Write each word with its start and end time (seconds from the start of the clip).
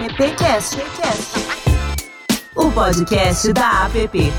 AppCast, 0.00 0.78
o 2.56 2.70
podcast 2.70 3.52
da 3.52 3.84
App. 3.84 4.32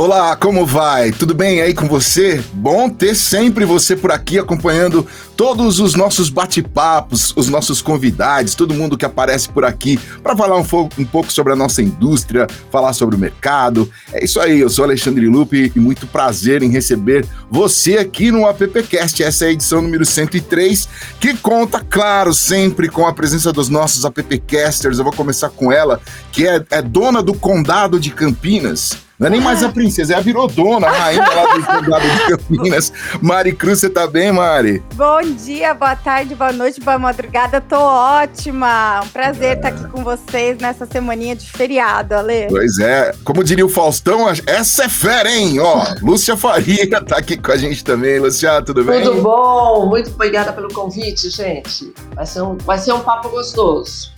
Olá, 0.00 0.34
como 0.34 0.64
vai? 0.64 1.12
Tudo 1.12 1.34
bem 1.34 1.60
aí 1.60 1.74
com 1.74 1.86
você? 1.86 2.42
Bom 2.54 2.88
ter 2.88 3.14
sempre 3.14 3.66
você 3.66 3.94
por 3.94 4.10
aqui 4.10 4.38
acompanhando 4.38 5.06
todos 5.36 5.78
os 5.78 5.94
nossos 5.94 6.30
bate-papos, 6.30 7.34
os 7.36 7.50
nossos 7.50 7.82
convidados, 7.82 8.54
todo 8.54 8.72
mundo 8.72 8.96
que 8.96 9.04
aparece 9.04 9.50
por 9.50 9.62
aqui 9.62 10.00
para 10.22 10.34
falar 10.34 10.56
um, 10.56 10.64
um, 10.98 11.04
pouco 11.04 11.30
sobre 11.30 11.52
a 11.52 11.56
nossa 11.56 11.82
indústria, 11.82 12.46
falar 12.72 12.94
sobre 12.94 13.14
o 13.14 13.18
mercado. 13.18 13.90
É 14.10 14.24
isso 14.24 14.40
aí, 14.40 14.60
eu 14.60 14.70
sou 14.70 14.86
Alexandre 14.86 15.26
Lupe 15.28 15.70
e 15.76 15.78
muito 15.78 16.06
prazer 16.06 16.62
em 16.62 16.70
receber 16.70 17.26
você 17.50 17.98
aqui 17.98 18.30
no 18.32 18.46
AppCast. 18.46 19.22
Essa 19.22 19.44
é 19.44 19.48
a 19.48 19.52
edição 19.52 19.82
número 19.82 20.06
103, 20.06 20.88
que 21.20 21.36
conta, 21.36 21.78
claro, 21.78 22.32
sempre 22.32 22.88
com 22.88 23.06
a 23.06 23.12
presença 23.12 23.52
dos 23.52 23.68
nossos 23.68 24.06
AppCasters. 24.06 24.96
Eu 24.96 25.04
vou 25.04 25.12
começar 25.12 25.50
com 25.50 25.70
ela, 25.70 26.00
que 26.32 26.48
é, 26.48 26.64
é 26.70 26.80
dona 26.80 27.22
do 27.22 27.34
Condado 27.34 28.00
de 28.00 28.08
Campinas 28.08 29.09
não 29.20 29.26
é 29.26 29.30
nem 29.30 29.40
mais 29.40 29.62
a 29.62 29.68
princesa, 29.70 30.14
ela 30.14 30.22
virou 30.22 30.48
dona, 30.48 30.86
a 30.86 30.90
rainha 30.90 31.22
lá 31.22 31.54
do 31.54 31.62
condado 31.62 32.08
de 32.08 32.26
Campinas. 32.26 32.90
Mari 33.20 33.52
Cruz, 33.52 33.80
você 33.80 33.90
tá 33.90 34.06
bem, 34.06 34.32
Mari? 34.32 34.82
Bom 34.94 35.20
dia, 35.20 35.74
boa 35.74 35.94
tarde, 35.94 36.34
boa 36.34 36.52
noite, 36.52 36.80
boa 36.80 36.98
madrugada. 36.98 37.60
Tô 37.60 37.76
ótima. 37.76 39.02
Um 39.04 39.08
prazer 39.08 39.56
estar 39.58 39.68
aqui 39.68 39.86
com 39.88 40.02
vocês 40.02 40.56
nessa 40.58 40.86
semaninha 40.86 41.36
de 41.36 41.50
feriado, 41.50 42.14
Ale. 42.14 42.46
Pois 42.48 42.78
é. 42.78 43.14
Como 43.22 43.44
diria 43.44 43.66
o 43.66 43.68
Faustão, 43.68 44.26
essa 44.46 44.84
é 44.84 44.88
fera, 44.88 45.30
hein? 45.30 45.60
Ó, 45.60 45.84
Lúcia 46.00 46.34
Faria 46.34 46.88
tá 47.02 47.18
aqui 47.18 47.36
com 47.36 47.52
a 47.52 47.58
gente 47.58 47.84
também. 47.84 48.18
Lúcia, 48.18 48.62
tudo 48.62 48.82
bem? 48.82 49.02
Tudo 49.02 49.20
bom. 49.20 49.84
Muito 49.86 50.10
obrigada 50.10 50.50
pelo 50.54 50.72
convite, 50.72 51.28
gente. 51.28 51.92
Vai 52.14 52.24
ser 52.24 52.40
um, 52.40 52.56
vai 52.56 52.78
ser 52.78 52.94
um 52.94 53.00
papo 53.00 53.28
gostoso. 53.28 54.12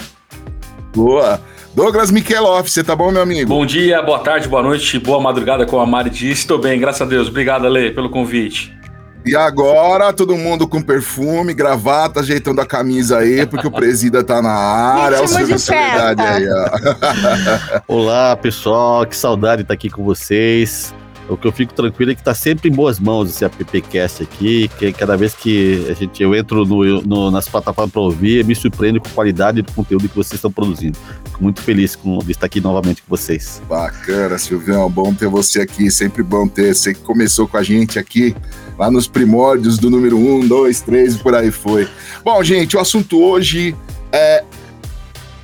Boa. 0.95 1.41
Douglas 1.75 2.11
Mikeloff, 2.11 2.71
você 2.71 2.85
tá 2.85 2.95
bom, 2.95 3.11
meu 3.11 3.23
amigo? 3.23 3.49
Bom 3.49 3.65
dia, 3.65 4.03
boa 4.03 4.19
tarde, 4.19 4.47
boa 4.47 4.63
noite, 4.63 4.99
boa 4.99 5.21
madrugada, 5.21 5.65
como 5.65 5.81
a 5.81 5.87
Mari 5.87 6.11
disse. 6.11 6.43
Estou 6.43 6.59
bem, 6.59 6.79
graças 6.79 7.01
a 7.01 7.07
Deus. 7.07 7.29
Obrigado, 7.29 7.67
Ale, 7.67 7.93
pelo 7.93 8.11
convite. 8.11 8.77
E 9.25 9.35
agora, 9.35 10.13
todo 10.13 10.37
mundo 10.37 10.69
com 10.69 10.83
perfume, 10.83 11.55
gravata, 11.55 12.21
ajeitando 12.21 12.61
a 12.61 12.67
camisa 12.67 13.19
aí, 13.19 13.47
porque 13.47 13.67
o 13.67 13.71
presida 13.73 14.23
tá 14.23 14.43
na 14.43 14.53
área. 14.53 15.19
Olha 15.19 15.25
o 15.25 15.29
Silvio 15.29 15.59
Soledade 15.59 16.21
aí, 16.21 16.47
ó. 16.51 17.81
Olá, 17.89 18.37
pessoal, 18.37 19.07
que 19.07 19.17
saudade 19.17 19.63
estar 19.63 19.73
aqui 19.73 19.89
com 19.89 20.05
vocês. 20.05 20.93
O 21.29 21.37
que 21.37 21.47
eu 21.47 21.53
fico 21.53 21.73
tranquilo 21.73 22.11
é 22.11 22.15
que 22.15 22.21
está 22.21 22.35
sempre 22.35 22.69
em 22.69 22.73
boas 22.73 22.99
mãos 22.99 23.31
esse 23.31 23.45
appcast 23.45 24.23
aqui, 24.23 24.69
que 24.79 24.93
cada 24.93 25.17
vez 25.17 25.35
que 25.35 25.87
a 25.89 25.95
gente, 25.95 26.23
eu 26.23 26.35
entro 26.35 26.65
no, 26.65 27.03
no, 27.03 27.31
nas 27.31 27.49
plataformas 27.49 27.93
para 27.93 28.03
ouvir, 28.03 28.45
me 28.45 28.55
surpreende 28.55 28.99
com 29.01 29.09
a 29.09 29.13
qualidade 29.13 29.63
do 29.63 29.73
conteúdo 29.73 30.09
que 30.09 30.17
vocês 30.17 30.35
estão 30.35 30.51
produzindo. 30.51 30.99
Fico 31.25 31.43
muito 31.43 31.63
feliz 31.63 31.95
com, 31.95 32.19
de 32.19 32.33
estar 32.33 32.47
aqui 32.47 32.61
novamente 32.61 33.03
com 33.03 33.09
vocês. 33.09 33.63
Bacana, 33.69 34.37
Silvião, 34.37 34.91
bom 34.91 35.15
ter 35.15 35.29
você 35.29 35.61
aqui, 35.61 35.91
sempre 35.91 36.23
bom 36.23 36.49
ter 36.49 36.75
você 36.75 36.93
que 36.93 37.01
começou 37.01 37.47
com 37.47 37.57
a 37.57 37.63
gente 37.63 37.99
aqui, 37.99 38.35
lá 38.79 38.91
nos 38.91 39.07
primórdios 39.07 39.79
do 39.79 39.89
número 39.89 40.19
1, 40.19 40.49
2, 40.49 40.81
3 40.81 41.15
e 41.15 41.19
por 41.19 41.35
aí 41.35 41.51
foi. 41.51 41.89
Bom, 42.25 42.43
gente, 42.43 42.77
o 42.77 42.81
assunto 42.81 43.23
hoje 43.23 43.77
é 44.11 44.45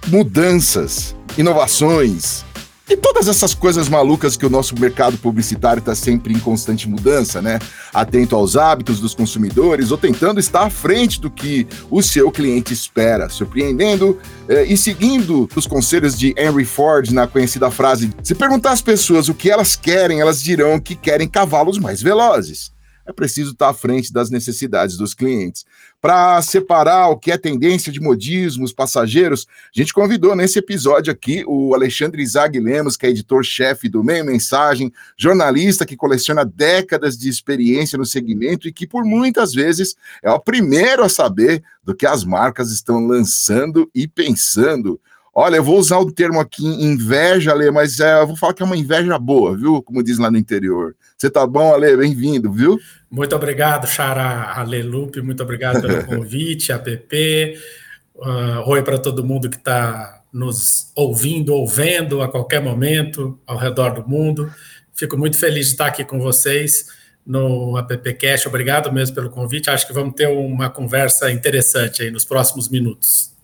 mudanças, 0.08 1.14
inovações, 1.36 2.44
e 2.88 2.96
todas 2.96 3.28
essas 3.28 3.54
coisas 3.54 3.88
malucas 3.88 4.36
que 4.36 4.46
o 4.46 4.50
nosso 4.50 4.78
mercado 4.78 5.18
publicitário 5.18 5.80
está 5.80 5.94
sempre 5.94 6.32
em 6.32 6.38
constante 6.38 6.88
mudança, 6.88 7.42
né? 7.42 7.58
Atento 7.92 8.34
aos 8.34 8.56
hábitos 8.56 8.98
dos 8.98 9.14
consumidores 9.14 9.90
ou 9.90 9.98
tentando 9.98 10.40
estar 10.40 10.62
à 10.62 10.70
frente 10.70 11.20
do 11.20 11.30
que 11.30 11.66
o 11.90 12.02
seu 12.02 12.30
cliente 12.30 12.72
espera, 12.72 13.28
surpreendendo 13.28 14.18
eh, 14.48 14.64
e 14.64 14.76
seguindo 14.76 15.48
os 15.54 15.66
conselhos 15.66 16.16
de 16.16 16.34
Henry 16.38 16.64
Ford 16.64 17.10
na 17.10 17.26
conhecida 17.26 17.70
frase: 17.70 18.10
se 18.22 18.34
perguntar 18.34 18.72
às 18.72 18.82
pessoas 18.82 19.28
o 19.28 19.34
que 19.34 19.50
elas 19.50 19.76
querem, 19.76 20.20
elas 20.20 20.42
dirão 20.42 20.80
que 20.80 20.94
querem 20.94 21.28
cavalos 21.28 21.78
mais 21.78 22.00
velozes 22.00 22.72
é 23.08 23.12
preciso 23.12 23.52
estar 23.52 23.70
à 23.70 23.74
frente 23.74 24.12
das 24.12 24.28
necessidades 24.28 24.98
dos 24.98 25.14
clientes. 25.14 25.64
Para 26.00 26.40
separar 26.42 27.08
o 27.08 27.18
que 27.18 27.32
é 27.32 27.36
tendência 27.36 27.90
de 27.90 28.00
modismos 28.00 28.72
passageiros, 28.72 29.48
a 29.74 29.80
gente 29.80 29.92
convidou 29.92 30.36
nesse 30.36 30.60
episódio 30.60 31.12
aqui 31.12 31.42
o 31.44 31.74
Alexandre 31.74 32.24
Zag 32.24 32.56
Lemos, 32.60 32.96
que 32.96 33.04
é 33.04 33.10
editor-chefe 33.10 33.88
do 33.88 34.04
Meio 34.04 34.24
Mensagem, 34.24 34.92
jornalista 35.16 35.84
que 35.84 35.96
coleciona 35.96 36.44
décadas 36.44 37.18
de 37.18 37.28
experiência 37.28 37.98
no 37.98 38.06
segmento 38.06 38.68
e 38.68 38.72
que, 38.72 38.86
por 38.86 39.04
muitas 39.04 39.52
vezes, 39.52 39.96
é 40.22 40.30
o 40.30 40.38
primeiro 40.38 41.02
a 41.02 41.08
saber 41.08 41.64
do 41.82 41.96
que 41.96 42.06
as 42.06 42.22
marcas 42.22 42.70
estão 42.70 43.04
lançando 43.04 43.90
e 43.92 44.06
pensando. 44.06 45.00
Olha, 45.34 45.56
eu 45.56 45.64
vou 45.64 45.78
usar 45.78 45.98
o 45.98 46.10
termo 46.10 46.40
aqui 46.40 46.66
inveja, 46.66 47.52
Ale, 47.52 47.70
mas 47.70 48.00
é, 48.00 48.20
eu 48.20 48.26
vou 48.26 48.36
falar 48.36 48.54
que 48.54 48.62
é 48.62 48.66
uma 48.66 48.76
inveja 48.76 49.18
boa, 49.18 49.56
viu? 49.56 49.82
Como 49.82 50.02
diz 50.02 50.18
lá 50.18 50.30
no 50.30 50.38
interior. 50.38 50.96
Você 51.16 51.30
tá 51.30 51.46
bom, 51.46 51.72
Ale? 51.72 51.96
Bem-vindo, 51.96 52.52
viu? 52.52 52.78
Muito 53.10 53.34
obrigado, 53.36 53.86
Xará 53.86 54.58
Ale 54.58 54.82
Lupe, 54.82 55.20
muito 55.22 55.42
obrigado 55.42 55.80
pelo 55.80 56.04
convite, 56.04 56.72
APP. 56.72 57.58
Uh, 58.14 58.68
oi 58.68 58.82
para 58.82 58.98
todo 58.98 59.24
mundo 59.24 59.48
que 59.48 59.56
está 59.56 60.22
nos 60.32 60.90
ouvindo 60.94 61.54
ou 61.54 61.66
vendo 61.66 62.20
a 62.20 62.28
qualquer 62.28 62.60
momento 62.60 63.38
ao 63.46 63.56
redor 63.56 63.90
do 63.90 64.08
mundo. 64.08 64.52
Fico 64.94 65.16
muito 65.16 65.38
feliz 65.38 65.66
de 65.66 65.72
estar 65.72 65.86
aqui 65.86 66.04
com 66.04 66.18
vocês 66.18 66.86
no 67.24 67.76
AppCast. 67.76 68.48
Obrigado 68.48 68.92
mesmo 68.92 69.14
pelo 69.14 69.30
convite. 69.30 69.70
Acho 69.70 69.86
que 69.86 69.92
vamos 69.92 70.14
ter 70.14 70.26
uma 70.28 70.68
conversa 70.68 71.30
interessante 71.30 72.02
aí 72.02 72.10
nos 72.10 72.24
próximos 72.24 72.68
minutos. 72.68 73.37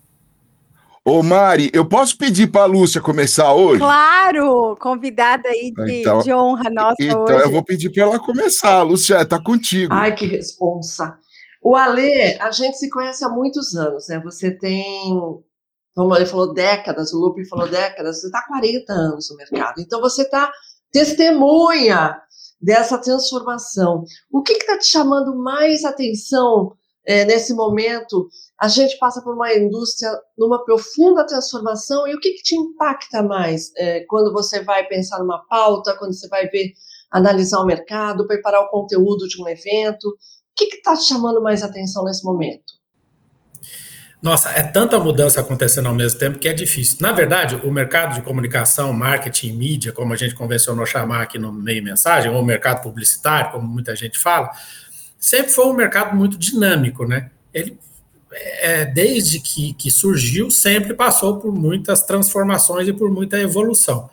Ô 1.07 1.21
Mari, 1.21 1.69
eu 1.71 1.87
posso 1.87 2.17
pedir 2.17 2.47
para 2.47 2.63
a 2.63 2.65
Lúcia 2.65 2.99
começar 2.99 3.53
hoje? 3.53 3.77
Claro, 3.77 4.75
convidada 4.77 5.47
aí 5.47 5.71
de, 5.71 6.01
então, 6.01 6.17
de 6.17 6.33
honra 6.33 6.67
nossa 6.71 6.95
Então 6.99 7.25
hoje. 7.25 7.43
eu 7.43 7.51
vou 7.51 7.63
pedir 7.63 7.91
para 7.91 8.01
ela 8.01 8.19
começar. 8.19 8.81
Lúcia, 8.81 9.23
tá 9.23 9.39
contigo. 9.39 9.93
Ai, 9.93 10.15
que 10.15 10.25
responsa. 10.25 11.15
O 11.61 11.75
Alê, 11.75 12.35
a 12.39 12.49
gente 12.49 12.79
se 12.79 12.89
conhece 12.89 13.23
há 13.23 13.29
muitos 13.29 13.75
anos, 13.75 14.07
né? 14.07 14.19
Você 14.23 14.49
tem, 14.49 15.13
como 15.95 16.15
ele 16.15 16.25
falou, 16.25 16.51
décadas, 16.55 17.13
o 17.13 17.19
Lupe 17.19 17.47
falou 17.47 17.69
décadas, 17.69 18.21
você 18.21 18.25
está 18.25 18.39
há 18.39 18.47
40 18.47 18.91
anos 18.91 19.29
no 19.29 19.37
mercado. 19.37 19.79
Então 19.79 20.01
você 20.01 20.23
está 20.23 20.51
testemunha 20.91 22.19
dessa 22.59 22.97
transformação. 22.97 24.03
O 24.31 24.41
que 24.41 24.53
está 24.53 24.79
te 24.79 24.87
chamando 24.87 25.37
mais 25.37 25.85
atenção 25.85 26.73
é, 27.05 27.23
nesse 27.25 27.53
momento, 27.53 28.27
a 28.65 28.67
gente 28.67 28.97
passa 28.97 29.21
por 29.21 29.35
uma 29.35 29.53
indústria 29.53 30.09
numa 30.35 30.65
profunda 30.65 31.23
transformação. 31.23 32.07
E 32.07 32.15
o 32.15 32.19
que, 32.19 32.31
que 32.31 32.41
te 32.41 32.55
impacta 32.55 33.21
mais 33.21 33.71
é, 33.77 34.03
quando 34.07 34.33
você 34.33 34.63
vai 34.63 34.87
pensar 34.87 35.19
numa 35.19 35.45
pauta, 35.47 35.95
quando 35.99 36.15
você 36.15 36.27
vai 36.27 36.47
ver, 36.47 36.73
analisar 37.11 37.59
o 37.59 37.65
mercado, 37.65 38.25
preparar 38.25 38.61
o 38.61 38.69
conteúdo 38.69 39.27
de 39.27 39.39
um 39.39 39.47
evento? 39.47 40.07
O 40.07 40.15
que 40.55 40.65
está 40.65 40.95
te 40.95 41.03
chamando 41.03 41.43
mais 41.43 41.61
atenção 41.61 42.03
nesse 42.05 42.25
momento? 42.25 42.73
Nossa, 44.19 44.49
é 44.49 44.63
tanta 44.63 44.97
mudança 44.97 45.41
acontecendo 45.41 45.87
ao 45.87 45.93
mesmo 45.93 46.17
tempo 46.17 46.39
que 46.39 46.47
é 46.47 46.53
difícil. 46.53 46.97
Na 47.01 47.11
verdade, 47.11 47.57
o 47.63 47.71
mercado 47.71 48.15
de 48.15 48.23
comunicação, 48.23 48.91
marketing, 48.91 49.51
mídia, 49.51 49.91
como 49.91 50.11
a 50.11 50.15
gente 50.15 50.33
convencionou 50.33 50.87
chamar 50.87 51.21
aqui 51.21 51.37
no 51.37 51.53
meio 51.53 51.83
mensagem, 51.83 52.31
ou 52.31 52.43
mercado 52.43 52.81
publicitário, 52.81 53.51
como 53.51 53.67
muita 53.67 53.95
gente 53.95 54.17
fala, 54.17 54.49
sempre 55.19 55.51
foi 55.51 55.67
um 55.67 55.73
mercado 55.73 56.15
muito 56.15 56.35
dinâmico, 56.35 57.05
né? 57.05 57.29
Ele, 57.53 57.77
é, 58.31 58.85
desde 58.85 59.39
que, 59.39 59.73
que 59.73 59.89
surgiu, 59.89 60.49
sempre 60.51 60.93
passou 60.93 61.37
por 61.37 61.53
muitas 61.53 62.01
transformações 62.01 62.87
e 62.87 62.93
por 62.93 63.09
muita 63.09 63.39
evolução. 63.39 64.09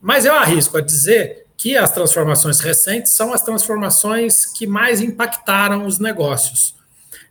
Mas 0.00 0.24
eu 0.24 0.34
arrisco 0.34 0.76
a 0.76 0.80
dizer 0.80 1.46
que 1.56 1.76
as 1.76 1.90
transformações 1.90 2.60
recentes 2.60 3.12
são 3.12 3.32
as 3.32 3.42
transformações 3.42 4.46
que 4.46 4.66
mais 4.66 5.00
impactaram 5.00 5.86
os 5.86 5.98
negócios. 5.98 6.76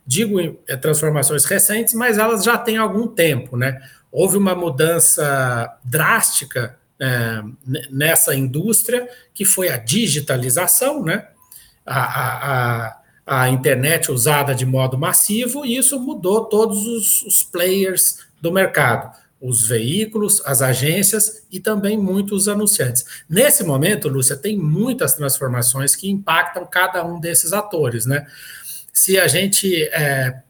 Digo 0.06 0.38
é, 0.66 0.76
transformações 0.76 1.44
recentes, 1.44 1.94
mas 1.94 2.18
elas 2.18 2.44
já 2.44 2.58
têm 2.58 2.76
algum 2.76 3.08
tempo, 3.08 3.56
né? 3.56 3.80
Houve 4.12 4.36
uma 4.36 4.54
mudança 4.54 5.78
drástica 5.84 6.78
é, 7.00 7.42
nessa 7.90 8.34
indústria, 8.34 9.08
que 9.32 9.44
foi 9.44 9.68
a 9.68 9.76
digitalização, 9.76 11.02
né? 11.02 11.28
A, 11.86 12.00
a, 12.00 12.86
a, 12.86 13.00
a 13.28 13.48
internet 13.48 14.10
usada 14.10 14.54
de 14.54 14.64
modo 14.64 14.96
massivo, 14.96 15.64
e 15.64 15.76
isso 15.76 16.00
mudou 16.00 16.46
todos 16.46 16.86
os, 16.86 17.22
os 17.22 17.42
players 17.44 18.26
do 18.40 18.50
mercado 18.50 19.16
os 19.40 19.68
veículos, 19.68 20.42
as 20.44 20.62
agências 20.62 21.44
e 21.50 21.60
também 21.60 21.96
muitos 21.96 22.48
anunciantes. 22.48 23.04
Nesse 23.28 23.62
momento, 23.62 24.08
Lúcia, 24.08 24.36
tem 24.36 24.58
muitas 24.58 25.14
transformações 25.14 25.94
que 25.94 26.10
impactam 26.10 26.66
cada 26.66 27.04
um 27.04 27.20
desses 27.20 27.52
atores, 27.52 28.04
né? 28.04 28.26
Se 28.92 29.18
a 29.18 29.28
gente 29.28 29.84
é, 29.92 30.42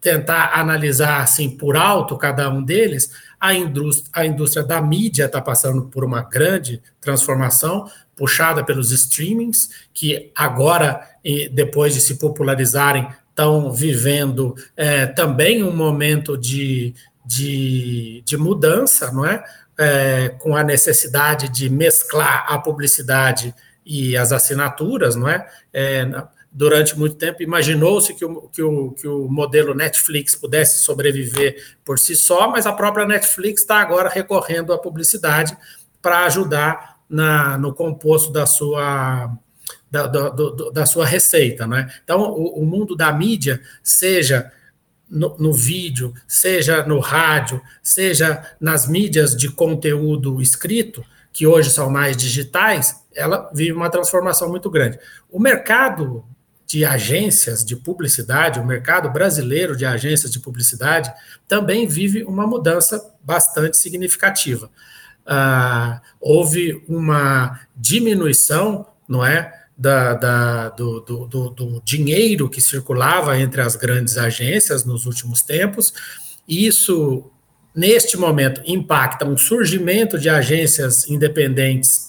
tentar 0.00 0.52
analisar 0.54 1.20
assim 1.20 1.50
por 1.50 1.76
alto 1.76 2.16
cada 2.16 2.48
um 2.48 2.62
deles, 2.62 3.10
a 3.40 3.54
indústria, 3.54 4.10
a 4.12 4.26
indústria 4.26 4.64
da 4.64 4.80
mídia 4.80 5.26
está 5.26 5.40
passando 5.40 5.82
por 5.82 6.04
uma 6.04 6.22
grande 6.22 6.82
transformação, 7.00 7.88
puxada 8.16 8.64
pelos 8.64 8.90
streamings, 8.90 9.70
que 9.94 10.32
agora, 10.34 11.08
depois 11.52 11.94
de 11.94 12.00
se 12.00 12.18
popularizarem, 12.18 13.08
estão 13.30 13.70
vivendo 13.72 14.56
é, 14.76 15.06
também 15.06 15.62
um 15.62 15.74
momento 15.74 16.36
de, 16.36 16.92
de, 17.24 18.20
de 18.24 18.36
mudança, 18.36 19.12
não 19.12 19.24
é? 19.24 19.44
é? 19.78 20.30
Com 20.40 20.56
a 20.56 20.64
necessidade 20.64 21.48
de 21.48 21.70
mesclar 21.70 22.44
a 22.48 22.58
publicidade 22.58 23.54
e 23.86 24.16
as 24.16 24.32
assinaturas, 24.32 25.14
não 25.14 25.28
é? 25.28 25.46
é 25.72 26.04
durante 26.50 26.98
muito 26.98 27.16
tempo 27.16 27.42
imaginou-se 27.42 28.14
que 28.14 28.24
o, 28.24 28.48
que, 28.48 28.62
o, 28.62 28.92
que 28.92 29.06
o 29.06 29.28
modelo 29.28 29.74
Netflix 29.74 30.34
pudesse 30.34 30.82
sobreviver 30.82 31.76
por 31.84 31.98
si 31.98 32.16
só, 32.16 32.50
mas 32.50 32.66
a 32.66 32.72
própria 32.72 33.06
Netflix 33.06 33.60
está 33.60 33.80
agora 33.80 34.08
recorrendo 34.08 34.72
à 34.72 34.78
publicidade 34.78 35.56
para 36.00 36.24
ajudar 36.24 36.98
na, 37.08 37.58
no 37.58 37.74
composto 37.74 38.32
da 38.32 38.46
sua 38.46 39.30
da, 39.90 40.06
do, 40.06 40.70
da 40.70 40.84
sua 40.84 41.06
receita. 41.06 41.66
Né? 41.66 41.90
Então, 42.04 42.20
o, 42.20 42.60
o 42.60 42.66
mundo 42.66 42.94
da 42.94 43.12
mídia, 43.12 43.60
seja 43.82 44.52
no, 45.08 45.36
no, 45.38 45.52
vídeo, 45.52 46.12
seja 46.26 46.84
no 46.84 46.98
rádio, 46.98 47.60
seja 47.82 48.44
nas 48.60 48.86
mídias 48.86 49.34
de 49.34 49.48
conteúdo 49.50 50.42
escrito, 50.42 51.02
que 51.32 51.46
hoje 51.46 51.70
são 51.70 51.88
mais 51.88 52.16
digitais, 52.16 53.02
ela 53.14 53.50
vive 53.54 53.72
uma 53.72 53.90
transformação 53.90 54.48
muito 54.48 54.70
grande. 54.70 54.98
O 55.30 55.38
mercado 55.38 56.24
de 56.68 56.84
agências 56.84 57.64
de 57.64 57.74
publicidade, 57.74 58.60
o 58.60 58.66
mercado 58.66 59.10
brasileiro 59.10 59.74
de 59.74 59.86
agências 59.86 60.30
de 60.30 60.38
publicidade, 60.38 61.10
também 61.48 61.86
vive 61.86 62.22
uma 62.24 62.46
mudança 62.46 63.02
bastante 63.22 63.78
significativa. 63.78 64.70
Ah, 65.26 66.02
houve 66.20 66.84
uma 66.86 67.58
diminuição, 67.74 68.86
não 69.08 69.24
é, 69.24 69.50
da, 69.76 70.12
da, 70.12 70.68
do, 70.68 71.00
do, 71.00 71.26
do, 71.26 71.50
do, 71.50 71.82
dinheiro 71.82 72.50
que 72.50 72.60
circulava 72.60 73.38
entre 73.40 73.62
as 73.62 73.74
grandes 73.74 74.18
agências 74.18 74.84
nos 74.84 75.06
últimos 75.06 75.40
tempos. 75.40 75.94
E 76.46 76.66
isso, 76.66 77.30
neste 77.74 78.18
momento, 78.18 78.60
impacta 78.66 79.24
um 79.24 79.38
surgimento 79.38 80.18
de 80.18 80.28
agências 80.28 81.08
independentes 81.08 82.07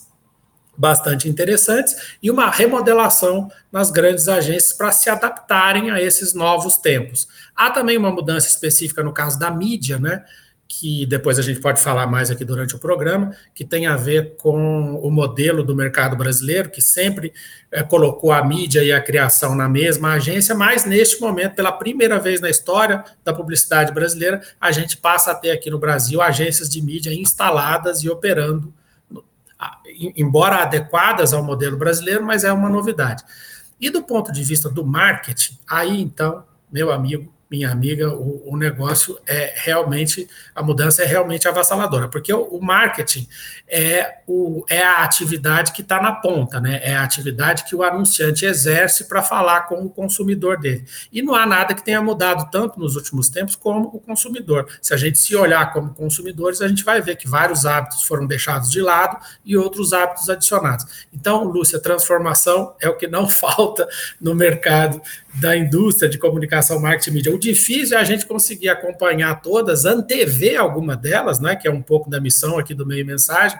bastante 0.79 1.27
interessantes 1.27 2.15
e 2.23 2.31
uma 2.31 2.49
remodelação 2.49 3.51
nas 3.69 3.91
grandes 3.91 4.29
agências 4.29 4.71
para 4.71 4.93
se 4.93 5.09
adaptarem 5.09 5.91
a 5.91 6.01
esses 6.01 6.33
novos 6.33 6.77
tempos. 6.77 7.27
Há 7.53 7.69
também 7.69 7.97
uma 7.97 8.09
mudança 8.09 8.47
específica 8.47 9.03
no 9.03 9.11
caso 9.11 9.37
da 9.37 9.51
mídia, 9.51 9.99
né? 9.99 10.23
que 10.71 11.03
depois 11.07 11.39
a 11.39 11.41
gente 11.41 11.59
pode 11.59 11.81
falar 11.81 12.05
mais 12.05 12.29
aqui 12.29 12.45
durante 12.45 12.75
o 12.75 12.79
programa, 12.79 13.35
que 13.55 13.65
tem 13.65 13.87
a 13.87 13.97
ver 13.97 14.35
com 14.37 14.95
o 15.01 15.09
modelo 15.09 15.63
do 15.63 15.75
mercado 15.75 16.15
brasileiro, 16.15 16.69
que 16.69 16.79
sempre 16.79 17.33
é, 17.71 17.81
colocou 17.81 18.31
a 18.31 18.45
mídia 18.45 18.83
e 18.83 18.91
a 18.91 19.01
criação 19.01 19.55
na 19.55 19.67
mesma 19.67 20.13
agência, 20.13 20.53
mas 20.53 20.85
neste 20.85 21.19
momento, 21.19 21.55
pela 21.55 21.71
primeira 21.71 22.19
vez 22.19 22.39
na 22.39 22.51
história 22.51 23.03
da 23.25 23.33
publicidade 23.33 23.91
brasileira, 23.91 24.41
a 24.61 24.71
gente 24.71 24.95
passa 24.95 25.31
a 25.31 25.35
ter 25.35 25.49
aqui 25.49 25.71
no 25.71 25.79
Brasil 25.79 26.21
agências 26.21 26.69
de 26.69 26.81
mídia 26.83 27.11
instaladas 27.11 28.03
e 28.03 28.09
operando, 28.09 28.71
embora 30.15 30.57
adequadas 30.57 31.33
ao 31.33 31.43
modelo 31.43 31.77
brasileiro, 31.77 32.23
mas 32.23 32.43
é 32.43 32.51
uma 32.51 32.69
novidade. 32.69 33.23
E 33.79 33.89
do 33.89 34.03
ponto 34.03 34.31
de 34.31 34.43
vista 34.43 34.69
do 34.69 34.85
marketing, 34.85 35.57
aí 35.69 36.01
então, 36.01 36.43
meu 36.71 36.91
amigo, 36.91 37.33
minha 37.49 37.71
amiga, 37.71 38.13
o, 38.13 38.53
o, 38.53 38.57
negócio 38.57 39.17
é 39.25 39.55
realmente, 39.57 40.27
a 40.53 40.61
mudança 40.61 41.01
é 41.01 41.05
realmente 41.05 41.47
avassaladora, 41.47 42.07
porque 42.07 42.31
o, 42.31 42.43
o 42.43 42.61
marketing 42.63 43.27
é, 43.67 44.19
o, 44.27 44.63
é 44.69 44.83
a 44.83 45.03
atividade 45.03 45.71
que 45.71 45.81
está 45.81 45.99
na 45.99 46.11
ponta, 46.11 46.59
né? 46.59 46.79
É 46.83 46.95
a 46.95 47.03
atividade 47.03 47.63
que 47.63 47.75
o 47.75 47.81
anunciante 47.81 48.45
exerce 48.45 49.05
para 49.05 49.23
falar 49.23 49.61
com 49.61 49.83
o 49.83 49.89
consumidor 49.89 50.59
dele. 50.59 50.85
E 51.11 51.23
não 51.23 51.33
há 51.33 51.45
nada 51.45 51.73
que 51.73 51.83
tenha 51.83 52.01
mudado 52.01 52.51
tanto 52.51 52.79
nos 52.79 52.95
últimos 52.95 53.29
tempos 53.29 53.55
como 53.55 53.87
o 53.87 53.99
consumidor. 53.99 54.67
Se 54.79 54.93
a 54.93 54.97
gente 54.97 55.17
se 55.17 55.35
olhar 55.35 55.73
como 55.73 55.93
consumidores, 55.95 56.61
a 56.61 56.67
gente 56.67 56.83
vai 56.83 57.01
ver 57.01 57.15
que 57.15 57.27
vários 57.27 57.65
hábitos 57.65 58.03
foram 58.03 58.27
deixados 58.27 58.69
de 58.69 58.79
lado 58.79 59.17
e 59.43 59.57
outros 59.57 59.91
hábitos 59.91 60.29
adicionados. 60.29 60.85
Então, 61.11 61.45
Lúcia, 61.45 61.79
transformação 61.79 62.75
é 62.79 62.87
o 62.87 62.95
que 62.95 63.07
não 63.07 63.27
falta 63.29 63.87
no 64.21 64.35
mercado 64.35 65.01
da 65.35 65.55
indústria 65.55 66.09
de 66.09 66.17
comunicação, 66.17 66.79
marketing 66.79 67.09
e 67.09 67.13
mídia. 67.13 67.33
O 67.33 67.39
difícil 67.39 67.97
é 67.97 68.01
a 68.01 68.03
gente 68.03 68.25
conseguir 68.25 68.69
acompanhar 68.69 69.41
todas, 69.41 69.85
antever 69.85 70.59
alguma 70.59 70.95
delas, 70.95 71.39
né, 71.39 71.55
que 71.55 71.67
é 71.67 71.71
um 71.71 71.81
pouco 71.81 72.09
da 72.09 72.19
missão 72.19 72.57
aqui 72.57 72.73
do 72.73 72.85
Meio 72.85 73.05
Mensagem, 73.05 73.59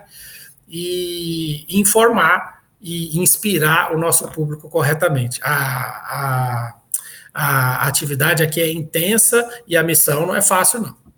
e 0.68 1.66
informar 1.70 2.60
e 2.82 3.20
inspirar 3.20 3.94
o 3.94 4.00
nosso 4.00 4.28
público 4.30 4.70
corretamente. 4.70 5.40
A, 5.44 5.54
a, 5.54 6.76
a 7.34 7.88
atividade 7.88 8.42
aqui 8.42 8.62
é 8.62 8.72
intensa 8.72 9.48
e 9.68 9.76
a 9.76 9.84
missão 9.84 10.26
não 10.26 10.36
é 10.36 10.42
fácil, 10.42 10.82
não. 10.82 11.09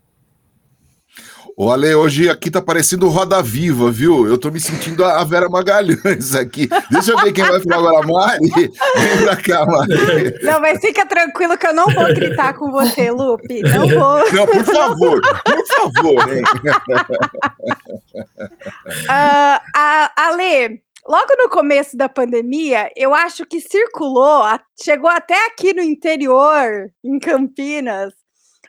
Ô, 1.63 1.69
Ale, 1.69 1.93
hoje 1.93 2.27
aqui 2.27 2.49
tá 2.49 2.59
parecendo 2.59 3.07
Roda 3.07 3.39
Viva, 3.39 3.91
viu? 3.91 4.25
Eu 4.25 4.35
tô 4.35 4.49
me 4.49 4.59
sentindo 4.59 5.05
a 5.05 5.23
Vera 5.23 5.47
Magalhães 5.47 6.33
aqui. 6.33 6.67
Deixa 6.89 7.11
eu 7.11 7.19
ver 7.19 7.31
quem 7.31 7.43
vai 7.43 7.61
falar 7.61 7.99
agora, 7.99 8.07
Mari. 8.07 8.49
Vem 8.49 9.23
pra 9.23 9.35
cá, 9.35 9.63
Mari. 9.67 10.39
Não, 10.41 10.59
mas 10.59 10.81
fica 10.81 11.05
tranquilo 11.05 11.55
que 11.55 11.67
eu 11.67 11.73
não 11.75 11.85
vou 11.85 12.05
gritar 12.15 12.55
com 12.55 12.71
você, 12.71 13.11
Lupe. 13.11 13.61
Não 13.61 13.87
vou. 13.87 14.31
Não, 14.33 14.47
por 14.47 14.65
favor, 14.65 15.21
por 15.45 15.67
favor, 15.67 16.33
hein? 16.33 16.43
Uh, 19.03 19.61
a, 19.75 20.11
Ale, 20.15 20.81
logo 21.07 21.35
no 21.37 21.47
começo 21.47 21.95
da 21.95 22.09
pandemia, 22.09 22.89
eu 22.95 23.13
acho 23.13 23.45
que 23.45 23.61
circulou, 23.61 24.41
chegou 24.83 25.11
até 25.11 25.45
aqui 25.45 25.75
no 25.75 25.83
interior, 25.83 26.89
em 27.03 27.19
Campinas, 27.19 28.13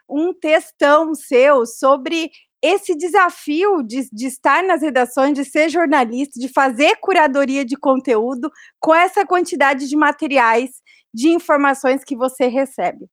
um 0.06 0.34
textão 0.34 1.14
seu 1.14 1.64
sobre 1.64 2.30
esse 2.62 2.94
desafio 2.94 3.82
de, 3.82 4.08
de, 4.12 4.26
estar 4.26 4.62
nas 4.62 4.82
redações, 4.82 5.34
de 5.34 5.44
ser 5.44 5.68
jornalista, 5.68 6.38
de 6.38 6.48
fazer 6.48 6.96
curadoria 7.00 7.64
de 7.64 7.76
conteúdo 7.76 8.50
com 8.78 8.94
essa 8.94 9.26
quantidade 9.26 9.88
de 9.88 9.96
materiais, 9.96 10.70
de 11.12 11.28
informações 11.28 12.04
que 12.04 12.16
você 12.16 12.46
recebe. 12.46 13.06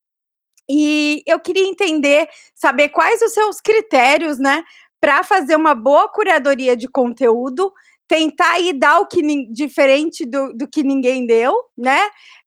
E 0.69 1.24
eu 1.25 1.40
queria 1.40 1.68
entender, 1.68 2.30
saber 2.54 2.90
quais 2.90 3.22
os 3.24 3.34
seus 3.34 3.60
critérios, 3.60 4.38
né, 4.38 4.63
para 5.01 5.24
fazer 5.24 5.56
uma 5.56 5.74
boa 5.74 6.07
curadoria 6.07 6.78
de 6.78 6.88
conteúdo, 6.88 7.74
tentar 8.07 8.54
aí 8.54 8.74
dar 8.74 9.00
o 9.00 9.07
que 9.07 9.22
diferente 9.52 10.25
do, 10.25 10.54
do 10.54 10.68
que 10.68 10.84
ninguém 10.84 11.25
deu, 11.25 11.56
né? 11.78 12.00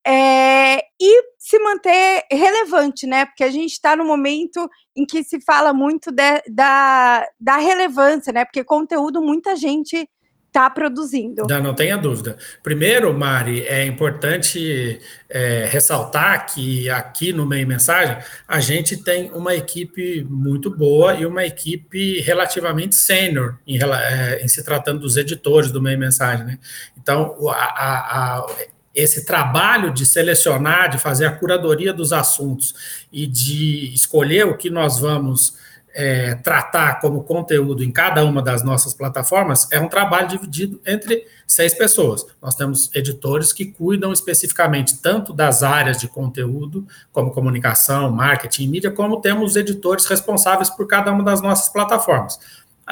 É, 0.07 0.79
e 1.01 1.23
se 1.39 1.59
manter 1.59 2.25
relevante, 2.31 3.07
né? 3.07 3.25
Porque 3.25 3.45
a 3.45 3.51
gente 3.51 3.73
está 3.73 3.95
no 3.95 4.05
momento 4.05 4.69
em 4.97 5.07
que 5.07 5.23
se 5.23 5.41
fala 5.41 5.73
muito 5.73 6.11
de, 6.11 6.43
da, 6.49 7.27
da 7.39 7.57
relevância, 7.57 8.33
né? 8.33 8.45
Porque 8.45 8.65
conteúdo 8.65 9.23
muita 9.23 9.55
gente 9.55 10.09
está 10.53 10.69
produzindo. 10.69 11.45
Não, 11.49 11.63
não 11.63 11.75
tenha 11.75 11.97
dúvida. 11.97 12.37
Primeiro, 12.63 13.13
Mari, 13.15 13.63
é 13.63 13.87
importante 13.87 15.01
é, 15.29 15.67
ressaltar 15.71 16.53
que 16.53 16.91
aqui 16.91 17.33
no 17.33 17.47
Meio 17.47 17.67
Mensagem 17.67 18.19
a 18.47 18.61
gente 18.61 19.03
tem 19.03 19.33
uma 19.33 19.55
equipe 19.55 20.23
muito 20.29 20.71
boa 20.71 21.15
e 21.15 21.25
uma 21.25 21.45
equipe 21.45 22.21
relativamente 22.21 22.95
sênior 22.95 23.59
em, 23.67 23.79
é, 23.83 24.45
em, 24.45 24.49
se 24.49 24.63
tratando 24.63 25.01
dos 25.01 25.17
editores 25.17 25.73
do 25.73 25.81
Meio 25.81 25.99
Mensagem. 25.99 26.45
Né? 26.45 26.59
Então, 27.01 27.35
a, 27.49 27.55
a, 27.55 28.39
a, 28.39 28.47
esse 28.95 29.25
trabalho 29.25 29.93
de 29.93 30.05
selecionar, 30.05 30.91
de 30.91 30.99
fazer 30.99 31.27
a 31.27 31.33
curadoria 31.33 31.93
dos 31.93 32.13
assuntos 32.13 32.75
e 33.13 33.27
de 33.27 33.93
escolher 33.95 34.47
o 34.47 34.57
que 34.57 34.71
nós 34.71 34.99
vamos 34.99 35.55
é, 35.95 36.35
tratar 36.37 37.01
como 37.01 37.23
conteúdo 37.23 37.85
em 37.85 37.91
cada 37.91 38.25
uma 38.25 38.41
das 38.43 38.63
nossas 38.63 38.95
plataformas 38.95 39.69
é 39.71 39.79
um 39.79 39.89
trabalho 39.89 40.29
dividido 40.29 40.81
entre 40.87 41.27
seis 41.47 41.75
pessoas. 41.75 42.25
Nós 42.41 42.55
temos 42.55 42.91
editores 42.95 43.53
que 43.53 43.67
cuidam 43.67 44.13
especificamente 44.13 44.99
tanto 44.99 45.33
das 45.33 45.63
áreas 45.63 45.99
de 45.99 46.09
conteúdo, 46.09 46.87
como 47.13 47.31
comunicação, 47.31 48.11
marketing 48.11 48.65
e 48.65 48.69
mídia, 48.69 48.91
como 48.91 49.21
temos 49.21 49.57
editores 49.57 50.07
responsáveis 50.07 50.71
por 50.71 50.87
cada 50.87 51.13
uma 51.13 51.23
das 51.23 51.43
nossas 51.43 51.69
plataformas. 51.69 52.39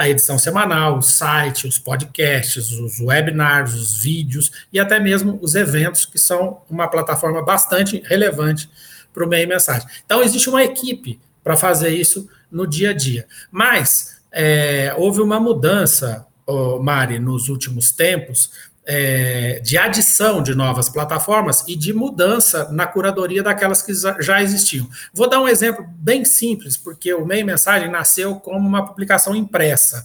A 0.01 0.09
edição 0.09 0.39
semanal, 0.39 0.97
o 0.97 1.03
site, 1.03 1.67
os 1.67 1.79
podcasts, 1.79 2.73
os 2.73 3.01
webinars, 3.01 3.75
os 3.75 4.03
vídeos 4.03 4.51
e 4.73 4.81
até 4.81 4.99
mesmo 4.99 5.39
os 5.43 5.55
eventos, 5.55 6.07
que 6.07 6.19
são 6.19 6.63
uma 6.71 6.89
plataforma 6.89 7.45
bastante 7.45 8.03
relevante 8.07 8.71
para 9.13 9.27
o 9.27 9.29
meio 9.29 9.47
mensagem. 9.47 9.87
Então, 10.07 10.23
existe 10.23 10.49
uma 10.49 10.65
equipe 10.65 11.21
para 11.45 11.55
fazer 11.55 11.91
isso 11.91 12.27
no 12.51 12.67
dia 12.67 12.91
a 12.91 12.93
dia. 12.95 13.27
Mas 13.51 14.23
é, 14.33 14.95
houve 14.97 15.21
uma 15.21 15.39
mudança, 15.39 16.27
oh, 16.47 16.79
Mari, 16.79 17.19
nos 17.19 17.51
últimos 17.51 17.93
tempos, 17.93 18.51
é, 18.85 19.61
de 19.61 19.77
adição 19.77 20.43
de 20.43 20.55
novas 20.55 20.89
plataformas 20.89 21.65
e 21.69 21.77
de 21.77 21.93
mudança 21.93 22.71
na 22.73 22.87
curadoria 22.87 23.43
daquelas 23.43 23.83
que 23.83 23.93
já 24.21 24.43
existiam. 24.43 24.89
Vou 25.13 25.29
dar 25.29 25.41
um 25.41 25.49
exemplo 25.49 25.85
bem 25.89 26.25
simples, 26.25 26.77
porque 26.77 27.13
o 27.13 27.25
Meio 27.25 27.47
Mensagem 27.47 27.91
nasceu 27.91 28.37
como 28.37 28.67
uma 28.67 28.87
publicação 28.87 29.35
impressa. 29.35 30.05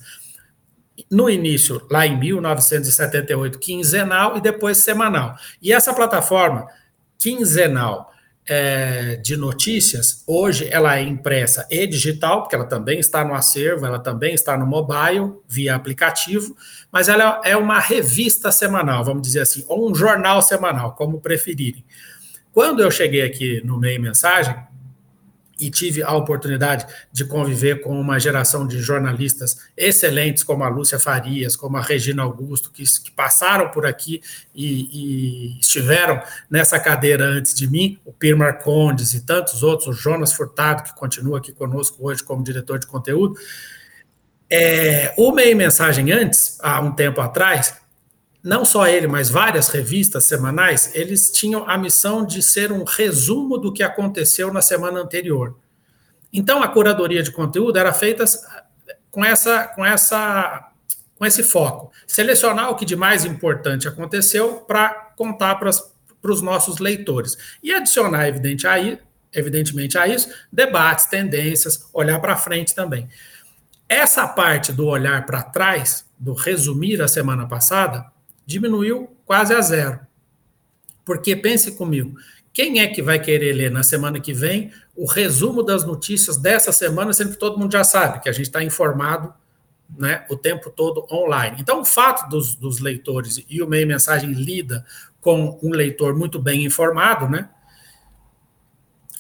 No 1.10 1.30
início, 1.30 1.86
lá 1.90 2.06
em 2.06 2.18
1978, 2.18 3.60
quinzenal 3.60 4.38
e 4.38 4.42
depois 4.42 4.78
semanal. 4.78 5.36
E 5.62 5.74
essa 5.74 5.94
plataforma 5.94 6.68
quinzenal 7.18 8.14
é, 8.48 9.16
de 9.16 9.36
notícias, 9.36 10.24
hoje 10.28 10.68
ela 10.72 10.98
é 10.98 11.02
impressa 11.02 11.68
e 11.70 11.88
digital, 11.88 12.42
porque 12.42 12.56
ela 12.56 12.66
também 12.66 13.00
está 13.00 13.26
no 13.26 13.34
acervo, 13.34 13.86
ela 13.86 14.00
também 14.00 14.34
está 14.34 14.56
no 14.56 14.68
mobile, 14.68 15.34
via 15.48 15.76
aplicativo, 15.76 16.56
mas 16.92 17.10
ela 17.10 17.42
é 17.44 17.58
uma 17.58 17.80
revista 17.80 18.52
semanal, 18.52 19.04
vamos 19.04 19.24
dizer 19.24 19.42
assim, 19.42 19.66
ou 19.68 19.90
um 19.90 19.96
jornal 19.96 20.42
semanal, 20.42 20.94
como 20.94 21.20
preferirem. 21.20 21.84
Quando 22.52 22.82
eu 22.82 22.92
cheguei 22.92 23.24
aqui 23.24 23.62
no 23.66 23.80
Meio 23.80 24.02
Mensagem, 24.02 24.56
e 25.60 25.70
tive 25.70 26.04
a 26.04 26.12
oportunidade 26.14 26.86
de 27.12 27.26
conviver 27.26 27.82
com 27.82 28.00
uma 28.00 28.20
geração 28.20 28.68
de 28.68 28.80
jornalistas 28.80 29.58
excelentes, 29.78 30.44
como 30.44 30.64
a 30.64 30.70
Lúcia 30.70 31.00
Farias, 31.00 31.56
como 31.56 31.78
a 31.78 31.82
Regina 31.82 32.24
Augusto, 32.24 32.72
que, 32.72 32.84
que 32.84 33.12
passaram 33.12 33.70
por 33.70 33.86
aqui 33.86 34.22
e, 34.54 35.56
e, 35.56 35.60
estiveram 35.60 36.22
nessa 36.50 36.80
cadeira 36.80 37.26
antes 37.26 37.54
de 37.54 37.68
mim, 37.68 38.00
o 38.06 38.12
Pierre 38.12 38.38
Marcondes 38.38 39.14
e 39.14 39.22
tantos 39.22 39.64
outros, 39.64 39.88
o 39.88 39.94
Jonas 39.94 40.34
Furtado, 40.34 40.84
que 40.84 40.96
continua 40.96 41.38
aqui 41.38 41.52
conosco 41.52 41.98
hoje 42.08 42.24
como 42.24 42.44
diretor 42.44 42.80
de 42.80 42.88
conteúdo. 42.88 43.36
É, 44.50 45.14
Mensagem 45.56 46.12
antes, 46.12 46.58
há 46.62 46.80
um 46.82 46.92
tempo 46.92 47.22
atrás, 47.22 47.74
não 48.46 48.64
só 48.64 48.88
ele, 48.88 49.08
mas 49.08 49.28
várias 49.28 49.70
revistas 49.70 50.26
semanais, 50.26 50.92
eles 50.94 51.32
tinham 51.32 51.68
a 51.68 51.80
missão 51.80 52.24
de 52.24 52.44
ser 52.44 52.72
um 52.72 52.84
resumo 52.84 53.58
do 53.58 53.74
que 53.74 53.82
aconteceu 53.82 54.54
na 54.54 54.62
semana 54.62 55.00
anterior. 55.00 55.58
Então, 56.32 56.62
a 56.62 56.68
curadoria 56.68 57.24
de 57.24 57.32
conteúdo 57.32 57.80
era 57.80 57.92
feita 57.92 58.24
com 59.10 59.26
essa, 59.26 59.66
com 59.70 59.84
essa, 59.84 60.70
com 61.18 61.26
esse 61.26 61.42
foco, 61.42 61.92
selecionar 62.06 62.70
o 62.70 62.76
que 62.76 62.86
de 62.86 62.96
mais 62.96 63.26
importante 63.26 63.88
aconteceu 63.88 64.58
para 64.58 64.90
contar 65.18 65.56
para 65.56 65.72
os 66.32 66.42
nossos 66.44 66.78
leitores 66.78 67.36
e 67.64 67.74
adicionar, 67.74 68.28
evidente, 68.28 68.68
aí, 68.68 69.00
evidentemente, 69.34 69.98
a 69.98 70.08
isso, 70.08 70.30
debates, 70.52 71.06
tendências, 71.06 71.90
olhar 71.92 72.20
para 72.20 72.38
frente 72.38 72.76
também. 72.76 73.10
Essa 73.90 74.28
parte 74.28 74.72
do 74.72 74.86
olhar 74.86 75.26
para 75.26 75.42
trás, 75.42 76.06
do 76.20 76.34
resumir 76.34 77.02
a 77.02 77.08
semana 77.08 77.48
passada, 77.48 78.14
diminuiu 78.46 79.16
quase 79.26 79.54
a 79.54 79.62
zero. 79.62 80.00
Porque 81.04 81.36
pense 81.36 81.72
comigo, 81.74 82.18
quem 82.54 82.80
é 82.80 82.88
que 82.88 83.02
vai 83.02 83.20
querer 83.20 83.54
ler 83.54 83.70
na 83.70 83.84
semana 83.84 84.20
que 84.20 84.34
vem 84.34 84.72
o 84.96 85.06
resumo 85.06 85.62
das 85.62 85.84
notícias 85.84 86.38
dessa 86.38 86.72
semana, 86.72 87.12
sendo 87.12 87.32
que 87.32 87.38
todo 87.38 87.60
mundo 87.60 87.72
já 87.72 87.84
sabe 87.84 88.22
que 88.22 88.30
a 88.30 88.32
gente 88.32 88.46
está 88.46 88.64
informado 88.64 89.34
né, 89.98 90.26
o 90.30 90.36
tempo 90.36 90.70
todo 90.70 91.06
online. 91.12 91.58
Então, 91.60 91.82
o 91.82 91.86
fato 91.86 92.30
dos, 92.30 92.56
dos 92.56 92.80
leitores 92.80 93.44
e 93.50 93.62
o 93.62 93.68
meio 93.68 93.86
mensagem 93.86 94.32
lida 94.32 94.86
com 95.20 95.60
um 95.62 95.72
leitor 95.72 96.16
muito 96.16 96.40
bem 96.40 96.64
informado, 96.64 97.28
né, 97.28 97.50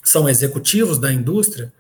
são 0.01 0.29
executivos 0.29 0.98
da 0.98 1.12
indústria, 1.12 1.74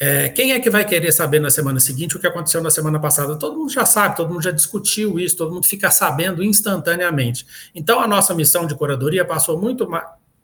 é, 0.00 0.28
quem 0.28 0.52
é 0.52 0.60
que 0.60 0.70
vai 0.70 0.84
querer 0.84 1.10
saber 1.10 1.40
na 1.40 1.50
semana 1.50 1.80
seguinte 1.80 2.16
o 2.16 2.20
que 2.20 2.26
aconteceu 2.26 2.62
na 2.62 2.70
semana 2.70 3.00
passada? 3.00 3.36
Todo 3.36 3.56
mundo 3.56 3.72
já 3.72 3.84
sabe, 3.84 4.16
todo 4.16 4.32
mundo 4.32 4.42
já 4.42 4.52
discutiu 4.52 5.18
isso, 5.18 5.36
todo 5.36 5.52
mundo 5.52 5.66
fica 5.66 5.90
sabendo 5.90 6.42
instantaneamente. 6.42 7.44
Então, 7.74 8.00
a 8.00 8.06
nossa 8.06 8.32
missão 8.34 8.64
de 8.64 8.76
curadoria 8.76 9.24
passou, 9.24 9.60
muito 9.60 9.88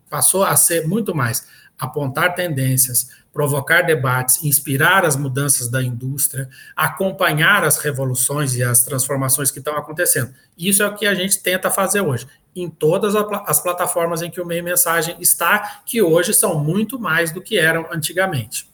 passou 0.09 0.43
a 0.43 0.55
ser 0.55 0.85
muito 0.87 1.15
mais 1.15 1.47
apontar 1.79 2.35
tendências, 2.35 3.09
provocar 3.33 3.81
debates, 3.81 4.43
inspirar 4.43 5.05
as 5.05 5.15
mudanças 5.15 5.69
da 5.69 5.81
indústria, 5.81 6.49
acompanhar 6.75 7.63
as 7.63 7.77
revoluções 7.77 8.55
e 8.55 8.63
as 8.63 8.83
transformações 8.83 9.51
que 9.51 9.59
estão 9.59 9.77
acontecendo. 9.77 10.33
Isso 10.57 10.83
é 10.83 10.87
o 10.87 10.95
que 10.95 11.05
a 11.05 11.13
gente 11.13 11.41
tenta 11.41 11.69
fazer 11.71 12.01
hoje, 12.01 12.27
em 12.55 12.69
todas 12.69 13.15
as 13.15 13.59
plataformas 13.59 14.21
em 14.21 14.29
que 14.29 14.39
o 14.39 14.45
meio 14.45 14.63
mensagem 14.63 15.17
está, 15.19 15.81
que 15.85 16.01
hoje 16.01 16.33
são 16.33 16.57
muito 16.59 16.99
mais 16.99 17.31
do 17.31 17.41
que 17.41 17.57
eram 17.57 17.87
antigamente. 17.91 18.69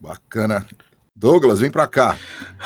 Bacana. 0.00 0.66
Douglas, 1.14 1.60
vem 1.60 1.70
para 1.70 1.86
cá. 1.86 2.16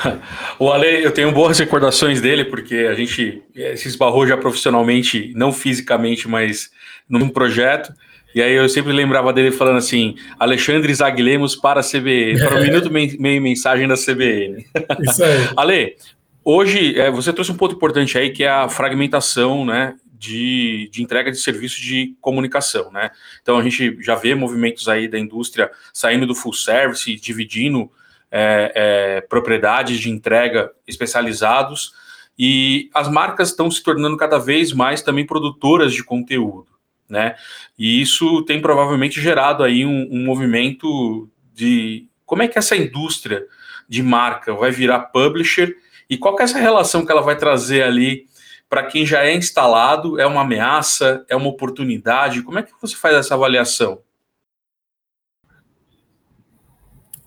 o 0.57 0.71
Ale, 0.71 1.03
eu 1.03 1.11
tenho 1.11 1.31
boas 1.33 1.59
recordações 1.59 2.21
dele, 2.21 2.45
porque 2.45 2.87
a 2.89 2.93
gente 2.93 3.43
eh, 3.53 3.75
se 3.75 3.89
esbarrou 3.89 4.25
já 4.25 4.37
profissionalmente, 4.37 5.33
não 5.35 5.51
fisicamente, 5.51 6.25
mas 6.27 6.69
num 7.09 7.27
projeto. 7.27 7.93
E 8.33 8.41
aí 8.41 8.53
eu 8.53 8.67
sempre 8.69 8.93
lembrava 8.93 9.33
dele 9.33 9.51
falando 9.51 9.77
assim: 9.77 10.15
Alexandre 10.39 10.93
Zaglemos 10.93 11.55
para 11.55 11.81
a 11.81 11.83
CBN, 11.83 12.39
para 12.39 12.59
o 12.59 12.61
Minuto 12.63 12.89
Meio 12.91 13.41
Mensagem 13.41 13.87
da 13.87 13.95
CBN. 13.95 14.65
Isso 15.01 15.23
aí. 15.23 15.49
Ale, 15.57 15.95
hoje 16.43 16.97
é, 16.97 17.11
você 17.11 17.33
trouxe 17.33 17.51
um 17.51 17.57
ponto 17.57 17.75
importante 17.75 18.17
aí, 18.17 18.29
que 18.29 18.45
é 18.45 18.49
a 18.49 18.69
fragmentação, 18.69 19.65
né? 19.65 19.95
De, 20.17 20.89
de 20.91 21.03
entrega 21.03 21.31
de 21.31 21.37
serviços 21.37 21.79
de 21.79 22.15
comunicação, 22.21 22.91
né? 22.91 23.11
Então 23.41 23.57
a 23.57 23.63
gente 23.63 24.01
já 24.01 24.15
vê 24.15 24.33
movimentos 24.33 24.87
aí 24.87 25.07
da 25.07 25.19
indústria 25.19 25.69
saindo 25.93 26.25
do 26.25 26.35
full 26.35 26.53
service, 26.53 27.15
dividindo 27.15 27.91
é, 28.31 28.71
é, 28.75 29.21
propriedades 29.21 29.99
de 29.99 30.09
entrega 30.09 30.71
especializados, 30.87 31.93
e 32.37 32.89
as 32.93 33.07
marcas 33.07 33.49
estão 33.49 33.71
se 33.71 33.81
tornando 33.81 34.17
cada 34.17 34.37
vez 34.37 34.73
mais 34.73 35.01
também 35.01 35.25
produtoras 35.25 35.93
de 35.93 36.03
conteúdo, 36.03 36.67
né? 37.07 37.35
E 37.77 38.01
isso 38.01 38.43
tem 38.43 38.61
provavelmente 38.61 39.21
gerado 39.21 39.63
aí 39.63 39.85
um, 39.85 40.09
um 40.11 40.25
movimento 40.25 41.29
de 41.53 42.07
como 42.25 42.41
é 42.43 42.47
que 42.47 42.57
essa 42.57 42.75
indústria 42.75 43.45
de 43.87 44.01
marca 44.01 44.53
vai 44.53 44.71
virar 44.71 44.99
publisher 44.99 45.75
e 46.09 46.17
qual 46.17 46.37
é 46.39 46.43
essa 46.43 46.57
relação 46.57 47.05
que 47.05 47.11
ela 47.11 47.21
vai 47.21 47.37
trazer 47.37 47.83
ali 47.83 48.27
para 48.69 48.83
quem 48.83 49.05
já 49.05 49.23
é 49.23 49.33
instalado, 49.35 50.19
é 50.19 50.25
uma 50.25 50.41
ameaça, 50.41 51.25
é 51.29 51.35
uma 51.35 51.47
oportunidade? 51.47 52.41
Como 52.41 52.59
é 52.59 52.63
que 52.63 52.71
você 52.81 52.95
faz 52.95 53.15
essa 53.15 53.33
avaliação? 53.35 53.99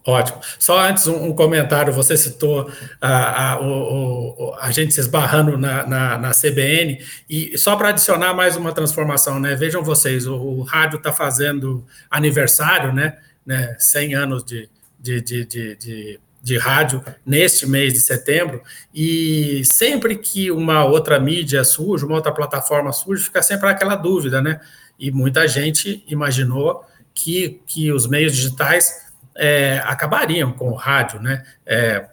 Ótimo. 0.09 0.40
Só 0.59 0.80
antes 0.80 1.07
um, 1.07 1.35
comentário, 1.35 1.92
você 1.92 2.16
citou 2.16 2.73
a, 2.99 3.52
a, 3.52 3.61
o, 3.61 4.57
a 4.59 4.71
gente 4.71 4.95
se 4.95 5.00
esbarrando 5.00 5.59
na, 5.59 5.87
na, 5.87 6.16
na 6.16 6.30
CBN, 6.30 7.04
e 7.28 7.59
só 7.59 7.76
para 7.76 7.90
adicionar 7.90 8.33
mais 8.33 8.57
uma 8.57 8.73
transformação, 8.73 9.38
né? 9.38 9.54
Vejam 9.54 9.83
vocês, 9.83 10.26
o, 10.26 10.35
o 10.35 10.62
rádio 10.62 10.97
está 10.97 11.12
fazendo 11.12 11.85
aniversário, 12.11 12.90
né? 12.90 13.18
né 13.45 13.76
100 13.78 14.14
anos 14.14 14.45
de, 14.45 14.71
de, 14.99 15.21
de, 15.21 15.45
de, 15.45 15.76
de 15.76 16.21
de 16.42 16.57
rádio 16.57 17.04
neste 17.25 17.66
mês 17.66 17.92
de 17.92 18.00
setembro, 18.00 18.62
e 18.95 19.62
sempre 19.64 20.16
que 20.16 20.50
uma 20.50 20.85
outra 20.85 21.18
mídia 21.18 21.64
surge, 21.64 22.04
uma 22.04 22.16
outra 22.16 22.33
plataforma 22.33 22.92
surge, 22.92 23.25
fica 23.25 23.42
sempre 23.42 23.68
aquela 23.68 23.97
dúvida, 23.97 24.40
né? 24.40 24.61
E 24.99 25.11
muita 25.11 25.47
gente 25.47 26.04
imaginou 26.09 26.85
que, 27.14 27.61
que 27.66 27.92
os 27.92 28.07
meios 28.07 28.35
digitais 28.35 29.09
é, 29.35 29.80
acabariam 29.85 30.52
com 30.52 30.71
o 30.71 30.75
rádio, 30.75 31.21
né? 31.21 31.45
É, 31.66 32.07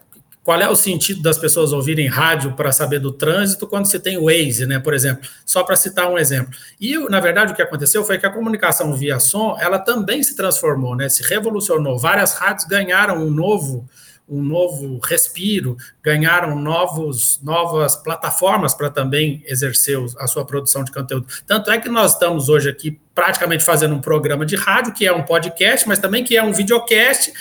qual 0.45 0.61
é 0.61 0.69
o 0.69 0.75
sentido 0.75 1.23
das 1.23 1.39
pessoas 1.39 1.73
ouvirem 1.73 2.07
rádio 2.07 2.53
para 2.53 2.71
saber 2.71 2.99
do 2.99 3.11
trânsito 3.11 3.65
quando 3.65 3.87
se 3.87 3.99
tem 3.99 4.15
o 4.15 4.25
Waze, 4.25 4.67
né, 4.67 4.77
por 4.77 4.93
exemplo? 4.93 5.27
Só 5.43 5.63
para 5.63 5.75
citar 5.75 6.07
um 6.07 6.19
exemplo. 6.19 6.53
E, 6.79 6.95
na 7.09 7.19
verdade, 7.19 7.51
o 7.51 7.55
que 7.55 7.63
aconteceu 7.63 8.03
foi 8.03 8.19
que 8.19 8.27
a 8.27 8.29
comunicação 8.29 8.93
via 8.93 9.19
som, 9.19 9.57
ela 9.59 9.79
também 9.79 10.21
se 10.21 10.35
transformou, 10.35 10.95
né, 10.95 11.09
se 11.09 11.23
revolucionou. 11.23 11.97
Várias 11.97 12.33
rádios 12.33 12.67
ganharam 12.67 13.25
um 13.25 13.31
novo 13.31 13.89
um 14.27 14.41
novo 14.41 14.99
respiro, 14.99 15.77
ganharam 16.01 16.59
novos, 16.59 17.39
novas 17.43 17.95
plataformas 17.95 18.73
para 18.73 18.89
também 18.89 19.43
exercer 19.45 19.97
a 20.17 20.27
sua 20.27 20.43
produção 20.43 20.83
de 20.83 20.91
conteúdo. 20.91 21.27
Tanto 21.45 21.69
é 21.69 21.79
que 21.79 21.89
nós 21.89 22.13
estamos 22.13 22.49
hoje 22.49 22.69
aqui 22.69 22.99
praticamente 23.13 23.63
fazendo 23.63 23.93
um 23.93 24.01
programa 24.01 24.45
de 24.45 24.55
rádio, 24.55 24.93
que 24.93 25.05
é 25.05 25.13
um 25.13 25.23
podcast, 25.23 25.87
mas 25.87 25.99
também 25.99 26.23
que 26.23 26.35
é 26.35 26.43
um 26.43 26.51
videocast, 26.51 27.31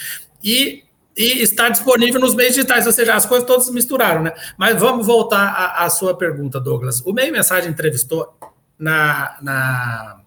e, 0.42 0.84
e 1.16 1.42
está 1.42 1.70
disponível 1.70 2.20
nos 2.20 2.34
meios 2.34 2.54
digitais, 2.54 2.86
ou 2.86 2.92
seja, 2.92 3.14
as 3.14 3.24
coisas 3.24 3.46
todas 3.46 3.68
misturaram, 3.70 4.22
né? 4.22 4.32
Mas 4.58 4.78
vamos 4.78 5.06
voltar 5.06 5.46
à, 5.48 5.84
à 5.84 5.90
sua 5.90 6.14
pergunta, 6.14 6.60
Douglas. 6.60 7.00
O 7.00 7.12
Meio 7.14 7.32
Mensagem 7.32 7.70
entrevistou 7.70 8.36
na, 8.78 9.38
na, 9.40 10.20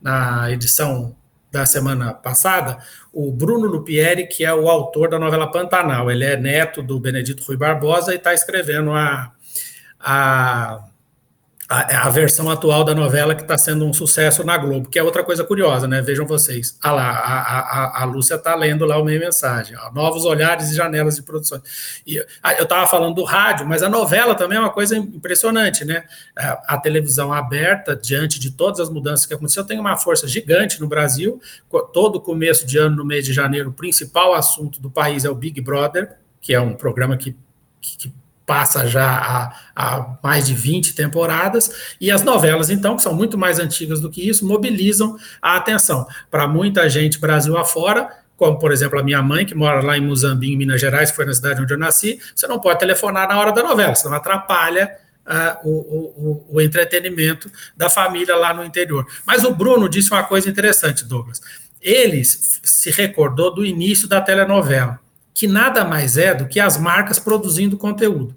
na 0.00 0.50
edição 0.50 1.14
da 1.52 1.66
semana 1.66 2.14
passada, 2.14 2.78
o 3.12 3.30
Bruno 3.30 3.66
Lupieri, 3.66 4.26
que 4.26 4.42
é 4.42 4.54
o 4.54 4.70
autor 4.70 5.10
da 5.10 5.18
novela 5.18 5.50
Pantanal. 5.50 6.10
Ele 6.10 6.24
é 6.24 6.34
neto 6.34 6.82
do 6.82 6.98
Benedito 6.98 7.44
Rui 7.44 7.58
Barbosa 7.58 8.14
e 8.14 8.16
está 8.16 8.32
escrevendo 8.32 8.90
a, 8.92 9.30
a, 10.00 10.82
a, 11.72 12.06
a, 12.06 12.10
versão 12.10 12.50
atual 12.50 12.84
da 12.84 12.94
novela 12.94 13.34
que 13.34 13.40
está 13.40 13.56
sendo 13.56 13.86
um 13.86 13.94
sucesso 13.94 14.44
na 14.44 14.58
Globo, 14.58 14.90
que 14.90 14.98
é 14.98 15.02
outra 15.02 15.24
coisa 15.24 15.42
curiosa, 15.42 15.88
né? 15.88 16.02
Vejam 16.02 16.26
vocês. 16.26 16.76
Ah 16.82 16.92
lá, 16.92 17.10
a, 17.10 17.60
a, 17.60 18.02
a 18.02 18.04
Lúcia 18.04 18.34
está 18.34 18.54
lendo 18.54 18.84
lá 18.84 18.98
o 18.98 19.04
meio 19.04 19.18
mensagem. 19.18 19.74
Ó, 19.78 19.90
novos 19.90 20.26
olhares 20.26 20.70
e 20.70 20.74
janelas 20.74 21.16
de 21.16 21.22
produções. 21.22 21.62
E, 22.06 22.16
eu 22.16 22.62
estava 22.62 22.86
falando 22.86 23.14
do 23.14 23.24
rádio, 23.24 23.66
mas 23.66 23.82
a 23.82 23.88
novela 23.88 24.34
também 24.34 24.58
é 24.58 24.60
uma 24.60 24.70
coisa 24.70 24.96
impressionante, 24.96 25.82
né? 25.82 26.04
A, 26.36 26.74
a, 26.74 26.78
televisão 26.78 27.32
aberta, 27.32 27.96
diante 27.96 28.38
de 28.38 28.50
todas 28.50 28.78
as 28.78 28.90
mudanças 28.90 29.24
que 29.24 29.32
aconteceram, 29.32 29.66
tem 29.66 29.80
uma 29.80 29.96
força 29.96 30.28
gigante 30.28 30.78
no 30.78 30.86
Brasil. 30.86 31.40
Todo 31.94 32.20
começo 32.20 32.66
de 32.66 32.76
ano, 32.76 32.96
no 32.96 33.04
mês 33.04 33.24
de 33.24 33.32
janeiro, 33.32 33.70
o 33.70 33.72
principal 33.72 34.34
assunto 34.34 34.78
do 34.78 34.90
país 34.90 35.24
é 35.24 35.30
o 35.30 35.34
Big 35.34 35.58
Brother, 35.62 36.16
que 36.38 36.52
é 36.52 36.60
um 36.60 36.74
programa 36.74 37.16
que, 37.16 37.34
que 37.80 38.12
passa 38.52 38.86
já 38.86 39.50
há, 39.74 40.16
mais 40.22 40.46
de 40.46 40.52
20 40.52 40.94
temporadas, 40.94 41.94
e 41.98 42.10
as 42.10 42.22
novelas, 42.22 42.68
então, 42.68 42.96
que 42.96 43.02
são 43.02 43.14
muito 43.14 43.38
mais 43.38 43.58
antigas 43.58 43.98
do 43.98 44.10
que 44.10 44.28
isso, 44.28 44.46
mobilizam 44.46 45.16
a 45.40 45.56
atenção. 45.56 46.06
Para 46.30 46.46
muita 46.46 46.86
gente, 46.86 47.18
Brasil 47.18 47.56
afora, 47.56 48.10
como, 48.36 48.58
por 48.58 48.70
exemplo, 48.70 48.98
a 49.00 49.02
minha 49.02 49.22
mãe, 49.22 49.46
que 49.46 49.54
mora 49.54 49.80
lá 49.80 49.96
em 49.96 50.02
Muzambique, 50.02 50.52
em 50.52 50.56
Minas 50.58 50.82
Gerais, 50.82 51.10
que 51.10 51.16
foi 51.16 51.24
na 51.24 51.32
cidade 51.32 51.62
onde 51.62 51.72
eu 51.72 51.78
nasci, 51.78 52.20
você 52.34 52.46
não 52.46 52.60
pode 52.60 52.78
telefonar 52.78 53.26
na 53.26 53.40
hora 53.40 53.52
da 53.52 53.62
novela, 53.62 53.94
senão 53.94 54.16
atrapalha 54.16 54.98
uh, 55.26 55.66
o, 55.66 55.70
o, 55.70 56.56
o 56.56 56.60
entretenimento 56.60 57.50
da 57.74 57.88
família 57.88 58.36
lá 58.36 58.52
no 58.52 58.62
interior. 58.62 59.06
Mas 59.26 59.44
o 59.44 59.54
Bruno 59.54 59.88
disse 59.88 60.10
uma 60.10 60.24
coisa 60.24 60.50
interessante, 60.50 61.06
Douglas. 61.06 61.40
Ele 61.80 62.22
se 62.22 62.90
recordou 62.90 63.54
do 63.54 63.64
início 63.64 64.06
da 64.06 64.20
telenovela 64.20 65.00
que 65.34 65.46
nada 65.46 65.84
mais 65.84 66.16
é 66.16 66.34
do 66.34 66.46
que 66.46 66.60
as 66.60 66.76
marcas 66.78 67.18
produzindo 67.18 67.76
conteúdo. 67.76 68.34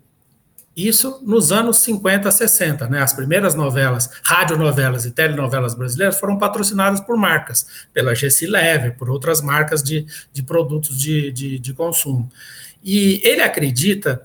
Isso 0.76 1.22
nos 1.26 1.52
anos 1.54 1.78
50, 1.78 2.30
60, 2.30 2.90
né? 2.90 3.02
As 3.02 3.14
primeiras 3.14 3.56
novelas, 3.56 4.10
radionovelas 4.22 5.06
e 5.06 5.12
telenovelas 5.12 5.74
brasileiras 5.74 6.20
foram 6.20 6.38
patrocinadas 6.38 7.00
por 7.00 7.16
marcas, 7.16 7.66
pela 7.94 8.14
GC 8.14 8.48
Lever, 8.48 8.98
por 8.98 9.10
outras 9.10 9.42
marcas 9.42 9.82
de, 9.82 10.06
de 10.34 10.44
produtos 10.44 11.00
de, 11.00 11.32
de, 11.32 11.60
de 11.60 11.74
consumo. 11.74 12.30
E 12.84 13.22
ele 13.24 13.42
acredita 13.42 14.22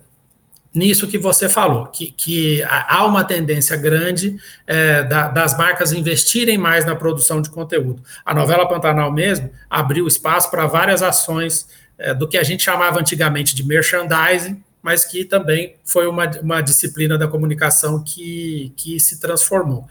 nisso 0.75 1.09
que 1.09 1.19
você 1.19 1.49
falou, 1.49 1.87
que, 1.87 2.13
que 2.13 2.63
há 2.65 3.05
uma 3.05 3.25
tendência 3.25 3.77
grande 3.77 4.37
é, 4.67 5.03
da, 5.03 5.29
das 5.29 5.57
marcas 5.57 5.93
investirem 5.93 6.57
mais 6.57 6.85
na 6.85 6.95
produção 6.95 7.43
de 7.43 7.51
conteúdo. 7.51 8.03
A 8.25 8.35
novela 8.35 8.69
Pantanal 8.69 9.13
mesmo 9.13 9.51
abriu 9.69 10.07
espaço 10.07 10.51
para 10.51 10.67
várias 10.67 11.03
ações 11.03 11.69
é, 11.99 12.15
do 12.15 12.29
que 12.29 12.39
a 12.39 12.43
gente 12.43 12.63
chamava 12.63 13.01
antigamente 13.01 13.55
de 13.55 13.67
merchandising, 13.67 14.63
mas 14.83 15.05
que 15.05 15.25
também 15.25 15.77
foi 15.85 16.07
uma, 16.07 16.27
uma 16.41 16.61
disciplina 16.61 17.19
da 17.19 17.29
comunicação 17.29 18.03
que, 18.03 18.73
que 18.77 18.99
se 18.99 19.21
transformou. 19.21 19.87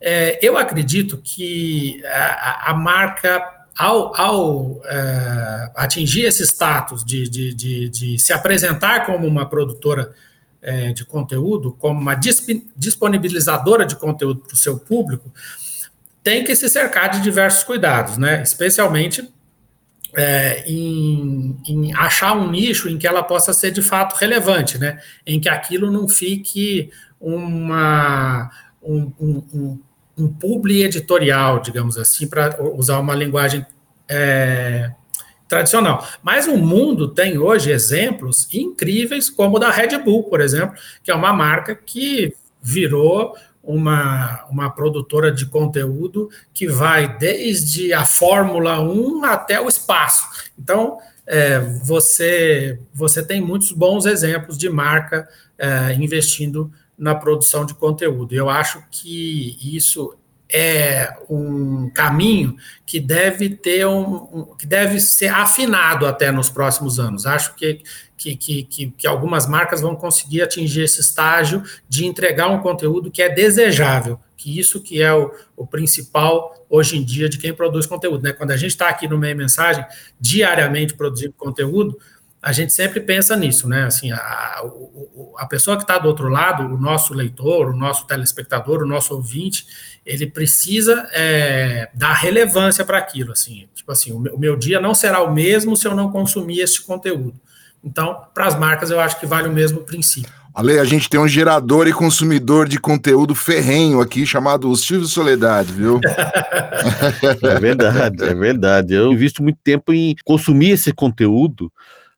É, 0.00 0.38
eu 0.42 0.58
acredito 0.58 1.18
que 1.18 2.04
a, 2.04 2.70
a 2.70 2.74
marca, 2.74 3.42
ao, 3.76 4.20
ao 4.20 4.82
é, 4.84 5.72
atingir 5.76 6.24
esse 6.24 6.42
status 6.44 7.04
de, 7.04 7.28
de, 7.28 7.54
de, 7.54 7.88
de, 7.88 8.18
se 8.18 8.32
apresentar 8.32 9.06
como 9.06 9.26
uma 9.26 9.48
produtora 9.48 10.12
é, 10.60 10.92
de 10.92 11.04
conteúdo, 11.04 11.72
como 11.72 12.00
uma 12.00 12.14
disponibilizadora 12.14 13.84
de 13.84 13.96
conteúdo 13.96 14.40
para 14.40 14.54
o 14.54 14.56
seu 14.56 14.78
público, 14.78 15.32
tem 16.22 16.44
que 16.44 16.54
se 16.54 16.68
cercar 16.68 17.10
de 17.10 17.20
diversos 17.20 17.64
cuidados, 17.64 18.16
né? 18.16 18.42
especialmente 18.42 19.32
é, 20.14 20.64
em, 20.66 21.56
em, 21.66 21.94
achar 21.94 22.34
um 22.34 22.50
nicho 22.50 22.88
em 22.88 22.98
que 22.98 23.06
ela 23.06 23.22
possa 23.22 23.52
ser 23.52 23.70
de 23.70 23.82
fato 23.82 24.14
relevante, 24.16 24.78
né? 24.78 25.00
Em 25.26 25.40
que 25.40 25.48
aquilo 25.48 25.90
não 25.90 26.08
fique 26.08 26.90
uma, 27.20 28.50
um, 28.82 29.12
um, 29.18 29.78
um, 30.18 30.28
publi 30.28 30.84
editorial, 30.84 31.60
digamos 31.60 31.96
assim, 31.96 32.26
para 32.26 32.62
usar 32.74 32.98
uma 32.98 33.14
linguagem 33.14 33.64
é, 34.08 34.92
tradicional. 35.48 36.06
Mas 36.22 36.46
o 36.46 36.56
mundo 36.56 37.08
tem 37.08 37.38
hoje 37.38 37.70
exemplos 37.70 38.48
incríveis, 38.52 39.30
como 39.30 39.56
o 39.56 39.58
da 39.58 39.70
Red 39.70 39.98
Bull, 39.98 40.24
por 40.24 40.40
exemplo, 40.40 40.76
que 41.02 41.10
é 41.10 41.14
uma 41.14 41.32
marca 41.32 41.74
que 41.74 42.34
virou 42.60 43.34
uma, 43.62 44.44
uma 44.50 44.70
produtora 44.70 45.30
de 45.30 45.46
conteúdo 45.46 46.28
que 46.52 46.66
vai 46.66 47.16
desde 47.16 47.92
a 47.92 48.04
Fórmula 48.04 48.80
1 48.80 49.24
até 49.24 49.60
o 49.60 49.68
espaço. 49.68 50.26
Então, 50.58 50.98
é, 51.26 51.60
você, 51.84 52.80
você 52.92 53.24
tem 53.24 53.40
muitos 53.40 53.70
bons 53.70 54.06
exemplos 54.06 54.58
de 54.58 54.68
marca 54.68 55.28
é, 55.56 55.94
investindo 55.94 56.72
na 56.98 57.14
produção 57.14 57.64
de 57.64 57.74
conteúdo. 57.74 58.34
Eu 58.34 58.50
acho 58.50 58.82
que 58.90 59.58
isso 59.62 60.14
é 60.52 61.08
um 61.30 61.90
caminho 61.90 62.56
que 62.84 63.00
deve 63.00 63.48
ter 63.48 63.86
um, 63.86 64.16
um, 64.32 64.44
que 64.56 64.66
deve 64.66 65.00
ser 65.00 65.28
afinado 65.28 66.06
até 66.06 66.30
nos 66.30 66.50
próximos 66.50 67.00
anos. 67.00 67.24
Acho 67.24 67.54
que, 67.54 67.80
que, 68.16 68.36
que, 68.36 68.90
que, 68.90 69.06
algumas 69.06 69.48
marcas 69.48 69.80
vão 69.80 69.96
conseguir 69.96 70.42
atingir 70.42 70.82
esse 70.82 71.00
estágio 71.00 71.62
de 71.88 72.04
entregar 72.04 72.48
um 72.48 72.60
conteúdo 72.60 73.10
que 73.10 73.22
é 73.22 73.30
desejável, 73.30 74.20
que 74.36 74.58
isso 74.58 74.82
que 74.82 75.00
é 75.00 75.12
o, 75.14 75.32
o 75.56 75.66
principal 75.66 76.54
hoje 76.68 76.98
em 76.98 77.04
dia 77.04 77.28
de 77.28 77.38
quem 77.38 77.54
produz 77.54 77.86
conteúdo. 77.86 78.22
Né? 78.22 78.32
Quando 78.32 78.50
a 78.50 78.56
gente 78.56 78.72
está 78.72 78.88
aqui 78.88 79.08
no 79.08 79.16
meio 79.16 79.36
mensagem, 79.36 79.84
diariamente 80.20 80.94
produzindo 80.94 81.32
conteúdo, 81.32 81.98
a 82.42 82.50
gente 82.50 82.72
sempre 82.72 82.98
pensa 83.00 83.36
nisso, 83.36 83.68
né? 83.68 83.84
Assim, 83.84 84.10
a, 84.10 84.62
a 85.38 85.46
pessoa 85.46 85.76
que 85.76 85.84
está 85.84 85.96
do 85.96 86.08
outro 86.08 86.28
lado, 86.28 86.64
o 86.64 86.76
nosso 86.76 87.14
leitor, 87.14 87.68
o 87.68 87.76
nosso 87.76 88.04
telespectador, 88.04 88.82
o 88.82 88.86
nosso 88.86 89.14
ouvinte, 89.14 89.64
ele 90.04 90.26
precisa 90.26 91.08
é, 91.12 91.88
dar 91.94 92.14
relevância 92.14 92.84
para 92.84 92.98
aquilo, 92.98 93.30
assim. 93.30 93.68
Tipo 93.72 93.92
assim, 93.92 94.12
o 94.12 94.36
meu 94.36 94.56
dia 94.56 94.80
não 94.80 94.92
será 94.92 95.22
o 95.22 95.32
mesmo 95.32 95.76
se 95.76 95.86
eu 95.86 95.94
não 95.94 96.10
consumir 96.10 96.58
este 96.58 96.82
conteúdo. 96.82 97.34
Então, 97.84 98.22
para 98.34 98.48
as 98.48 98.58
marcas, 98.58 98.90
eu 98.90 98.98
acho 98.98 99.20
que 99.20 99.26
vale 99.26 99.48
o 99.48 99.52
mesmo 99.52 99.82
princípio. 99.82 100.32
Ale, 100.54 100.78
a 100.78 100.84
gente 100.84 101.08
tem 101.08 101.18
um 101.18 101.28
gerador 101.28 101.86
e 101.86 101.92
consumidor 101.92 102.68
de 102.68 102.78
conteúdo 102.78 103.34
ferrenho 103.34 104.00
aqui, 104.00 104.26
chamado 104.26 104.74
Silvio 104.76 105.06
Soledade, 105.06 105.72
viu? 105.72 105.98
é 107.42 107.58
verdade, 107.58 108.22
é 108.22 108.34
verdade. 108.34 108.94
Eu 108.94 109.12
invisto 109.12 109.42
muito 109.42 109.58
tempo 109.64 109.92
em 109.94 110.14
consumir 110.24 110.70
esse 110.70 110.92
conteúdo, 110.92 111.72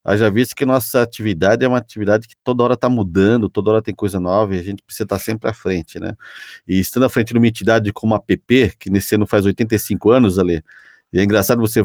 Haja 0.04 0.30
visto 0.30 0.54
que 0.54 0.66
nossa 0.66 1.00
atividade 1.02 1.64
é 1.64 1.68
uma 1.68 1.78
atividade 1.78 2.28
que 2.28 2.34
toda 2.44 2.62
hora 2.62 2.74
está 2.74 2.88
mudando, 2.90 3.48
toda 3.48 3.70
hora 3.70 3.82
tem 3.82 3.94
coisa 3.94 4.20
nova 4.20 4.54
e 4.54 4.58
a 4.58 4.62
gente 4.62 4.82
precisa 4.82 5.04
estar 5.04 5.16
tá 5.16 5.22
sempre 5.22 5.48
à 5.48 5.54
frente, 5.54 5.98
né? 5.98 6.14
E 6.68 6.78
estando 6.78 7.04
à 7.04 7.08
frente 7.08 7.32
de 7.32 7.38
uma 7.38 7.48
entidade 7.48 7.92
como 7.92 8.14
a 8.14 8.20
PP, 8.20 8.74
que 8.78 8.90
nesse 8.90 9.14
ano 9.14 9.26
faz 9.26 9.46
85 9.46 10.10
anos, 10.10 10.38
Ale, 10.38 10.62
e 11.12 11.20
é 11.20 11.24
engraçado 11.24 11.60
você 11.60 11.80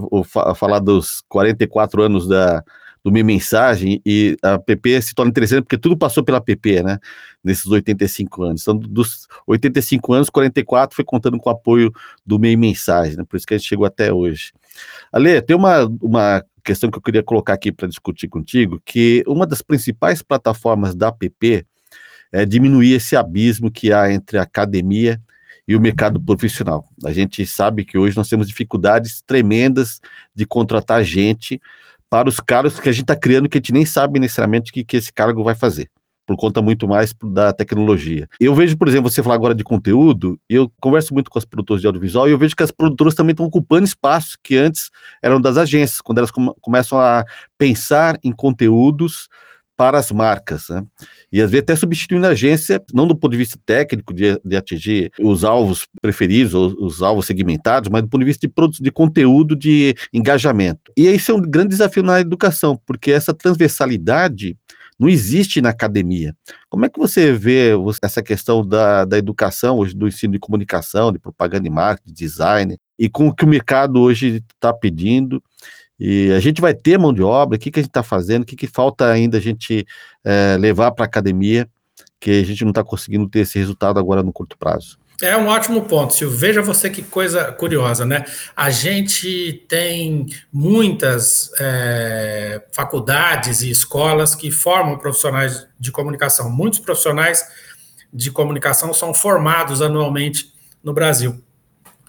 falar 0.56 0.80
dos 0.80 1.22
44 1.30 2.02
anos 2.02 2.28
da, 2.28 2.64
do 3.04 3.12
Minha 3.12 3.24
Mensagem 3.24 4.02
e 4.06 4.36
a 4.42 4.58
PP 4.58 5.02
se 5.02 5.14
torna 5.14 5.30
interessante 5.30 5.62
porque 5.62 5.78
tudo 5.78 5.96
passou 5.96 6.24
pela 6.24 6.42
PP, 6.42 6.84
né? 6.84 6.98
Nesses 7.44 7.68
85 7.68 8.44
anos. 8.44 8.62
Então, 8.62 8.76
dos 8.76 9.28
85 9.48 10.14
anos, 10.14 10.30
44 10.30 10.96
foi 10.96 11.06
contando 11.06 11.38
com 11.38 11.50
o 11.50 11.54
apoio 11.54 11.92
do 12.26 12.40
Meio 12.40 12.58
Mensagem, 12.58 13.18
né? 13.18 13.24
Por 13.24 13.38
isso 13.38 13.46
que 13.46 13.54
a 13.54 13.58
gente 13.58 13.68
chegou 13.68 13.86
até 13.86 14.12
hoje. 14.12 14.52
Ale, 15.12 15.42
tem 15.42 15.56
uma, 15.56 15.86
uma 16.02 16.44
questão 16.70 16.92
que 16.92 17.00
eu 17.00 17.02
queria 17.02 17.24
colocar 17.24 17.54
aqui 17.54 17.72
para 17.72 17.88
discutir 17.88 18.28
contigo, 18.28 18.80
que 18.86 19.24
uma 19.26 19.48
das 19.48 19.60
principais 19.60 20.22
plataformas 20.22 20.94
da 20.94 21.08
app 21.08 21.66
é 22.32 22.46
diminuir 22.46 22.94
esse 22.94 23.16
abismo 23.16 23.72
que 23.72 23.92
há 23.92 24.14
entre 24.14 24.38
a 24.38 24.44
academia 24.44 25.20
e 25.68 25.76
o 25.76 25.82
mercado 25.82 26.22
profissional. 26.22 26.88
A 27.04 27.12
gente 27.12 27.44
sabe 27.48 27.84
que 27.84 27.98
hoje 27.98 28.16
nós 28.16 28.30
temos 28.30 28.48
dificuldades 28.48 29.20
tremendas 29.26 30.00
de 30.36 30.46
contratar 30.46 31.04
gente 31.04 31.60
para 32.08 32.30
os 32.30 32.40
cargos 32.40 32.80
que 32.80 32.88
a 32.88 32.92
gente 32.92 33.02
está 33.02 33.16
criando 33.16 33.50
que 33.50 33.58
a 33.58 33.60
gente 33.60 33.74
nem 33.74 33.86
sabe 33.86 34.20
necessariamente 34.20 34.70
o 34.70 34.74
que, 34.74 34.84
que 34.84 34.98
esse 34.98 35.12
cargo 35.12 35.44
vai 35.44 35.56
fazer 35.56 35.90
por 36.30 36.38
conta 36.38 36.62
muito 36.62 36.88
mais 36.88 37.12
da 37.24 37.52
tecnologia. 37.52 38.30
Eu 38.40 38.54
vejo, 38.54 38.78
por 38.78 38.88
exemplo, 38.88 39.10
você 39.10 39.24
falar 39.24 39.34
agora 39.34 39.56
de 39.56 39.64
conteúdo, 39.64 40.40
eu 40.48 40.72
converso 40.80 41.12
muito 41.12 41.28
com 41.28 41.40
as 41.40 41.44
produtoras 41.44 41.82
de 41.82 41.88
audiovisual 41.88 42.30
e 42.30 42.32
eu 42.32 42.38
vejo 42.38 42.56
que 42.56 42.62
as 42.62 42.70
produtoras 42.70 43.16
também 43.16 43.32
estão 43.32 43.48
ocupando 43.48 43.84
espaços 43.84 44.38
que 44.44 44.56
antes 44.56 44.92
eram 45.24 45.42
das 45.42 45.58
agências, 45.58 46.02
quando 46.02 46.20
elas 46.20 46.30
come 46.30 46.52
começam 46.62 47.00
a 47.00 47.26
pensar 47.58 48.20
em 48.24 48.32
conteúdos 48.32 49.28
para 49.76 49.98
as 49.98 50.12
marcas, 50.12 50.70
né? 50.70 50.84
E 51.32 51.42
às 51.42 51.50
vezes 51.50 51.64
até 51.64 51.76
substituindo 51.76 52.28
a 52.28 52.30
agência, 52.30 52.80
não 52.94 53.08
do 53.08 53.16
ponto 53.16 53.32
de 53.32 53.38
vista 53.38 53.58
técnico, 53.66 54.14
de, 54.14 54.40
de 54.46 54.56
atingir 54.56 55.12
os 55.20 55.44
alvos 55.44 55.88
preferidos, 56.00 56.54
ou 56.54 56.76
os 56.86 57.02
alvos 57.02 57.26
segmentados, 57.26 57.90
mas 57.90 58.04
do 58.04 58.08
ponto 58.08 58.20
de 58.20 58.28
vista 58.28 58.48
de, 58.48 58.54
de 58.80 58.92
conteúdo, 58.92 59.56
de 59.56 59.96
engajamento. 60.14 60.92
E 60.96 61.08
isso 61.08 61.32
é 61.32 61.34
um 61.34 61.42
grande 61.42 61.70
desafio 61.70 62.04
na 62.04 62.20
educação, 62.20 62.80
porque 62.86 63.10
essa 63.10 63.34
transversalidade 63.34 64.56
não 65.00 65.08
existe 65.08 65.62
na 65.62 65.70
academia. 65.70 66.36
Como 66.70 66.86
é 66.86 66.90
que 66.90 67.00
você 67.00 67.32
vê 67.32 67.72
essa 68.02 68.22
questão 68.22 68.68
da, 68.68 69.06
da 69.06 69.18
educação, 69.18 69.78
hoje, 69.78 69.96
do 69.96 70.08
ensino 70.08 70.34
de 70.34 70.40
comunicação, 70.40 71.12
de 71.12 71.18
propaganda 71.18 71.68
e 71.68 71.72
marketing, 71.72 72.14
design, 72.14 72.78
e 72.98 73.10
com 73.10 73.30
o 73.30 73.34
que 73.34 73.46
o 73.46 73.48
mercado 73.48 74.02
hoje 74.02 74.44
está 74.54 74.74
pedindo? 74.74 75.42
E 75.98 76.32
a 76.34 76.40
gente 76.40 76.60
vai 76.60 76.74
ter 76.74 76.98
mão 76.98 77.14
de 77.14 77.22
obra, 77.22 77.56
o 77.56 77.60
que, 77.60 77.72
que 77.72 77.80
a 77.80 77.82
gente 77.82 77.90
está 77.90 78.04
fazendo, 78.04 78.44
o 78.44 78.46
que, 78.46 78.56
que 78.56 78.68
falta 78.68 79.10
ainda 79.10 79.38
a 79.38 79.42
gente 79.42 79.86
é, 80.24 80.58
levar 80.58 80.92
para 80.92 81.06
a 81.06 81.08
academia, 81.08 81.70
que 82.20 82.32
a 82.32 82.44
gente 82.44 82.64
não 82.64 82.72
está 82.72 82.84
conseguindo 82.84 83.28
ter 83.30 83.40
esse 83.40 83.58
resultado 83.58 84.00
agora 84.00 84.22
no 84.22 84.34
curto 84.34 84.58
prazo? 84.58 84.98
É 85.22 85.36
um 85.36 85.48
ótimo 85.48 85.82
ponto, 85.84 86.14
Silvio. 86.14 86.38
Veja 86.38 86.62
você 86.62 86.90
que 86.90 87.04
coisa 87.04 87.52
curiosa, 87.52 88.06
né? 88.06 88.24
A 88.56 88.70
gente 88.70 89.66
tem 89.68 90.28
muitas 90.52 91.52
é, 91.60 92.62
faculdades 92.72 93.62
e 93.62 93.70
escolas 93.70 94.34
que 94.34 94.50
formam 94.50 94.98
profissionais 94.98 95.68
de 95.78 95.92
comunicação. 95.92 96.50
Muitos 96.50 96.80
profissionais 96.80 97.46
de 98.14 98.32
comunicação 98.32 98.94
são 98.94 99.14
formados 99.14 99.82
anualmente 99.82 100.54
no 100.82 100.94
Brasil. 100.94 101.44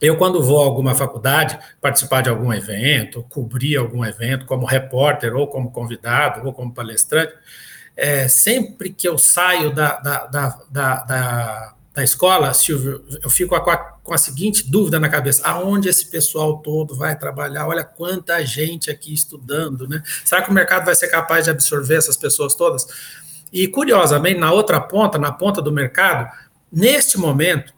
Eu, 0.01 0.17
quando 0.17 0.43
vou 0.43 0.63
a 0.63 0.65
alguma 0.65 0.95
faculdade, 0.95 1.59
participar 1.81 2.23
de 2.23 2.31
algum 2.31 2.53
evento, 2.53 3.27
cobrir 3.29 3.77
algum 3.77 4.05
evento 4.05 4.47
como 4.47 4.65
repórter, 4.65 5.35
ou 5.35 5.47
como 5.49 5.71
convidado, 5.73 6.47
ou 6.47 6.55
como 6.55 6.73
palestrante, 6.73 7.35
é, 7.97 8.29
sempre 8.29 8.93
que 8.93 9.07
eu 9.07 9.19
saio 9.19 9.75
da, 9.75 9.99
da, 9.99 10.27
da, 10.27 10.65
da, 10.71 11.75
da 11.93 12.05
escola, 12.05 12.55
Silvio, 12.55 13.05
eu 13.23 13.29
fico 13.29 13.59
com 13.61 13.71
a, 13.71 13.77
com 13.77 14.15
a 14.15 14.19
seguinte 14.19 14.71
dúvida 14.71 15.01
na 15.01 15.09
cabeça: 15.09 15.43
aonde 15.45 15.89
esse 15.89 16.09
pessoal 16.09 16.59
todo 16.59 16.95
vai 16.95 17.19
trabalhar? 17.19 17.67
Olha 17.67 17.83
quanta 17.83 18.45
gente 18.45 18.91
aqui 18.91 19.13
estudando, 19.13 19.89
né? 19.89 20.03
Será 20.25 20.43
que 20.43 20.51
o 20.51 20.55
mercado 20.55 20.85
vai 20.85 20.95
ser 20.95 21.09
capaz 21.09 21.45
de 21.45 21.51
absorver 21.51 21.97
essas 21.97 22.17
pessoas 22.17 22.55
todas? 22.55 22.87
E 23.53 23.67
curiosamente, 23.67 24.39
na 24.39 24.53
outra 24.53 24.81
ponta, 24.81 25.19
na 25.19 25.33
ponta 25.33 25.61
do 25.61 25.73
mercado, 25.73 26.31
neste 26.71 27.19
momento, 27.19 27.75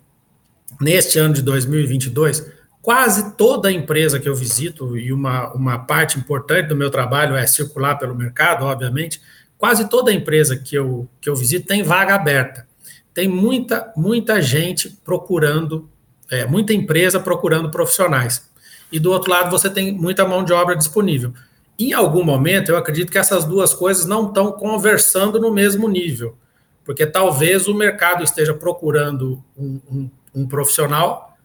neste 0.79 1.19
ano 1.19 1.33
de 1.33 1.41
2022, 1.41 2.47
quase 2.83 3.35
toda 3.37 3.73
empresa 3.73 4.21
que 4.21 4.29
eu 4.29 4.35
visito, 4.35 4.99
e 4.99 5.11
uma, 5.11 5.51
uma 5.55 5.79
parte 5.79 6.19
importante 6.19 6.69
do 6.69 6.77
meu 6.77 6.91
trabalho 6.91 7.35
é 7.35 7.47
circular 7.47 7.95
pelo 7.95 8.15
mercado, 8.15 8.67
obviamente, 8.67 9.23
quase 9.57 9.89
toda 9.89 10.13
empresa 10.13 10.57
que 10.57 10.77
eu, 10.77 11.09
que 11.21 11.31
eu 11.31 11.37
visito 11.37 11.67
tem 11.67 11.83
vaga 11.83 12.15
aberta. 12.15 12.67
Tem 13.15 13.29
muita, 13.29 13.93
muita 13.97 14.41
gente 14.41 14.91
procurando, 15.05 15.89
é, 16.31 16.47
muita 16.47 16.73
empresa 16.73 17.21
procurando 17.21 17.71
profissionais. 17.71 18.51
E 18.91 18.99
do 18.99 19.11
outro 19.11 19.31
lado, 19.31 19.51
você 19.51 19.71
tem 19.71 19.93
muita 19.93 20.27
mão 20.27 20.45
de 20.45 20.53
obra 20.53 20.77
disponível. 20.77 21.33
Em 21.79 21.93
algum 21.93 22.23
momento, 22.23 22.71
eu 22.71 22.77
acredito 22.77 23.11
que 23.11 23.19
essas 23.19 23.45
duas 23.45 23.75
coisas 23.75 24.07
não 24.07 24.29
estão 24.29 24.53
conversando 24.53 25.41
no 25.41 25.53
mesmo 25.53 25.89
nível, 25.89 26.37
porque 26.85 27.07
talvez 27.07 27.67
o 27.67 27.75
mercado 27.75 28.23
esteja 28.23 28.55
procurando 28.55 29.43
um, 29.57 29.81
um 29.91 30.11
um 30.35 30.47
profissional 30.47 31.37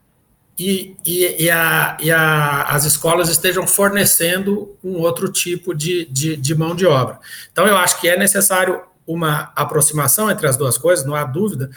e, 0.58 0.96
e, 1.06 1.44
e, 1.44 1.50
a, 1.52 1.98
e 2.02 2.10
a, 2.10 2.64
as 2.64 2.84
escolas 2.86 3.30
estejam 3.30 3.68
fornecendo 3.68 4.76
um 4.84 4.98
outro 5.00 5.32
tipo 5.32 5.74
de, 5.76 6.06
de, 6.06 6.36
de, 6.36 6.56
mão 6.56 6.76
de 6.76 6.86
obra. 6.86 7.20
Então, 7.52 7.68
eu 7.68 7.78
acho 7.78 8.00
que 8.02 8.08
é 8.08 8.18
necessário 8.18 8.82
uma 9.08 9.54
aproximação 9.56 10.30
entre 10.30 10.46
as 10.46 10.58
duas 10.58 10.78
coisas, 10.78 11.06
não 11.06 11.16
há 11.16 11.24
dúvida, 11.24 11.70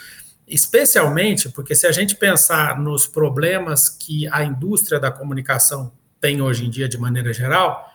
especialmente 0.45 1.47
porque 1.49 1.73
se 1.73 1.87
a 1.87 1.91
gente 1.91 2.15
pensar 2.15 2.77
nos 2.77 3.07
problemas 3.07 3.87
que 3.87 4.27
a 4.27 4.43
indústria 4.43 4.99
da 4.99 5.09
comunicação 5.09 5.93
tem 6.19 6.41
hoje 6.41 6.65
em 6.65 6.69
dia 6.69 6.89
de 6.89 6.97
maneira 6.97 7.33
geral, 7.33 7.89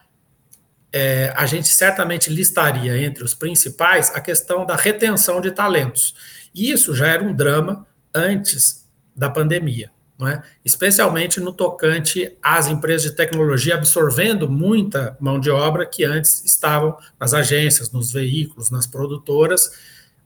é, 0.90 1.32
a 1.36 1.44
gente 1.44 1.68
certamente 1.68 2.30
listaria 2.30 2.96
entre 2.98 3.22
os 3.22 3.34
principais 3.34 4.10
a 4.14 4.20
questão 4.20 4.64
da 4.64 4.74
retenção 4.74 5.40
de 5.40 5.50
talentos. 5.50 6.14
E 6.54 6.70
isso 6.70 6.94
já 6.94 7.08
era 7.08 7.22
um 7.22 7.34
drama 7.34 7.86
antes 8.14 8.88
da 9.14 9.28
pandemia, 9.28 9.90
é? 10.22 10.42
especialmente 10.64 11.40
no 11.40 11.52
tocante 11.52 12.34
às 12.42 12.68
empresas 12.68 13.10
de 13.10 13.16
tecnologia 13.16 13.74
absorvendo 13.74 14.48
muita 14.48 15.14
mão 15.20 15.38
de 15.38 15.50
obra 15.50 15.84
que 15.84 16.04
antes 16.04 16.42
estavam 16.44 16.96
nas 17.20 17.34
agências, 17.34 17.90
nos 17.92 18.12
veículos, 18.12 18.70
nas 18.70 18.86
produtoras. 18.86 19.70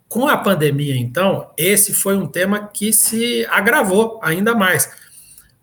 Com 0.08 0.28
a 0.28 0.36
pandemia, 0.36 0.96
então, 0.96 1.50
esse 1.56 1.92
foi 1.92 2.16
um 2.16 2.26
tema 2.26 2.68
que 2.68 2.92
se 2.92 3.44
agravou 3.50 4.20
ainda 4.22 4.54
mais. 4.54 4.90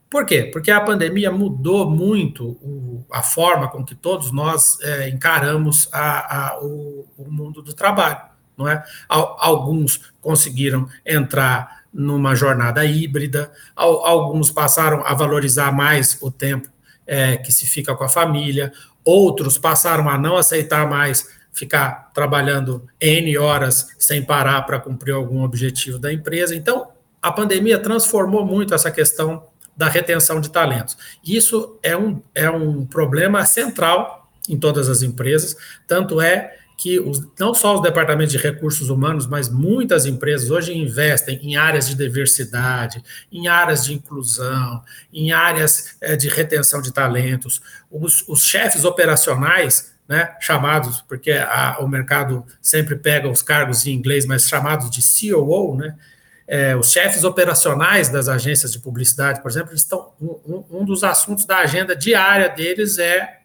Por 0.10 0.26
quê? 0.26 0.44
Porque 0.44 0.72
a 0.72 0.80
pandemia 0.80 1.32
mudou 1.32 1.90
muito 1.90 2.50
o, 2.62 3.06
a 3.12 3.22
forma 3.22 3.68
com 3.68 3.84
que 3.84 3.94
todos 3.94 4.32
nós 4.32 4.80
é, 4.82 5.10
encaramos 5.10 5.90
a, 5.92 6.52
a, 6.52 6.60
o, 6.62 7.06
o, 7.18 7.30
mundo 7.30 7.62
do 7.62 7.74
trabalho, 7.74 8.22
não 8.58 8.70
é? 8.70 8.84
Alguns 9.10 10.14
conseguiram 10.22 10.88
entrar 11.06 11.77
numa 11.94 12.36
jornada 12.36 12.86
híbrida, 12.86 13.52
alguns 13.76 14.52
passaram 14.52 15.04
a 15.06 15.14
valorizar 15.14 15.72
mais 15.72 16.18
o 16.22 16.30
tempo 16.30 16.70
é, 17.06 17.38
que 17.38 17.52
se 17.52 17.66
fica 17.66 17.96
com 17.96 18.04
a 18.04 18.10
família, 18.10 18.72
outros 19.04 19.58
passaram 19.58 20.10
a 20.10 20.18
não 20.18 20.36
aceitar 20.36 20.88
mais 20.88 21.38
ficar 21.54 22.12
trabalhando 22.14 22.86
N 23.02 23.38
horas 23.38 23.88
sem 23.98 24.24
parar 24.24 24.62
para 24.64 24.80
cumprir 24.80 25.14
algum 25.14 25.44
objetivo 25.44 25.98
da 25.98 26.14
empresa. 26.14 26.56
Então, 26.56 26.90
a 27.22 27.32
pandemia 27.32 27.80
transformou 27.80 28.46
muito 28.46 28.76
essa 28.76 28.92
questão 28.92 29.44
da 29.76 29.88
retenção 29.88 30.40
de 30.40 30.52
talentos. 30.52 30.98
Isso 31.24 31.78
é 31.82 31.96
um, 31.98 32.22
é 32.36 32.50
um 32.50 32.86
problema 32.86 33.46
central 33.46 34.30
em 34.48 34.58
todas 34.58 34.88
as 34.88 35.02
empresas, 35.02 35.56
tanto 35.88 36.22
é 36.22 36.58
que 36.78 37.00
os, 37.00 37.28
não 37.40 37.56
só 37.56 37.74
os 37.74 37.82
departamentos 37.82 38.32
de 38.32 38.38
recursos 38.38 38.92
humanos, 38.92 39.26
mas 39.26 39.50
muitas 39.50 40.06
empresas 40.06 40.52
hoje 40.52 40.78
investem 40.78 41.40
em 41.42 41.58
áreas 41.58 41.90
de 41.90 41.96
diversidade, 41.96 43.04
em 43.32 43.48
áreas 43.48 43.84
de 43.84 43.96
inclusão, 43.96 44.84
em 45.12 45.32
áreas 45.32 45.98
é, 46.00 46.16
de 46.16 46.30
retenção 46.30 46.80
de 46.80 46.94
talentos. 46.94 47.60
Os, 47.90 48.24
os 48.28 48.46
chefes 48.46 48.86
operacionais, 48.86 49.92
né, 50.08 50.36
chamados, 50.40 51.02
porque 51.02 51.32
a, 51.32 51.78
o 51.80 51.88
mercado 51.88 52.46
sempre 52.62 52.96
pega 52.96 53.28
os 53.28 53.42
cargos 53.42 53.88
em 53.88 53.94
inglês, 53.94 54.28
mas 54.28 54.48
chamados 54.48 54.92
de 54.92 55.02
COO, 55.02 55.76
né, 55.76 55.96
é, 56.48 56.76
os 56.76 56.92
chefes 56.92 57.24
operacionais 57.24 58.08
das 58.08 58.30
agências 58.30 58.72
de 58.72 58.80
publicidade, 58.80 59.42
por 59.42 59.50
exemplo, 59.50 59.74
estão 59.74 60.14
um, 60.22 60.64
um, 60.70 60.86
dos 60.86 61.04
assuntos 61.04 61.44
da 61.44 61.58
agenda 61.58 61.96
diária 61.96 62.48
deles 62.48 63.00
é, 63.00 63.40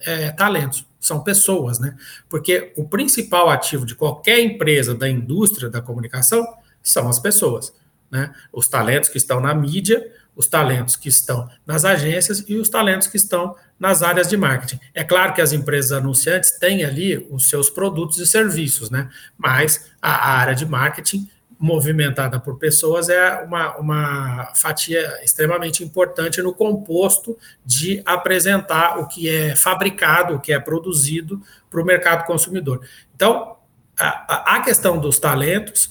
é 0.00 0.30
talentos 0.30 0.90
são 1.02 1.22
pessoas, 1.22 1.80
né? 1.80 1.96
Porque 2.28 2.72
o 2.76 2.88
principal 2.88 3.50
ativo 3.50 3.84
de 3.84 3.94
qualquer 3.94 4.40
empresa 4.40 4.94
da 4.94 5.08
indústria 5.08 5.68
da 5.68 5.82
comunicação 5.82 6.46
são 6.80 7.08
as 7.08 7.18
pessoas, 7.18 7.74
né? 8.10 8.32
Os 8.52 8.68
talentos 8.68 9.08
que 9.10 9.18
estão 9.18 9.40
na 9.40 9.52
mídia, 9.52 10.10
os 10.34 10.46
talentos 10.46 10.94
que 10.94 11.08
estão 11.08 11.48
nas 11.66 11.84
agências 11.84 12.44
e 12.48 12.56
os 12.56 12.68
talentos 12.68 13.08
que 13.08 13.16
estão 13.16 13.56
nas 13.78 14.02
áreas 14.02 14.28
de 14.28 14.36
marketing. 14.36 14.78
É 14.94 15.02
claro 15.02 15.34
que 15.34 15.42
as 15.42 15.52
empresas 15.52 15.92
anunciantes 15.92 16.52
têm 16.52 16.84
ali 16.84 17.26
os 17.30 17.48
seus 17.50 17.68
produtos 17.68 18.18
e 18.18 18.26
serviços, 18.26 18.88
né? 18.88 19.10
Mas 19.36 19.90
a 20.00 20.38
área 20.38 20.54
de 20.54 20.64
marketing 20.64 21.28
movimentada 21.62 22.40
por 22.40 22.58
pessoas 22.58 23.08
é 23.08 23.40
uma, 23.44 23.76
uma 23.76 24.52
fatia 24.52 25.20
extremamente 25.22 25.84
importante 25.84 26.42
no 26.42 26.52
composto 26.52 27.38
de 27.64 28.02
apresentar 28.04 28.98
o 28.98 29.06
que 29.06 29.28
é 29.28 29.54
fabricado, 29.54 30.34
o 30.34 30.40
que 30.40 30.52
é 30.52 30.58
produzido 30.58 31.40
para 31.70 31.80
o 31.80 31.84
mercado 31.84 32.26
consumidor. 32.26 32.84
Então, 33.14 33.56
a, 33.96 34.56
a 34.56 34.62
questão 34.62 34.98
dos 34.98 35.20
talentos, 35.20 35.88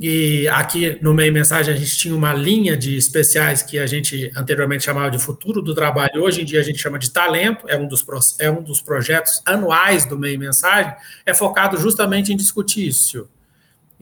e 0.00 0.46
aqui 0.46 0.96
no 1.02 1.12
meio 1.12 1.32
mensagem 1.32 1.74
a 1.74 1.76
gente 1.76 1.98
tinha 1.98 2.14
uma 2.14 2.32
linha 2.32 2.76
de 2.76 2.96
especiais 2.96 3.60
que 3.60 3.80
a 3.80 3.86
gente 3.88 4.30
anteriormente 4.36 4.84
chamava 4.84 5.10
de 5.10 5.18
futuro 5.18 5.60
do 5.60 5.74
trabalho, 5.74 6.22
hoje 6.22 6.42
em 6.42 6.44
dia 6.44 6.60
a 6.60 6.62
gente 6.62 6.78
chama 6.78 6.96
de 6.96 7.10
talento, 7.10 7.68
é 7.68 7.76
um 7.76 7.88
dos, 7.88 8.06
é 8.38 8.48
um 8.48 8.62
dos 8.62 8.80
projetos 8.80 9.42
anuais 9.44 10.04
do 10.04 10.16
meio 10.16 10.38
mensagem, 10.38 10.94
é 11.26 11.34
focado 11.34 11.76
justamente 11.76 12.32
em 12.32 12.36
discutir 12.36 12.86
isso 12.86 13.28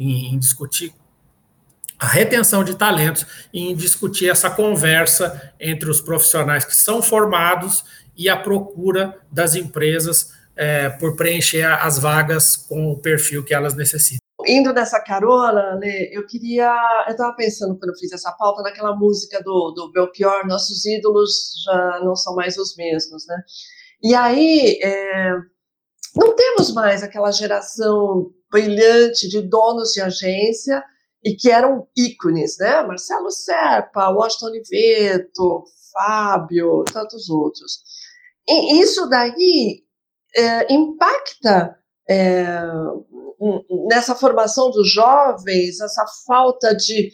em, 0.01 0.35
em 0.35 0.39
discutir 0.39 0.93
a 2.01 2.07
retenção 2.07 2.65
de 2.65 2.75
talentos 2.75 3.27
e 3.53 3.71
em 3.71 3.77
discutir 3.77 4.31
essa 4.31 4.49
conversa 4.49 5.53
entre 5.61 5.91
os 5.91 6.01
profissionais 6.01 6.65
que 6.65 6.75
são 6.75 7.03
formados 7.03 7.85
e 8.17 8.27
a 8.29 8.37
procura 8.37 9.21
das 9.31 9.55
empresas 9.55 10.33
é, 10.57 10.89
por 10.89 11.15
preencher 11.15 11.65
as 11.65 11.99
vagas 11.99 12.57
com 12.57 12.91
o 12.91 12.99
perfil 12.99 13.45
que 13.45 13.53
elas 13.53 13.75
necessitam. 13.75 14.19
Indo 14.47 14.73
nessa 14.73 14.99
carona, 15.01 15.75
Lê, 15.75 16.09
eu 16.17 16.27
queria. 16.27 16.75
Eu 17.07 17.13
estava 17.13 17.35
pensando 17.37 17.79
quando 17.79 17.91
eu 17.91 17.99
fiz 17.99 18.11
essa 18.11 18.33
pauta 18.33 18.63
naquela 18.63 18.97
música 18.97 19.43
do, 19.43 19.71
do 19.73 19.93
Belchior, 19.93 20.47
nossos 20.47 20.87
ídolos 20.87 21.53
já 21.67 22.01
não 22.03 22.17
são 22.17 22.35
mais 22.35 22.57
os 22.57 22.75
mesmos, 22.75 23.27
né? 23.27 23.37
E 24.03 24.15
aí, 24.15 24.79
é, 24.83 25.35
não 26.17 26.35
temos 26.35 26.73
mais 26.73 27.03
aquela 27.03 27.31
geração 27.31 28.33
brilhante 28.51 29.29
de 29.29 29.43
donos 29.43 29.93
de 29.93 30.01
agência 30.01 30.83
e 31.25 31.35
que 31.35 31.51
eram 31.51 31.87
ícones, 31.97 32.57
né? 32.59 32.83
Marcelo 32.83 33.31
Serpa, 33.31 34.11
Washington 34.11 34.47
Oliveto, 34.47 35.65
Fábio, 35.93 36.85
tantos 36.85 37.29
outros. 37.29 37.83
E 38.49 38.81
isso 38.81 39.09
daí 39.09 39.83
é, 40.37 40.73
impacta 40.73 41.77
é, 42.09 42.63
nessa 43.89 44.15
formação 44.15 44.71
dos 44.71 44.91
jovens, 44.91 45.81
essa 45.81 46.05
falta 46.27 46.75
de 46.75 47.13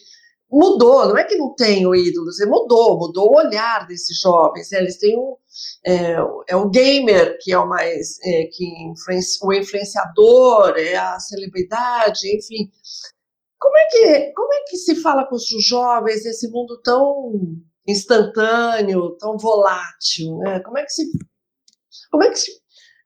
mudou, 0.51 1.09
não 1.09 1.19
é 1.19 1.25
que 1.25 1.37
não 1.37 1.55
tenham 1.55 1.95
ídolos, 1.95 2.37
mudou, 2.47 2.99
mudou 2.99 3.33
o 3.33 3.37
olhar 3.37 3.87
desses 3.87 4.19
jovens. 4.21 4.71
Né? 4.71 4.79
Eles 4.79 4.99
têm 4.99 5.19
um, 5.19 5.37
é, 5.85 6.17
é, 6.49 6.57
o 6.57 6.69
gamer 6.69 7.39
que 7.41 7.53
é 7.53 7.59
o 7.59 7.69
mais 7.69 8.19
é, 8.25 8.45
que 8.53 8.65
influencia, 8.91 9.47
o 9.47 9.53
influenciador, 9.53 10.75
é 10.77 10.97
a 10.97 11.19
celebridade, 11.21 12.37
enfim. 12.37 12.71
Como 13.59 13.77
é 13.77 13.87
que, 13.87 14.33
como 14.33 14.55
é 14.55 14.63
que 14.69 14.77
se 14.77 14.97
fala 14.97 15.27
com 15.27 15.37
os 15.37 15.47
jovens 15.67 16.25
nesse 16.25 16.51
mundo 16.51 16.81
tão 16.83 17.33
instantâneo, 17.87 19.17
tão 19.19 19.37
volátil, 19.39 20.39
né? 20.39 20.61
Como 20.61 20.79
é 20.79 20.85
que 20.85 20.91
se 20.91 21.05
como 22.11 22.25
é 22.25 22.31
que 22.31 22.39
se, 22.39 22.51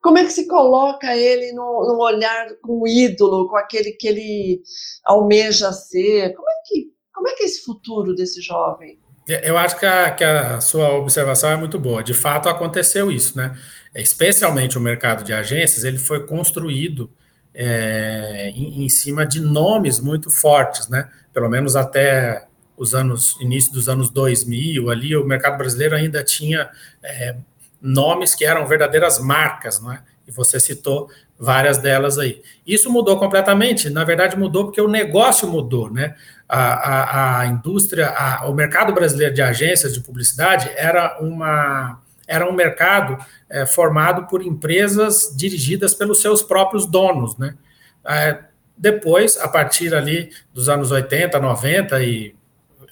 como 0.02 0.18
é 0.18 0.24
que 0.24 0.32
se 0.32 0.46
coloca 0.46 1.16
ele 1.16 1.52
num, 1.52 1.98
olhar 2.00 2.48
com 2.62 2.80
o 2.82 2.88
ídolo, 2.88 3.48
com 3.48 3.56
aquele 3.56 3.92
que 3.92 4.08
ele 4.08 4.62
almeja 5.04 5.72
ser? 5.72 6.34
Como 6.34 6.48
é 6.48 6.54
que 6.66 6.92
como 7.12 7.28
é 7.28 7.34
que 7.34 7.42
é 7.42 7.46
esse 7.46 7.62
futuro 7.64 8.14
desse 8.14 8.40
jovem? 8.40 8.98
Eu 9.28 9.56
acho 9.56 9.78
que 9.78 9.86
a, 9.86 10.10
que 10.10 10.24
a 10.24 10.60
sua 10.60 10.94
observação 10.94 11.50
é 11.50 11.56
muito 11.56 11.78
boa. 11.78 12.02
De 12.02 12.14
fato, 12.14 12.48
aconteceu 12.48 13.10
isso, 13.10 13.36
né? 13.36 13.56
Especialmente 13.94 14.78
o 14.78 14.80
mercado 14.80 15.24
de 15.24 15.32
agências, 15.32 15.84
ele 15.84 15.98
foi 15.98 16.26
construído 16.26 17.10
é, 17.54 18.52
em, 18.54 18.84
em, 18.84 18.88
cima 18.88 19.26
de 19.26 19.40
nomes 19.40 20.00
muito 20.00 20.30
fortes, 20.30 20.88
né? 20.88 21.08
Pelo 21.32 21.48
menos 21.48 21.76
até 21.76 22.46
os 22.76 22.94
anos 22.94 23.36
início 23.40 23.72
dos 23.72 23.88
anos 23.88 24.10
2000 24.10 24.90
ali, 24.90 25.16
o 25.16 25.24
mercado 25.24 25.58
brasileiro 25.58 25.94
ainda 25.94 26.24
tinha 26.24 26.70
é, 27.02 27.36
nomes 27.80 28.34
que 28.34 28.44
eram 28.44 28.66
verdadeiras 28.66 29.18
marcas, 29.18 29.80
não 29.80 29.92
é? 29.92 30.02
E 30.26 30.30
você 30.30 30.60
citou 30.60 31.10
várias 31.38 31.78
delas 31.78 32.18
aí. 32.18 32.42
Isso 32.66 32.90
mudou 32.90 33.18
completamente. 33.18 33.90
Na 33.90 34.04
verdade, 34.04 34.36
mudou 34.36 34.66
porque 34.66 34.80
o 34.80 34.88
negócio 34.88 35.48
mudou, 35.48 35.90
né? 35.90 36.14
A, 36.52 37.40
a, 37.42 37.46
indústria, 37.46 38.08
a, 38.08 38.48
o 38.48 38.54
mercado 38.54 38.92
brasileiro 38.92 39.32
de 39.32 39.40
agências 39.40 39.94
de 39.94 40.00
publicidade 40.00 40.68
era 40.74 41.20
uma 41.20 42.00
era 42.26 42.48
um 42.48 42.52
mercado 42.52 43.18
é, 43.48 43.66
formado 43.66 44.26
por 44.26 44.40
empresas 44.40 45.32
dirigidas 45.36 45.94
pelos 45.94 46.20
seus 46.20 46.42
próprios 46.42 46.86
donos, 46.86 47.36
né? 47.36 47.56
É, 48.04 48.38
depois, 48.76 49.36
a 49.36 49.46
partir 49.46 49.94
ali 49.94 50.30
dos 50.54 50.68
anos 50.68 50.90
80, 50.90 51.38
90 51.38 52.02
e 52.02 52.34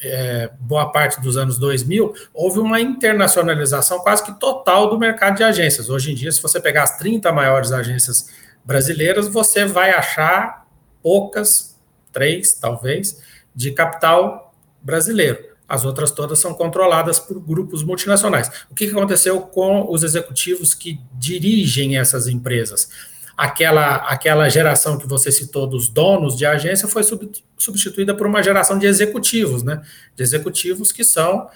é, 0.03 0.51
boa 0.61 0.91
parte 0.93 1.21
dos 1.21 1.37
anos 1.37 1.59
2000, 1.59 2.15
houve 2.35 2.59
uma 2.59 2.81
internacionalização 2.81 4.01
quase 4.01 4.25
que 4.25 4.39
total 4.39 4.91
do 4.91 4.99
mercado 4.99 5.37
de 5.37 5.45
agências. 5.45 5.89
Hoje 5.89 6.13
em 6.13 6.15
dia, 6.15 6.31
se 6.31 6.43
você 6.43 6.61
pegar 6.61 6.85
as 6.85 6.99
30 6.99 7.33
maiores 7.33 7.73
agências 7.73 8.29
brasileiras, 8.65 9.29
você 9.29 9.65
vai 9.65 9.91
achar 9.91 10.67
poucas, 11.03 11.81
três 12.13 12.53
talvez, 12.53 13.23
de 13.59 13.73
capital 13.73 14.55
brasileiro. 14.81 15.37
As 15.69 15.85
outras 15.85 16.13
todas 16.13 16.39
são 16.39 16.55
controladas 16.55 17.19
por 17.19 17.41
grupos 17.41 17.83
multinacionais. 17.83 18.49
O 18.71 18.75
que 18.75 18.89
aconteceu 18.89 19.41
com 19.41 19.91
os 19.91 20.05
executivos 20.05 20.75
que 20.75 21.01
dirigem 21.15 21.99
essas 21.99 22.29
empresas? 22.29 22.89
Aquela, 23.37 23.97
aquela 23.97 24.49
geração 24.49 24.97
que 24.97 25.09
você 25.09 25.33
citou 25.33 25.67
dos 25.67 25.89
donos 25.89 26.39
de 26.39 26.47
agência 26.47 26.87
foi 26.87 27.03
sub, 27.03 27.31
substituída 27.57 28.15
por 28.15 28.29
uma 28.29 28.43
geração 28.45 28.79
de 28.79 28.87
executivos, 28.87 29.65
né? 29.65 29.83
De 30.15 30.23
executivos 30.23 30.93
que 30.93 31.03
são, 31.03 31.49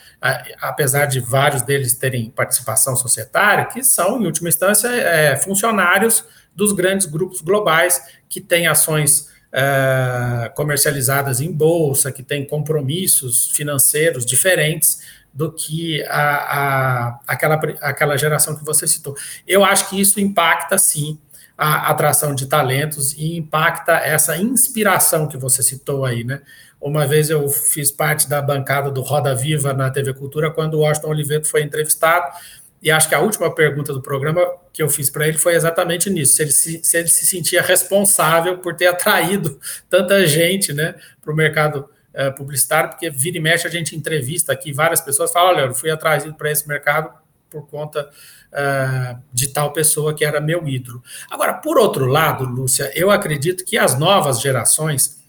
apesar 0.61 1.07
de 1.07 1.21
vários 1.21 1.63
deles 1.63 1.95
terem 1.95 2.31
participação 2.31 2.97
societária, 2.97 3.67
que 3.67 3.85
são, 3.85 4.21
em 4.21 4.27
última 4.27 4.49
instância, 4.49 4.89
é, 4.89 5.37
funcionários 5.37 6.25
dos 6.55 6.73
grandes 6.73 7.07
grupos 7.07 7.41
globais 7.41 8.03
que 8.29 8.41
têm 8.41 8.67
ações 8.67 9.31
uh, 9.53 10.53
comercializadas 10.55 11.41
em 11.41 11.53
bolsa, 11.53 12.11
que 12.11 12.23
tem 12.23 12.47
compromissos 12.47 13.49
financeiros 13.49 14.25
diferentes 14.25 15.01
do 15.33 15.51
que 15.51 16.03
a, 16.05 16.37
a, 16.37 17.21
aquela, 17.27 17.55
aquela 17.81 18.17
geração 18.17 18.57
que 18.57 18.65
você 18.65 18.87
citou. 18.87 19.17
Eu 19.47 19.65
acho 19.65 19.89
que 19.89 20.01
isso 20.01 20.21
impacta, 20.21 20.77
sim, 20.77 21.19
a 21.57 21.91
atração 21.91 22.35
de 22.35 22.47
talentos 22.47 23.13
e 23.13 23.37
impacta 23.37 23.93
essa 23.93 24.37
inspiração 24.37 25.29
que 25.29 25.37
você 25.37 25.63
citou 25.63 26.05
aí, 26.05 26.25
né? 26.25 26.43
Uma 26.81 27.07
vez 27.07 27.31
eu 27.31 27.49
fiz 27.49 27.93
parte 27.93 28.29
da 28.29 28.43
bancada 28.43 28.91
do 28.91 29.03
Roda 29.03 29.33
Viva 29.35 29.73
na 29.73 29.89
TV 29.89 30.13
Cultura, 30.13 30.51
quando 30.51 30.75
o 30.75 30.81
Washington 30.81 31.11
Oliveto 31.11 31.47
foi 31.47 31.63
entrevistado, 31.63 32.37
e 32.83 32.91
acho 32.91 33.09
que 33.09 33.15
a 33.15 33.21
última 33.21 33.55
pergunta 33.55 33.93
do 33.93 34.03
programa 34.03 34.45
que 34.73 34.83
eu 34.83 34.89
fiz 34.89 35.09
para 35.09 35.29
ele 35.29 35.39
foi 35.39 35.55
exatamente 35.55 36.11
nisso: 36.11 36.35
se 36.35 36.43
ele 36.43 36.51
se, 36.51 36.81
se 36.83 36.97
ele 36.97 37.09
se 37.09 37.25
sentia 37.25 37.63
responsável 37.63 38.59
por 38.59 38.75
ter 38.75 38.87
atraído 38.89 39.61
tanta 39.89 40.27
gente 40.27 40.73
né, 40.73 40.97
para 41.21 41.33
o 41.33 41.37
mercado 41.37 41.89
é, 42.13 42.31
publicitário, 42.31 42.91
porque 42.91 43.09
vira 43.09 43.39
e 43.39 43.41
mexe 43.41 43.67
a 43.67 43.71
gente 43.71 43.97
entrevista 43.97 44.53
aqui 44.53 44.73
várias 44.73 45.01
pessoas 45.01 45.33
falam: 45.33 45.55
olha, 45.55 45.61
eu 45.67 45.75
fui 45.75 45.91
atraído 45.91 46.35
para 46.35 46.51
esse 46.51 46.67
mercado 46.67 47.23
por 47.49 47.69
conta 47.69 48.09
uh, 48.53 49.23
de 49.31 49.49
tal 49.49 49.73
pessoa 49.75 50.15
que 50.15 50.25
era 50.25 50.41
meu 50.41 50.67
ídolo. 50.67 51.03
Agora, 51.31 51.53
por 51.55 51.79
outro 51.79 52.07
lado, 52.07 52.45
Lúcia, 52.45 52.91
eu 52.95 53.11
acredito 53.11 53.63
que 53.63 53.77
as 53.77 53.99
novas 53.99 54.41
gerações, 54.41 55.23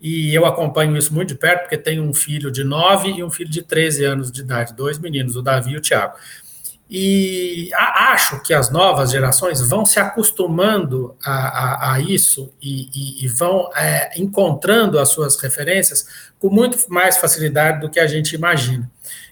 e 0.00 0.34
eu 0.34 0.44
acompanho 0.44 0.96
isso 0.96 1.14
muito 1.14 1.28
de 1.28 1.34
perto, 1.36 1.60
porque 1.62 1.78
tenho 1.78 2.02
um 2.02 2.12
filho 2.12 2.50
de 2.50 2.64
9 2.64 3.10
e 3.10 3.22
um 3.22 3.30
filho 3.30 3.48
de 3.48 3.62
13 3.62 4.04
anos 4.04 4.32
de 4.32 4.40
idade, 4.40 4.74
dois 4.74 4.98
meninos, 4.98 5.36
o 5.36 5.42
Davi 5.42 5.72
e 5.72 5.76
o 5.76 5.80
Tiago. 5.80 6.16
E 6.94 7.70
acho 7.74 8.42
que 8.42 8.52
as 8.52 8.70
novas 8.70 9.12
gerações 9.12 9.66
vão 9.66 9.82
se 9.82 9.98
acostumando 9.98 11.16
a, 11.24 11.32
a, 11.32 11.94
a 11.94 12.00
isso 12.00 12.52
e, 12.60 12.90
e, 12.94 13.24
e 13.24 13.28
vão 13.28 13.70
é, 13.74 14.10
encontrando 14.20 14.98
as 14.98 15.08
suas 15.08 15.40
referências 15.40 16.06
com 16.38 16.50
muito 16.50 16.76
mais 16.92 17.16
facilidade 17.16 17.80
do 17.80 17.88
que 17.88 17.98
a 17.98 18.06
gente 18.06 18.34
imagina. 18.34 18.90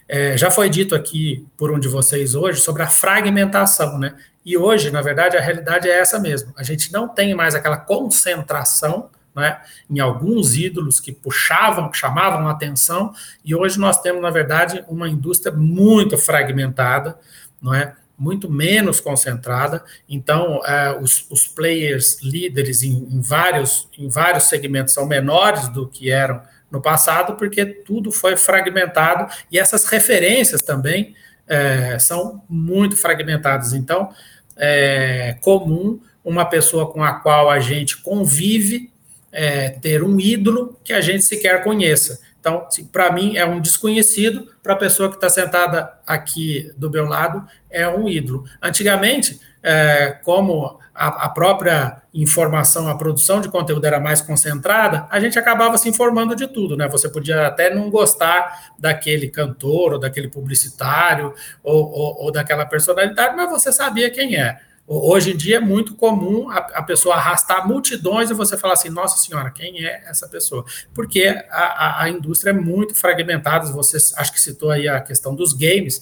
É, 0.09 0.35
já 0.35 0.49
foi 0.49 0.71
dito 0.71 0.95
aqui 0.95 1.45
por 1.55 1.69
um 1.69 1.77
de 1.77 1.87
vocês 1.87 2.33
hoje 2.33 2.59
sobre 2.59 2.81
a 2.81 2.87
fragmentação, 2.87 3.99
né? 3.99 4.15
E 4.43 4.57
hoje, 4.57 4.89
na 4.89 5.03
verdade, 5.03 5.37
a 5.37 5.39
realidade 5.39 5.87
é 5.87 5.99
essa 5.99 6.19
mesmo. 6.19 6.51
A 6.57 6.63
gente 6.63 6.91
não 6.91 7.07
tem 7.07 7.35
mais 7.35 7.53
aquela 7.53 7.77
concentração 7.77 9.11
né, 9.35 9.61
em 9.89 9.99
alguns 9.99 10.55
ídolos 10.55 10.99
que 10.99 11.11
puxavam, 11.11 11.91
chamavam 11.93 12.47
atenção, 12.47 13.13
e 13.43 13.55
hoje 13.55 13.79
nós 13.79 14.01
temos, 14.01 14.21
na 14.21 14.29
verdade, 14.29 14.83
uma 14.87 15.07
indústria 15.07 15.55
muito 15.55 16.17
fragmentada, 16.17 17.17
não 17.61 17.73
é? 17.73 17.95
Muito 18.17 18.49
menos 18.49 18.99
concentrada. 18.99 19.83
Então, 20.07 20.61
é, 20.65 20.97
os, 21.01 21.25
os, 21.29 21.47
players 21.47 22.21
líderes 22.21 22.83
em, 22.83 22.91
em, 22.91 23.19
vários, 23.19 23.89
em 23.97 24.07
vários 24.07 24.43
segmentos 24.43 24.93
são 24.93 25.07
menores 25.07 25.67
do 25.69 25.87
que 25.87 26.11
eram 26.11 26.41
no 26.69 26.81
passado, 26.81 27.35
porque 27.35 27.65
tudo 27.65 28.11
foi 28.11 28.37
fragmentado 28.37 29.31
e 29.51 29.59
essas 29.59 29.85
referências 29.85 30.61
também 30.61 31.15
é, 31.47 31.97
são 31.99 32.43
muito 32.47 32.95
fragmentadas. 32.95 33.73
Então, 33.73 34.09
é 34.55 35.35
comum 35.41 35.99
uma 36.23 36.45
pessoa 36.45 36.91
com 36.91 37.03
a 37.03 37.13
qual 37.13 37.49
a 37.49 37.59
gente 37.59 37.97
convive 37.97 38.91
é, 39.31 39.69
ter 39.69 40.03
um 40.03 40.19
ídolo 40.19 40.77
que 40.83 40.93
a 40.93 41.01
gente 41.01 41.23
sequer 41.23 41.63
conheça. 41.63 42.21
Então, 42.41 42.67
para 42.91 43.11
mim, 43.11 43.37
é 43.37 43.45
um 43.45 43.61
desconhecido, 43.61 44.47
para 44.63 44.73
a 44.73 44.75
pessoa 44.75 45.09
que 45.09 45.15
está 45.15 45.29
sentada 45.29 45.93
aqui 46.07 46.73
do 46.75 46.89
meu 46.89 47.05
lado, 47.05 47.45
é 47.69 47.87
um 47.87 48.09
ídolo. 48.09 48.43
Antigamente, 48.59 49.39
é, 49.61 50.19
como 50.23 50.79
a, 50.93 51.25
a, 51.25 51.29
própria 51.29 52.01
informação, 52.11 52.89
a 52.89 52.97
produção 52.97 53.41
de 53.41 53.47
conteúdo 53.47 53.85
era 53.85 53.99
mais 53.99 54.23
concentrada, 54.23 55.05
a 55.11 55.19
gente 55.19 55.37
acabava 55.37 55.77
se 55.77 55.87
informando 55.87 56.35
de 56.35 56.47
tudo, 56.47 56.75
né? 56.75 56.87
Você 56.87 57.07
podia 57.07 57.45
até 57.45 57.73
não 57.73 57.91
gostar 57.91 58.73
daquele 58.77 59.29
cantor, 59.29 59.93
ou 59.93 59.99
daquele 59.99 60.27
publicitário, 60.27 61.35
ou, 61.63 61.91
ou, 61.91 62.23
ou 62.23 62.31
daquela 62.31 62.65
personalidade, 62.65 63.35
mas 63.35 63.51
você 63.51 63.71
sabia 63.71 64.09
quem 64.09 64.35
é. 64.35 64.59
Hoje 64.87 65.31
em 65.31 65.37
dia 65.37 65.57
é 65.57 65.59
muito 65.59 65.95
comum 65.95 66.49
a, 66.49 66.57
a, 66.57 66.83
pessoa 66.83 67.15
arrastar 67.15 67.65
multidões 67.67 68.29
e 68.29 68.33
você 68.33 68.57
falar 68.57 68.73
assim, 68.73 68.89
nossa 68.89 69.17
senhora, 69.17 69.49
quem 69.49 69.85
é 69.85 70.03
essa 70.05 70.27
pessoa? 70.27 70.65
Porque 70.93 71.23
a, 71.49 71.57
a, 71.57 72.03
a 72.03 72.09
indústria 72.09 72.51
é 72.51 72.53
muito 72.53 72.93
fragmentada, 72.93 73.71
você 73.71 73.97
acho 74.17 74.33
que 74.33 74.41
citou 74.41 74.69
aí 74.69 74.87
a 74.87 74.99
questão 74.99 75.33
dos 75.33 75.53
games, 75.53 76.01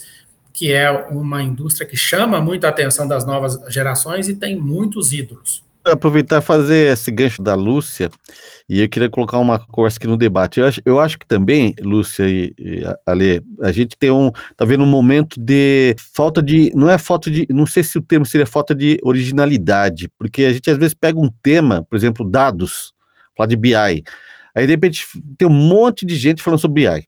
que 0.51 0.73
é 0.73 0.89
uma 0.91 1.43
indústria 1.43 1.85
que 1.85 1.95
chama 1.95 2.41
muito 2.41 2.65
a 2.65 2.69
atenção 2.69 3.07
das 3.07 3.25
novas 3.25 3.59
gerações 3.71 4.27
e 4.27 4.35
tem 4.35 4.55
muitos 4.55 5.13
ídolos 5.13 5.68
aproveitar 5.85 6.39
e 6.39 6.41
fazer 6.41 6.93
esse 6.93 7.11
gancho 7.11 7.41
da 7.41 7.55
Lúcia, 7.55 8.09
e 8.67 8.81
eu 8.81 8.89
queria 8.89 9.09
colocar 9.09 9.39
uma 9.39 9.59
conversa 9.59 9.97
aqui 9.97 10.07
no 10.07 10.17
debate. 10.17 10.59
Eu 10.59 10.67
acho, 10.67 10.81
eu 10.85 10.99
acho 10.99 11.17
que 11.17 11.25
também, 11.25 11.73
Lúcia 11.81 12.27
e, 12.27 12.53
e 12.57 12.83
Ale, 13.05 13.41
a 13.61 13.71
gente 13.71 13.97
tem 13.97 14.11
um, 14.11 14.31
tá 14.55 14.65
vendo 14.65 14.83
um 14.83 14.87
momento 14.87 15.39
de 15.39 15.95
falta 16.13 16.41
de, 16.41 16.71
não 16.75 16.89
é 16.89 16.97
falta 16.97 17.31
de, 17.31 17.47
não 17.49 17.65
sei 17.65 17.83
se 17.83 17.97
o 17.97 18.01
termo 18.01 18.25
seria 18.25 18.45
falta 18.45 18.75
de 18.75 18.99
originalidade, 19.03 20.09
porque 20.17 20.43
a 20.45 20.53
gente 20.53 20.69
às 20.69 20.77
vezes 20.77 20.93
pega 20.93 21.19
um 21.19 21.29
tema, 21.41 21.85
por 21.89 21.95
exemplo, 21.95 22.29
dados, 22.29 22.93
falar 23.35 23.47
de 23.47 23.55
BI, 23.55 23.75
aí 23.75 24.03
de 24.55 24.71
repente 24.71 25.05
tem 25.37 25.47
um 25.47 25.51
monte 25.51 26.05
de 26.05 26.15
gente 26.15 26.43
falando 26.43 26.59
sobre 26.59 26.87
BI. 26.87 27.07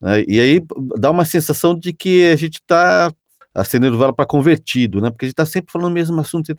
Né? 0.00 0.24
E 0.26 0.40
aí 0.40 0.60
dá 0.98 1.10
uma 1.10 1.24
sensação 1.24 1.78
de 1.78 1.92
que 1.92 2.26
a 2.26 2.36
gente 2.36 2.56
está 2.56 3.12
acendendo 3.54 3.98
vela 3.98 4.12
para 4.12 4.26
convertido, 4.26 5.00
né? 5.00 5.10
Porque 5.10 5.26
a 5.26 5.28
gente 5.28 5.34
está 5.34 5.46
sempre 5.46 5.72
falando 5.72 5.88
o 5.90 5.94
mesmo 5.94 6.18
assunto. 6.20 6.52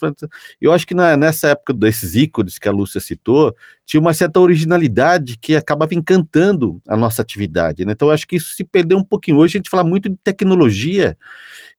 Eu 0.61 0.71
acho 0.71 0.85
que 0.85 0.93
na, 0.93 1.17
nessa 1.17 1.49
época 1.49 1.73
desses 1.73 2.15
ícones 2.15 2.59
que 2.59 2.67
a 2.67 2.71
Lúcia 2.71 3.01
citou, 3.01 3.55
tinha 3.85 3.99
uma 3.99 4.13
certa 4.13 4.39
originalidade 4.39 5.37
que 5.37 5.55
acabava 5.55 5.93
encantando 5.93 6.81
a 6.87 6.95
nossa 6.95 7.21
atividade. 7.21 7.85
Né? 7.85 7.91
Então, 7.91 8.09
acho 8.09 8.25
que 8.25 8.37
isso 8.37 8.55
se 8.55 8.63
perdeu 8.63 8.97
um 8.97 9.03
pouquinho. 9.03 9.37
Hoje 9.37 9.57
a 9.57 9.59
gente 9.59 9.69
fala 9.69 9.83
muito 9.83 10.09
de 10.09 10.15
tecnologia 10.23 11.17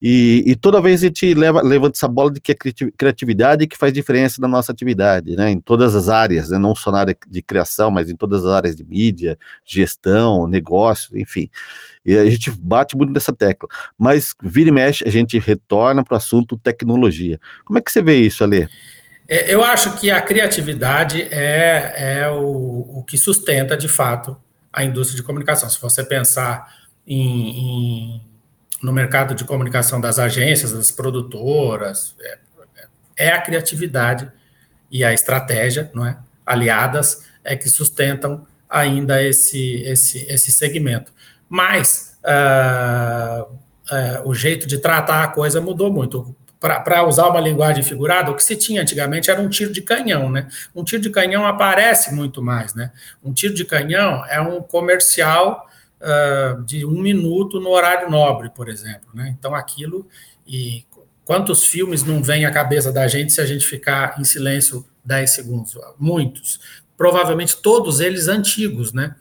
e, 0.02 0.44
e 0.46 0.54
toda 0.54 0.82
vez 0.82 1.02
a 1.02 1.06
gente 1.06 1.32
leva, 1.32 1.62
levanta 1.62 1.96
essa 1.96 2.08
bola 2.08 2.30
de 2.30 2.40
que 2.40 2.52
é 2.52 2.54
criatividade 2.54 3.66
que 3.66 3.76
faz 3.76 3.92
diferença 3.92 4.40
na 4.40 4.46
nossa 4.46 4.70
atividade, 4.70 5.34
né? 5.34 5.50
em 5.50 5.60
todas 5.60 5.94
as 5.94 6.08
áreas, 6.08 6.50
né? 6.50 6.58
não 6.58 6.74
só 6.74 6.92
na 6.92 6.98
área 6.98 7.16
de 7.26 7.42
criação, 7.42 7.90
mas 7.90 8.10
em 8.10 8.16
todas 8.16 8.44
as 8.44 8.52
áreas 8.52 8.76
de 8.76 8.84
mídia, 8.84 9.38
gestão, 9.64 10.46
negócio, 10.46 11.16
enfim. 11.18 11.48
E 12.04 12.16
a 12.16 12.28
gente 12.28 12.50
bate 12.50 12.96
muito 12.96 13.14
nessa 13.14 13.32
tecla. 13.32 13.68
Mas 13.98 14.34
vira 14.42 14.68
e 14.68 14.72
mexe, 14.72 15.04
a 15.06 15.10
gente 15.10 15.38
retorna 15.38 16.04
para 16.04 16.14
o 16.14 16.16
assunto 16.18 16.58
tecnologia. 16.58 17.40
Como 17.64 17.78
é 17.78 17.82
que 17.82 17.90
você 17.90 18.02
vê 18.02 18.16
isso, 18.16 18.44
Ale? 18.44 18.68
É, 19.28 19.52
eu 19.52 19.64
acho 19.64 19.96
que 19.98 20.10
a 20.10 20.20
criatividade 20.20 21.22
é, 21.30 22.20
é 22.22 22.30
o, 22.30 22.98
o, 22.98 23.04
que 23.06 23.16
sustenta, 23.16 23.76
de 23.76 23.88
fato, 23.88 24.36
a 24.72 24.84
indústria 24.84 25.16
de 25.16 25.22
comunicação. 25.22 25.68
Se 25.68 25.80
você 25.80 26.04
pensar 26.04 26.74
em, 27.06 28.18
em, 28.18 28.22
no 28.82 28.92
mercado 28.92 29.34
de 29.34 29.44
comunicação 29.44 30.00
das 30.00 30.18
agências, 30.18 30.72
das 30.72 30.90
produtoras, 30.90 32.14
é, 32.20 32.38
é, 33.16 33.28
a 33.30 33.40
criatividade 33.40 34.30
e 34.90 35.04
a 35.04 35.12
estratégia, 35.12 35.90
não 35.94 36.06
é? 36.06 36.18
aliadas, 36.44 37.24
é 37.42 37.56
que 37.56 37.68
sustentam 37.68 38.46
ainda 38.68 39.22
esse, 39.22 39.82
esse, 39.82 40.26
esse 40.30 40.52
segmento. 40.52 41.12
Mas 41.48 42.18
uh, 42.24 43.44
uh, 43.44 44.28
o 44.28 44.34
jeito 44.34 44.66
de 44.66 44.78
tratar 44.78 45.24
a 45.24 45.28
coisa 45.28 45.60
mudou 45.60 45.90
muito 45.90 46.34
para 46.64 47.06
usar 47.06 47.28
uma 47.28 47.40
linguagem 47.40 47.82
figurada, 47.82 48.30
o 48.30 48.34
que 48.34 48.42
se 48.42 48.56
tinha 48.56 48.80
antigamente 48.80 49.30
era 49.30 49.38
um 49.38 49.50
tiro 49.50 49.70
de 49.70 49.82
canhão, 49.82 50.30
né? 50.30 50.48
Um 50.74 50.82
tiro 50.82 51.02
de 51.02 51.10
canhão 51.10 51.46
aparece 51.46 52.14
muito 52.14 52.42
mais, 52.42 52.74
né? 52.74 52.90
Um 53.22 53.34
tiro 53.34 53.52
de 53.52 53.66
canhão 53.66 54.24
é 54.26 54.40
um 54.40 54.62
comercial 54.62 55.68
uh, 56.00 56.62
de 56.62 56.86
um 56.86 57.02
minuto 57.02 57.60
no 57.60 57.68
horário 57.68 58.10
nobre, 58.10 58.48
por 58.48 58.70
exemplo, 58.70 59.10
né? 59.12 59.34
Então 59.38 59.54
aquilo 59.54 60.08
e 60.46 60.86
quantos 61.26 61.66
filmes 61.66 62.02
não 62.02 62.22
vêm 62.22 62.46
à 62.46 62.50
cabeça 62.50 62.90
da 62.90 63.06
gente 63.08 63.34
se 63.34 63.42
a 63.42 63.46
gente 63.46 63.66
ficar 63.66 64.18
em 64.18 64.24
silêncio 64.24 64.86
10 65.04 65.30
segundos? 65.30 65.78
Muitos. 65.98 66.60
Provavelmente 66.96 67.58
todos 67.58 68.00
eles 68.00 68.26
antigos, 68.26 68.90
né? 68.90 69.14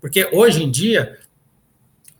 Porque 0.00 0.28
hoje 0.32 0.64
em 0.64 0.70
dia 0.70 1.16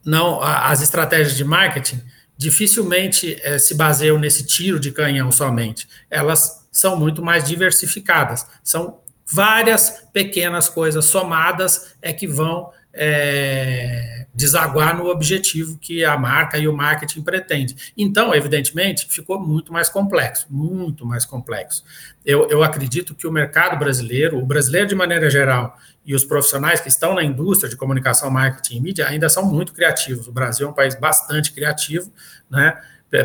não 0.05 0.41
as 0.41 0.83
estratégias 0.83 1.37
de 1.37 1.45
marketing 1.45 2.01
dificilmente 2.43 3.39
é, 3.43 3.59
se 3.59 3.75
baseiam 3.75 4.19
nesse 4.19 4.45
tiro 4.45 4.81
de 4.81 4.91
canhão 4.91 5.31
somente. 5.31 5.89
Elas 6.11 6.67
são 6.71 6.97
muito 6.97 7.23
mais 7.23 7.45
diversificadas. 7.45 8.47
São 8.65 8.99
várias 9.27 10.09
pequenas 10.13 10.69
coisas 10.69 11.05
somadas 11.05 11.95
é 12.01 12.13
que 12.13 12.27
vão 12.27 12.71
é, 12.95 14.27
desaguar 14.35 14.97
no 14.97 15.09
objetivo 15.09 15.79
que 15.79 16.05
a 16.05 16.17
marca 16.17 16.59
e 16.59 16.69
o 16.69 16.77
marketing 16.77 17.23
pretende. 17.23 17.93
Então, 17.97 18.35
evidentemente, 18.35 19.07
ficou 19.09 19.41
muito 19.41 19.73
mais 19.73 19.89
complexo, 19.89 20.47
muito 20.51 21.07
mais 21.07 21.25
complexo. 21.25 21.85
Eu, 22.25 22.49
eu 22.49 22.63
acredito 22.63 23.15
que 23.15 23.27
o 23.27 23.33
mercado 23.33 23.79
brasileiro, 23.79 24.39
o 24.39 24.47
brasileiro 24.47 24.89
de 24.89 24.95
maneira 24.95 25.31
geral, 25.31 25.77
e 26.05 26.15
os 26.15 26.25
profissionais 26.25 26.81
que 26.81 26.89
estão 26.89 27.15
na 27.15 27.23
indústria 27.23 27.71
de 27.71 27.77
comunicação, 27.77 28.31
marketing 28.31 28.77
e 28.77 28.81
mídia 28.81 29.07
ainda 29.07 29.29
são 29.29 29.45
muito 29.45 29.73
criativos. 29.73 30.27
O 30.27 30.33
Brasil 30.33 30.67
é 30.67 30.71
um 30.71 30.75
país 30.75 30.95
bastante 30.99 31.53
criativo, 31.53 32.13
né, 32.51 32.77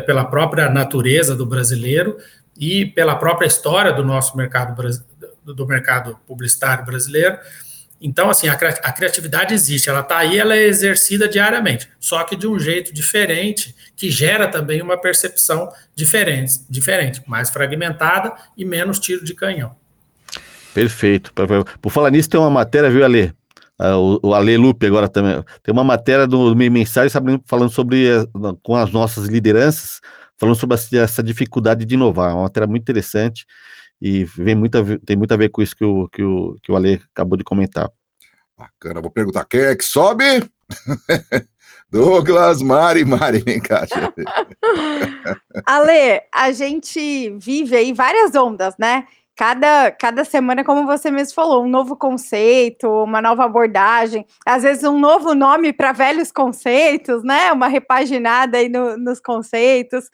pela 0.06 0.24
própria 0.24 0.68
natureza 0.68 1.34
do 1.34 1.46
brasileiro 1.46 2.18
e 2.56 2.86
pela 2.86 3.16
própria 3.16 3.46
história 3.46 3.92
do 3.92 4.04
nosso 4.04 4.36
mercado 4.36 4.74
do 5.54 5.66
mercado 5.66 6.18
publicitário 6.26 6.84
brasileiro. 6.84 7.38
Então, 8.00 8.30
assim, 8.30 8.48
a, 8.48 8.52
a 8.52 8.92
criatividade 8.92 9.52
existe, 9.52 9.90
ela 9.90 10.00
está 10.00 10.18
aí, 10.18 10.38
ela 10.38 10.54
é 10.54 10.62
exercida 10.62 11.28
diariamente, 11.28 11.88
só 11.98 12.22
que 12.22 12.36
de 12.36 12.46
um 12.46 12.58
jeito 12.58 12.94
diferente, 12.94 13.74
que 13.96 14.08
gera 14.10 14.46
também 14.46 14.80
uma 14.80 14.96
percepção 14.96 15.68
diferente, 15.96 16.60
diferente 16.70 17.20
mais 17.26 17.50
fragmentada 17.50 18.32
e 18.56 18.64
menos 18.64 19.00
tiro 19.00 19.24
de 19.24 19.34
canhão. 19.34 19.74
Perfeito. 20.72 21.32
Por 21.82 21.90
falar 21.90 22.10
nisso, 22.10 22.30
tem 22.30 22.38
uma 22.38 22.50
matéria, 22.50 22.88
viu, 22.88 23.04
Ale? 23.04 23.32
Uh, 23.80 24.18
o, 24.22 24.28
o 24.28 24.34
Ale 24.34 24.56
Lupe 24.56 24.86
agora 24.86 25.08
também. 25.08 25.42
Tem 25.62 25.72
uma 25.72 25.84
matéria 25.84 26.26
do 26.26 26.54
meio 26.54 26.70
mensagem 26.70 27.10
falando 27.46 27.70
sobre 27.70 28.08
uh, 28.12 28.56
com 28.62 28.76
as 28.76 28.92
nossas 28.92 29.26
lideranças, 29.26 30.00
falando 30.36 30.54
sobre 30.54 30.76
essa 30.98 31.22
dificuldade 31.22 31.84
de 31.84 31.94
inovar. 31.94 32.32
Uma 32.34 32.44
matéria 32.44 32.66
muito 32.68 32.82
interessante 32.82 33.44
e 34.00 34.24
vem 34.24 34.54
muito 34.54 34.78
a, 34.78 34.82
tem 35.04 35.16
muito 35.16 35.32
a 35.32 35.36
ver 35.36 35.48
com 35.50 35.62
isso 35.62 35.76
que 35.76 35.84
o, 35.84 36.08
que 36.08 36.22
o, 36.22 36.56
que 36.62 36.72
o 36.72 36.76
Ale 36.76 37.02
acabou 37.12 37.36
de 37.36 37.44
comentar. 37.44 37.90
Bacana, 38.56 39.00
vou 39.00 39.10
perguntar 39.10 39.44
quem 39.44 39.60
é 39.60 39.76
que 39.76 39.84
sobe? 39.84 40.24
Douglas, 41.90 42.60
Mari, 42.60 43.04
Mari, 43.04 43.38
vem 43.38 43.60
cá. 43.60 43.86
Ale, 45.64 46.20
a 46.34 46.52
gente 46.52 47.30
vive 47.38 47.76
aí 47.76 47.92
várias 47.92 48.34
ondas, 48.34 48.74
né? 48.78 49.06
Cada, 49.38 49.92
cada 49.92 50.24
semana, 50.24 50.64
como 50.64 50.84
você 50.84 51.12
mesmo 51.12 51.32
falou, 51.32 51.62
um 51.62 51.68
novo 51.68 51.96
conceito, 51.96 52.88
uma 52.88 53.22
nova 53.22 53.44
abordagem, 53.44 54.26
às 54.44 54.64
vezes 54.64 54.82
um 54.82 54.98
novo 54.98 55.32
nome 55.32 55.72
para 55.72 55.92
velhos 55.92 56.32
conceitos, 56.32 57.22
né? 57.22 57.52
Uma 57.52 57.68
repaginada 57.68 58.58
aí 58.58 58.68
no, 58.68 58.96
nos 58.98 59.20
conceitos. 59.20 60.06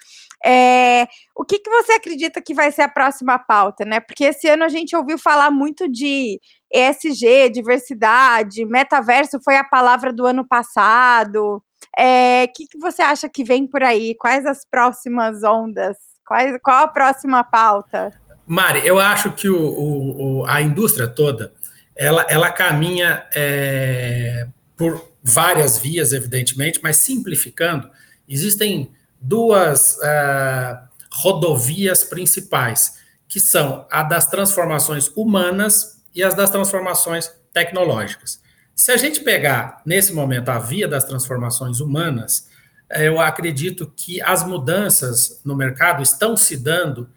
É, 0.44 1.08
o 1.34 1.42
que, 1.42 1.58
que 1.58 1.70
você 1.70 1.92
acredita 1.92 2.42
que 2.42 2.52
vai 2.52 2.70
ser 2.70 2.82
a 2.82 2.88
próxima 2.88 3.38
pauta, 3.38 3.82
né? 3.86 3.98
Porque 3.98 4.24
esse 4.24 4.46
ano 4.46 4.62
a 4.62 4.68
gente 4.68 4.94
ouviu 4.94 5.16
falar 5.16 5.50
muito 5.50 5.90
de 5.90 6.38
ESG, 6.70 7.48
diversidade, 7.48 8.66
metaverso 8.66 9.40
foi 9.42 9.56
a 9.56 9.64
palavra 9.64 10.12
do 10.12 10.26
ano 10.26 10.46
passado. 10.46 11.62
O 11.62 11.62
é, 11.98 12.46
que, 12.48 12.66
que 12.66 12.78
você 12.78 13.00
acha 13.00 13.26
que 13.26 13.42
vem 13.42 13.66
por 13.66 13.82
aí? 13.82 14.14
Quais 14.16 14.44
as 14.44 14.66
próximas 14.70 15.42
ondas? 15.42 15.96
Quais, 16.26 16.58
qual 16.62 16.84
a 16.84 16.88
próxima 16.88 17.42
pauta? 17.42 18.10
Mari, 18.46 18.86
eu 18.86 18.98
acho 18.98 19.32
que 19.32 19.48
o, 19.48 20.40
o, 20.40 20.46
a 20.46 20.60
indústria 20.60 21.06
toda 21.08 21.52
ela, 21.96 22.26
ela 22.28 22.50
caminha 22.50 23.24
é, 23.34 24.46
por 24.76 25.12
várias 25.22 25.78
vias, 25.78 26.12
evidentemente, 26.12 26.80
mas 26.82 26.96
simplificando, 26.96 27.88
existem 28.28 28.90
duas 29.20 29.96
uh, 29.96 30.78
rodovias 31.10 32.04
principais, 32.04 32.98
que 33.26 33.40
são 33.40 33.86
a 33.90 34.02
das 34.02 34.26
transformações 34.26 35.08
humanas 35.16 36.02
e 36.14 36.22
as 36.22 36.34
das 36.34 36.50
transformações 36.50 37.32
tecnológicas. 37.52 38.42
Se 38.74 38.92
a 38.92 38.96
gente 38.96 39.20
pegar, 39.20 39.80
nesse 39.86 40.12
momento, 40.12 40.50
a 40.50 40.58
via 40.58 40.86
das 40.86 41.04
transformações 41.04 41.80
humanas, 41.80 42.48
eu 42.90 43.20
acredito 43.20 43.90
que 43.96 44.20
as 44.20 44.44
mudanças 44.44 45.40
no 45.44 45.56
mercado 45.56 46.02
estão 46.02 46.36
se 46.36 46.56
dando 46.56 47.08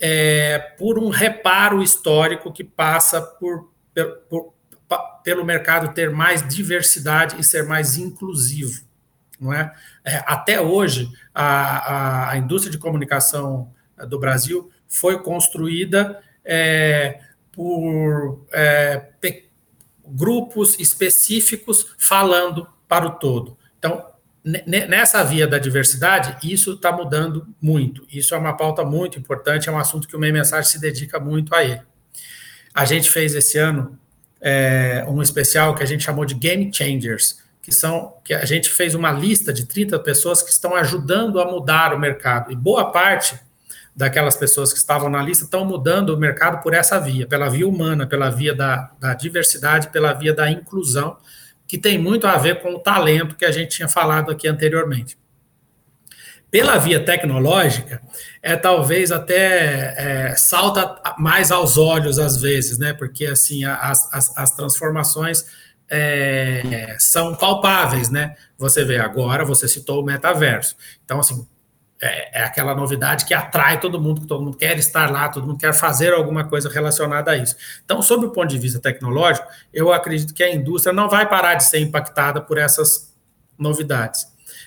é, 0.00 0.58
por 0.78 0.98
um 0.98 1.08
reparo 1.08 1.82
histórico 1.82 2.52
que 2.52 2.62
passa 2.62 3.20
por, 3.20 3.70
por, 4.28 4.54
pelo 5.24 5.44
mercado 5.44 5.94
ter 5.94 6.10
mais 6.10 6.46
diversidade 6.46 7.40
e 7.40 7.44
ser 7.44 7.64
mais 7.64 7.96
inclusivo. 7.96 8.84
Não 9.40 9.52
é? 9.52 9.72
é 10.04 10.22
até 10.26 10.60
hoje, 10.60 11.10
a, 11.34 12.30
a, 12.30 12.38
indústria 12.38 12.70
de 12.70 12.78
comunicação 12.78 13.72
do 14.08 14.18
Brasil 14.18 14.70
foi 14.88 15.22
construída 15.22 16.22
é, 16.44 17.20
por 17.52 18.46
é, 18.52 19.10
grupos 20.06 20.78
específicos 20.78 21.94
falando 21.98 22.68
para 22.88 23.06
o 23.06 23.10
todo. 23.18 23.58
Então, 23.78 24.06
nessa 24.64 25.24
via 25.24 25.44
da 25.44 25.58
diversidade, 25.58 26.36
isso 26.48 26.74
está 26.74 26.92
mudando 26.92 27.48
muito. 27.60 28.06
Isso 28.08 28.32
é 28.32 28.38
uma 28.38 28.56
pauta 28.56 28.84
muito 28.84 29.18
importante, 29.18 29.68
é 29.68 29.72
um 29.72 29.78
assunto 29.78 30.06
que 30.06 30.14
o 30.14 30.20
Meio 30.20 30.32
Mensagem 30.32 30.70
se 30.70 30.80
dedica 30.80 31.18
muito 31.18 31.52
a 31.52 31.64
ele. 31.64 31.82
A 32.72 32.84
gente 32.84 33.10
fez 33.10 33.34
esse 33.34 33.58
ano 33.58 33.98
é, 34.40 35.04
um 35.08 35.20
especial 35.20 35.74
que 35.74 35.82
a 35.82 35.86
gente 35.86 36.04
chamou 36.04 36.24
de 36.24 36.34
Game 36.34 36.70
Changers, 36.72 37.42
que 37.60 37.72
são 37.72 38.14
que 38.24 38.32
a 38.32 38.44
gente 38.44 38.70
fez 38.70 38.94
uma 38.94 39.10
lista 39.10 39.52
de 39.52 39.66
30 39.66 39.98
pessoas 39.98 40.42
que 40.42 40.50
estão 40.50 40.76
ajudando 40.76 41.40
a 41.40 41.50
mudar 41.50 41.92
o 41.92 41.98
mercado. 41.98 42.52
E 42.52 42.54
boa 42.54 42.92
parte 42.92 43.36
daquelas 43.96 44.36
pessoas 44.36 44.72
que 44.72 44.78
estavam 44.78 45.08
na 45.08 45.20
lista 45.20 45.44
estão 45.44 45.64
mudando 45.64 46.10
o 46.10 46.16
mercado 46.16 46.62
por 46.62 46.72
essa 46.72 47.00
via, 47.00 47.26
pela 47.26 47.48
via 47.48 47.66
humana, 47.66 48.06
pela 48.06 48.30
via 48.30 48.54
da, 48.54 48.92
da 49.00 49.14
diversidade, 49.14 49.88
pela 49.88 50.12
via 50.12 50.32
da 50.32 50.48
inclusão 50.48 51.16
que 51.66 51.78
tem 51.78 51.98
muito 51.98 52.26
a 52.26 52.36
ver 52.36 52.60
com 52.60 52.74
o 52.74 52.78
talento 52.78 53.36
que 53.36 53.44
a 53.44 53.50
gente 53.50 53.76
tinha 53.76 53.88
falado 53.88 54.30
aqui 54.30 54.46
anteriormente. 54.46 55.18
Pela 56.50 56.78
via 56.78 57.04
tecnológica, 57.04 58.00
é 58.40 58.56
talvez 58.56 59.10
até 59.10 59.94
é, 60.30 60.36
salta 60.36 60.96
mais 61.18 61.50
aos 61.50 61.76
olhos 61.76 62.18
às 62.18 62.40
vezes, 62.40 62.78
né? 62.78 62.92
Porque 62.92 63.26
assim 63.26 63.64
as, 63.64 64.12
as, 64.12 64.38
as 64.38 64.50
transformações 64.52 65.44
é, 65.88 66.96
são 66.98 67.34
palpáveis, 67.34 68.10
né? 68.10 68.34
Você 68.58 68.84
vê 68.84 68.98
agora, 68.98 69.44
você 69.44 69.68
citou 69.68 70.00
o 70.00 70.04
metaverso. 70.04 70.76
Então, 71.04 71.18
assim, 71.18 71.46
é, 72.00 72.40
é, 72.40 72.44
aquela 72.44 72.74
novidade 72.74 73.24
que 73.24 73.32
atrai 73.32 73.80
todo 73.80 74.00
mundo, 74.00 74.20
que 74.20 74.26
todo 74.26 74.44
mundo 74.44 74.56
quer 74.56 74.78
estar 74.78 75.10
lá, 75.10 75.28
todo 75.28 75.46
mundo 75.46 75.58
quer 75.58 75.72
fazer 75.72 76.12
alguma 76.12 76.44
coisa 76.44 76.68
relacionada 76.68 77.30
a 77.30 77.36
isso. 77.36 77.56
Então, 77.84 78.02
sob 78.02 78.26
o 78.26 78.30
ponto 78.30 78.48
de 78.48 78.58
vista 78.58 78.78
tecnológico, 78.78 79.46
eu 79.72 79.92
acredito 79.92 80.34
que 80.34 80.42
a 80.42 80.54
indústria 80.54 80.92
não 80.92 81.08
vai 81.08 81.28
parar 81.28 81.54
de 81.54 81.64
ser 81.64 81.78
impactada 81.80 82.40
por 82.40 82.58
essas 82.58 83.14
novidades. 83.58 84.26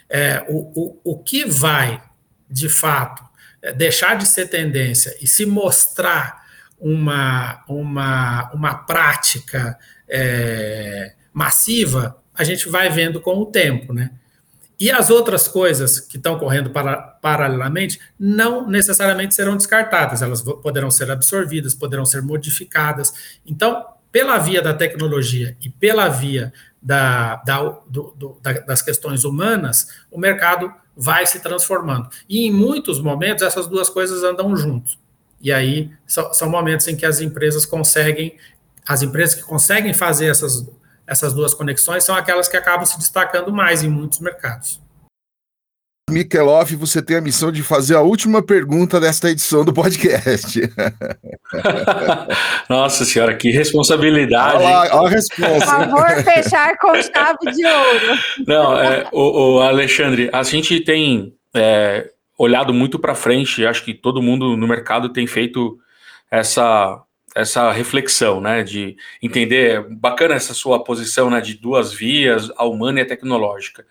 É, 0.09 0.43
o, 0.49 0.71
o, 0.75 0.99
o 1.03 1.17
que 1.19 1.45
vai, 1.45 2.01
de 2.49 2.67
fato, 2.67 3.23
é, 3.61 3.73
deixar 3.73 4.17
de 4.17 4.25
ser 4.25 4.47
tendência 4.47 5.15
e 5.21 5.27
se 5.27 5.45
mostrar 5.45 6.43
uma, 6.79 7.63
uma, 7.67 8.49
uma 8.53 8.73
prática 8.73 9.77
é, 10.07 11.13
massiva, 11.31 12.17
a 12.33 12.43
gente 12.43 12.67
vai 12.69 12.89
vendo 12.89 13.21
com 13.21 13.37
o 13.37 13.45
tempo, 13.45 13.93
né? 13.93 14.11
E 14.79 14.89
as 14.89 15.09
outras 15.09 15.47
coisas 15.47 15.99
que 15.99 16.15
estão 16.15 16.39
correndo 16.39 16.69
para, 16.69 16.95
paralelamente 16.97 17.99
não 18.17 18.65
necessariamente 18.65 19.35
serão 19.35 19.57
descartadas, 19.57 20.21
elas 20.21 20.41
poderão 20.41 20.89
ser 20.89 21.11
absorvidas, 21.11 21.75
poderão 21.75 22.05
ser 22.05 22.21
modificadas. 22.21 23.39
Então, 23.45 23.85
pela 24.11 24.37
via 24.37 24.61
da 24.61 24.73
tecnologia 24.73 25.57
e 25.61 25.69
pela 25.69 26.07
via 26.07 26.53
da, 26.81 27.35
da, 27.37 27.61
do, 27.87 28.13
do, 28.15 28.37
da, 28.41 28.53
das 28.53 28.81
questões 28.81 29.25
humanas, 29.25 29.87
o 30.09 30.17
mercado 30.17 30.73
vai 30.95 31.25
se 31.25 31.41
transformando. 31.41 32.09
E 32.27 32.45
em 32.45 32.51
muitos 32.51 33.01
momentos 33.01 33.43
essas 33.43 33.67
duas 33.67 33.89
coisas 33.89 34.23
andam 34.23 34.55
juntos. 34.55 34.97
E 35.41 35.51
aí 35.51 35.91
são, 36.07 36.33
são 36.33 36.49
momentos 36.49 36.87
em 36.87 36.95
que 36.95 37.05
as 37.05 37.21
empresas 37.21 37.65
conseguem, 37.65 38.37
as 38.87 39.01
empresas 39.01 39.35
que 39.35 39.43
conseguem 39.43 39.93
fazer 39.93 40.27
essas 40.27 40.69
essas 41.09 41.33
duas 41.33 41.53
conexões 41.53 42.03
são 42.03 42.15
aquelas 42.15 42.47
que 42.47 42.55
acabam 42.55 42.85
se 42.85 42.97
destacando 42.97 43.51
mais 43.51 43.83
em 43.83 43.89
muitos 43.89 44.19
mercados. 44.19 44.79
Mikeloff, 46.09 46.75
você 46.75 47.01
tem 47.01 47.17
a 47.17 47.21
missão 47.21 47.51
de 47.51 47.61
fazer 47.61 47.95
a 47.95 48.01
última 48.01 48.41
pergunta 48.41 48.99
desta 48.99 49.29
edição 49.29 49.63
do 49.63 49.71
podcast. 49.71 50.61
Nossa 52.69 53.05
senhora, 53.05 53.35
que 53.35 53.51
responsabilidade. 53.51 54.55
Olha, 54.55 54.69
lá, 54.69 55.01
olha 55.01 55.07
a 55.07 55.09
resposta. 55.09 55.53
Por 55.53 55.65
favor, 55.65 56.23
fechar 56.23 56.77
com 56.77 56.95
chave 56.95 57.51
de 57.53 57.65
ouro. 57.65 58.19
Não, 58.47 58.79
é, 58.79 59.07
o, 59.11 59.57
o 59.57 59.61
Alexandre, 59.61 60.29
a 60.33 60.41
gente 60.43 60.79
tem 60.79 61.33
é, 61.53 62.09
olhado 62.37 62.73
muito 62.73 62.97
para 62.97 63.13
frente, 63.13 63.65
acho 63.65 63.83
que 63.83 63.93
todo 63.93 64.21
mundo 64.21 64.57
no 64.57 64.67
mercado 64.67 65.09
tem 65.09 65.27
feito 65.27 65.77
essa 66.31 67.03
essa 67.35 67.71
reflexão, 67.71 68.41
né, 68.41 68.63
de 68.63 68.97
entender, 69.21 69.87
bacana 69.89 70.35
essa 70.35 70.53
sua 70.53 70.83
posição, 70.83 71.29
né, 71.29 71.41
de 71.41 71.55
duas 71.55 71.93
vias, 71.93 72.51
a 72.57 72.65
humana 72.65 72.99
e 72.99 73.03
a 73.03 73.07
tecnológica. 73.07 73.85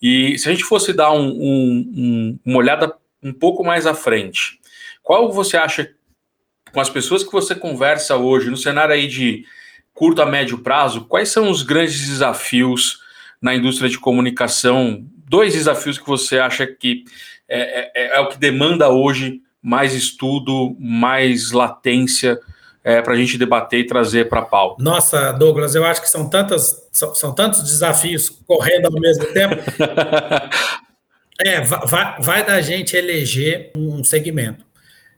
E 0.00 0.38
se 0.38 0.48
a 0.48 0.52
gente 0.52 0.64
fosse 0.64 0.92
dar 0.92 1.12
um, 1.12 1.28
um, 1.28 1.92
um, 1.96 2.38
uma 2.44 2.58
olhada 2.58 2.94
um 3.22 3.32
pouco 3.32 3.64
mais 3.64 3.86
à 3.86 3.94
frente, 3.94 4.60
qual 5.02 5.32
você 5.32 5.56
acha, 5.56 5.90
com 6.72 6.80
as 6.80 6.90
pessoas 6.90 7.24
que 7.24 7.32
você 7.32 7.54
conversa 7.54 8.16
hoje, 8.16 8.50
no 8.50 8.56
cenário 8.56 8.94
aí 8.94 9.06
de 9.06 9.44
curto 9.94 10.20
a 10.20 10.26
médio 10.26 10.58
prazo, 10.58 11.06
quais 11.06 11.30
são 11.30 11.50
os 11.50 11.62
grandes 11.62 12.06
desafios 12.06 13.00
na 13.40 13.54
indústria 13.54 13.88
de 13.88 13.98
comunicação? 13.98 15.04
Dois 15.28 15.54
desafios 15.54 15.98
que 15.98 16.06
você 16.06 16.38
acha 16.38 16.66
que 16.66 17.04
é, 17.48 17.90
é, 17.94 18.16
é 18.16 18.20
o 18.20 18.28
que 18.28 18.38
demanda 18.38 18.88
hoje 18.90 19.40
mais 19.62 19.94
estudo, 19.94 20.76
mais 20.78 21.50
latência, 21.50 22.38
é, 22.86 23.02
para 23.02 23.14
a 23.14 23.16
gente 23.16 23.36
debater 23.36 23.80
e 23.80 23.84
trazer 23.84 24.28
para 24.28 24.38
a 24.38 24.44
pauta? 24.44 24.80
Nossa, 24.80 25.32
Douglas, 25.32 25.74
eu 25.74 25.84
acho 25.84 26.00
que 26.00 26.08
são, 26.08 26.30
tantas, 26.30 26.88
são, 26.92 27.12
são 27.16 27.34
tantos 27.34 27.64
desafios 27.64 28.28
correndo 28.28 28.86
ao 28.86 28.92
mesmo 28.92 29.26
tempo. 29.32 29.56
é, 31.44 31.62
vai, 31.62 32.20
vai 32.20 32.46
da 32.46 32.60
gente 32.60 32.96
eleger 32.96 33.72
um 33.76 34.04
segmento. 34.04 34.64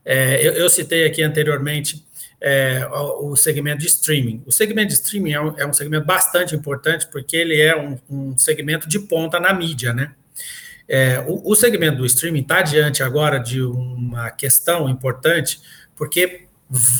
É, 0.02 0.40
eu, 0.40 0.54
eu, 0.54 0.70
citei 0.70 1.04
aqui 1.04 1.22
anteriormente 1.22 2.06
é, 2.40 2.88
o, 2.90 3.36
segmento 3.36 3.80
de 3.80 3.86
streaming. 3.86 4.42
O 4.46 4.50
segmento 4.50 4.88
de 4.88 4.94
streaming 4.94 5.32
é 5.32 5.40
um, 5.42 5.58
é 5.58 5.66
um 5.66 5.72
segmento 5.74 6.06
bastante 6.06 6.54
importante 6.54 7.06
porque 7.08 7.36
ele 7.36 7.60
é 7.60 7.76
um, 7.76 7.98
um 8.08 8.38
segmento 8.38 8.88
de 8.88 8.98
ponta 8.98 9.38
na 9.38 9.52
mídia, 9.52 9.92
né? 9.92 10.14
É, 10.88 11.22
o, 11.28 11.52
o, 11.52 11.54
segmento 11.54 11.98
do 11.98 12.06
streaming 12.06 12.40
está 12.40 12.62
diante 12.62 13.02
agora 13.02 13.38
de 13.38 13.60
uma 13.60 14.30
questão 14.30 14.88
importante, 14.88 15.60
porque 15.94 16.47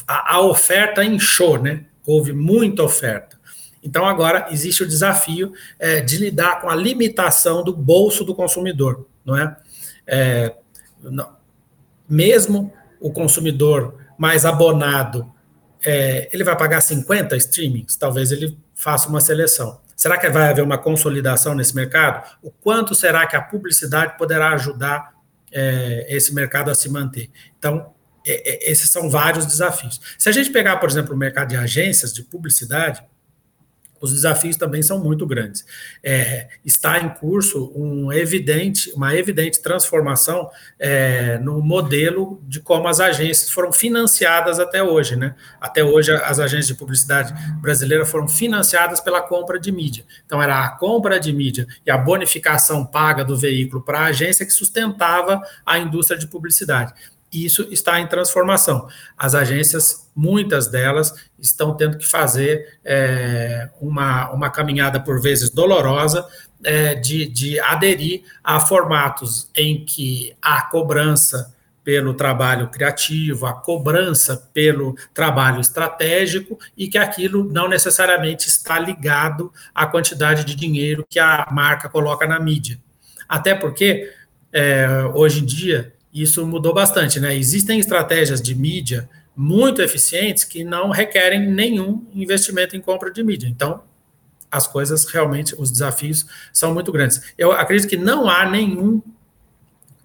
a, 0.06 0.36
a 0.36 0.40
oferta 0.40 1.04
inchou, 1.04 1.60
né? 1.60 1.84
Houve 2.06 2.32
muita 2.32 2.82
oferta. 2.82 3.38
Então, 3.82 4.04
agora 4.04 4.48
existe 4.50 4.82
o 4.82 4.88
desafio 4.88 5.52
é, 5.78 6.00
de 6.00 6.16
lidar 6.16 6.60
com 6.60 6.68
a 6.68 6.74
limitação 6.74 7.62
do 7.62 7.74
bolso 7.74 8.24
do 8.24 8.34
consumidor, 8.34 9.06
não 9.24 9.36
é? 9.36 9.56
é 10.06 10.54
não, 11.02 11.36
mesmo 12.08 12.72
o 13.00 13.12
consumidor 13.12 13.94
mais 14.16 14.44
abonado, 14.44 15.32
é, 15.84 16.28
ele 16.32 16.42
vai 16.42 16.56
pagar 16.56 16.80
50 16.80 17.36
streamings? 17.36 17.96
Talvez 17.96 18.32
ele 18.32 18.58
faça 18.74 19.08
uma 19.08 19.20
seleção. 19.20 19.80
Será 19.94 20.16
que 20.16 20.28
vai 20.28 20.48
haver 20.48 20.62
uma 20.62 20.78
consolidação 20.78 21.54
nesse 21.54 21.74
mercado? 21.74 22.36
O 22.42 22.50
quanto 22.50 22.94
será 22.94 23.26
que 23.26 23.36
a 23.36 23.42
publicidade 23.42 24.16
poderá 24.16 24.52
ajudar 24.54 25.12
é, 25.52 26.06
esse 26.08 26.34
mercado 26.34 26.70
a 26.70 26.74
se 26.74 26.88
manter? 26.88 27.30
Então, 27.58 27.92
é, 28.28 28.68
é, 28.68 28.70
esses 28.70 28.90
são 28.90 29.08
vários 29.08 29.46
desafios. 29.46 30.00
Se 30.18 30.28
a 30.28 30.32
gente 30.32 30.50
pegar, 30.50 30.76
por 30.76 30.88
exemplo, 30.88 31.14
o 31.14 31.16
mercado 31.16 31.48
de 31.48 31.56
agências 31.56 32.12
de 32.12 32.22
publicidade, 32.22 33.02
os 34.00 34.12
desafios 34.12 34.56
também 34.56 34.82
são 34.82 35.02
muito 35.02 35.26
grandes. 35.26 35.64
É, 36.02 36.48
está 36.64 36.98
em 37.00 37.08
curso 37.08 37.72
um 37.74 38.12
evidente, 38.12 38.92
uma 38.92 39.14
evidente 39.14 39.60
transformação 39.60 40.48
é, 40.78 41.38
no 41.38 41.60
modelo 41.60 42.40
de 42.46 42.60
como 42.60 42.86
as 42.86 43.00
agências 43.00 43.50
foram 43.50 43.72
financiadas 43.72 44.60
até 44.60 44.82
hoje. 44.82 45.16
Né? 45.16 45.34
Até 45.60 45.82
hoje, 45.82 46.12
as 46.12 46.38
agências 46.38 46.68
de 46.68 46.74
publicidade 46.74 47.34
brasileiras 47.60 48.08
foram 48.08 48.28
financiadas 48.28 49.00
pela 49.00 49.20
compra 49.20 49.58
de 49.58 49.72
mídia. 49.72 50.04
Então, 50.24 50.40
era 50.40 50.64
a 50.64 50.70
compra 50.70 51.18
de 51.18 51.32
mídia 51.32 51.66
e 51.84 51.90
a 51.90 51.98
bonificação 51.98 52.84
paga 52.86 53.24
do 53.24 53.36
veículo 53.36 53.82
para 53.82 54.00
a 54.00 54.06
agência 54.06 54.46
que 54.46 54.52
sustentava 54.52 55.42
a 55.66 55.78
indústria 55.78 56.18
de 56.18 56.26
publicidade 56.26 56.92
isso 57.32 57.66
está 57.70 58.00
em 58.00 58.06
transformação. 58.06 58.88
As 59.16 59.34
agências, 59.34 60.10
muitas 60.14 60.68
delas, 60.68 61.14
estão 61.38 61.76
tendo 61.76 61.98
que 61.98 62.06
fazer 62.06 62.78
é, 62.84 63.68
uma, 63.80 64.30
uma 64.30 64.50
caminhada, 64.50 65.00
por 65.00 65.20
vezes 65.20 65.50
dolorosa, 65.50 66.26
é, 66.64 66.94
de, 66.94 67.26
de 67.26 67.60
aderir 67.60 68.22
a 68.42 68.58
formatos 68.58 69.48
em 69.54 69.84
que 69.84 70.34
a 70.42 70.62
cobrança 70.62 71.54
pelo 71.88 72.12
trabalho 72.12 72.68
criativo, 72.68 73.46
a 73.46 73.54
cobrança 73.54 74.36
pelo 74.52 74.94
trabalho 75.14 75.58
estratégico 75.58 76.58
e 76.76 76.86
que 76.86 76.98
aquilo 76.98 77.50
não 77.50 77.66
necessariamente 77.66 78.46
está 78.46 78.78
ligado 78.78 79.50
à 79.74 79.86
quantidade 79.86 80.44
de 80.44 80.54
dinheiro 80.54 81.06
que 81.08 81.18
a 81.18 81.48
marca 81.50 81.88
coloca 81.88 82.26
na 82.26 82.38
mídia. 82.38 82.78
Até 83.26 83.54
porque, 83.54 84.12
é, 84.52 84.86
hoje 85.14 85.40
em 85.40 85.46
dia, 85.46 85.94
isso 86.22 86.46
mudou 86.46 86.74
bastante, 86.74 87.20
né? 87.20 87.36
Existem 87.36 87.78
estratégias 87.78 88.40
de 88.40 88.54
mídia 88.54 89.08
muito 89.36 89.80
eficientes 89.80 90.44
que 90.44 90.64
não 90.64 90.90
requerem 90.90 91.48
nenhum 91.48 92.04
investimento 92.12 92.76
em 92.76 92.80
compra 92.80 93.10
de 93.10 93.22
mídia. 93.22 93.46
Então, 93.46 93.82
as 94.50 94.66
coisas 94.66 95.04
realmente, 95.04 95.54
os 95.56 95.70
desafios 95.70 96.26
são 96.52 96.74
muito 96.74 96.90
grandes. 96.90 97.20
Eu 97.36 97.52
acredito 97.52 97.88
que 97.88 97.96
não 97.96 98.28
há 98.28 98.48
nenhum, 98.50 99.00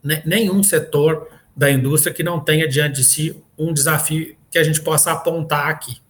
né, 0.03 0.21
nenhum 0.25 0.61
setor 0.61 1.27
da 1.55 1.71
indústria 1.71 2.13
que 2.13 2.23
não 2.23 2.39
tenha 2.39 2.67
diante 2.67 2.97
de 2.97 3.03
si 3.03 3.43
um 3.57 3.73
desafio 3.73 4.35
que 4.51 4.59
a 4.59 4.63
gente 4.63 4.81
possa 4.81 5.11
apontar 5.11 5.67
aqui. 5.67 6.02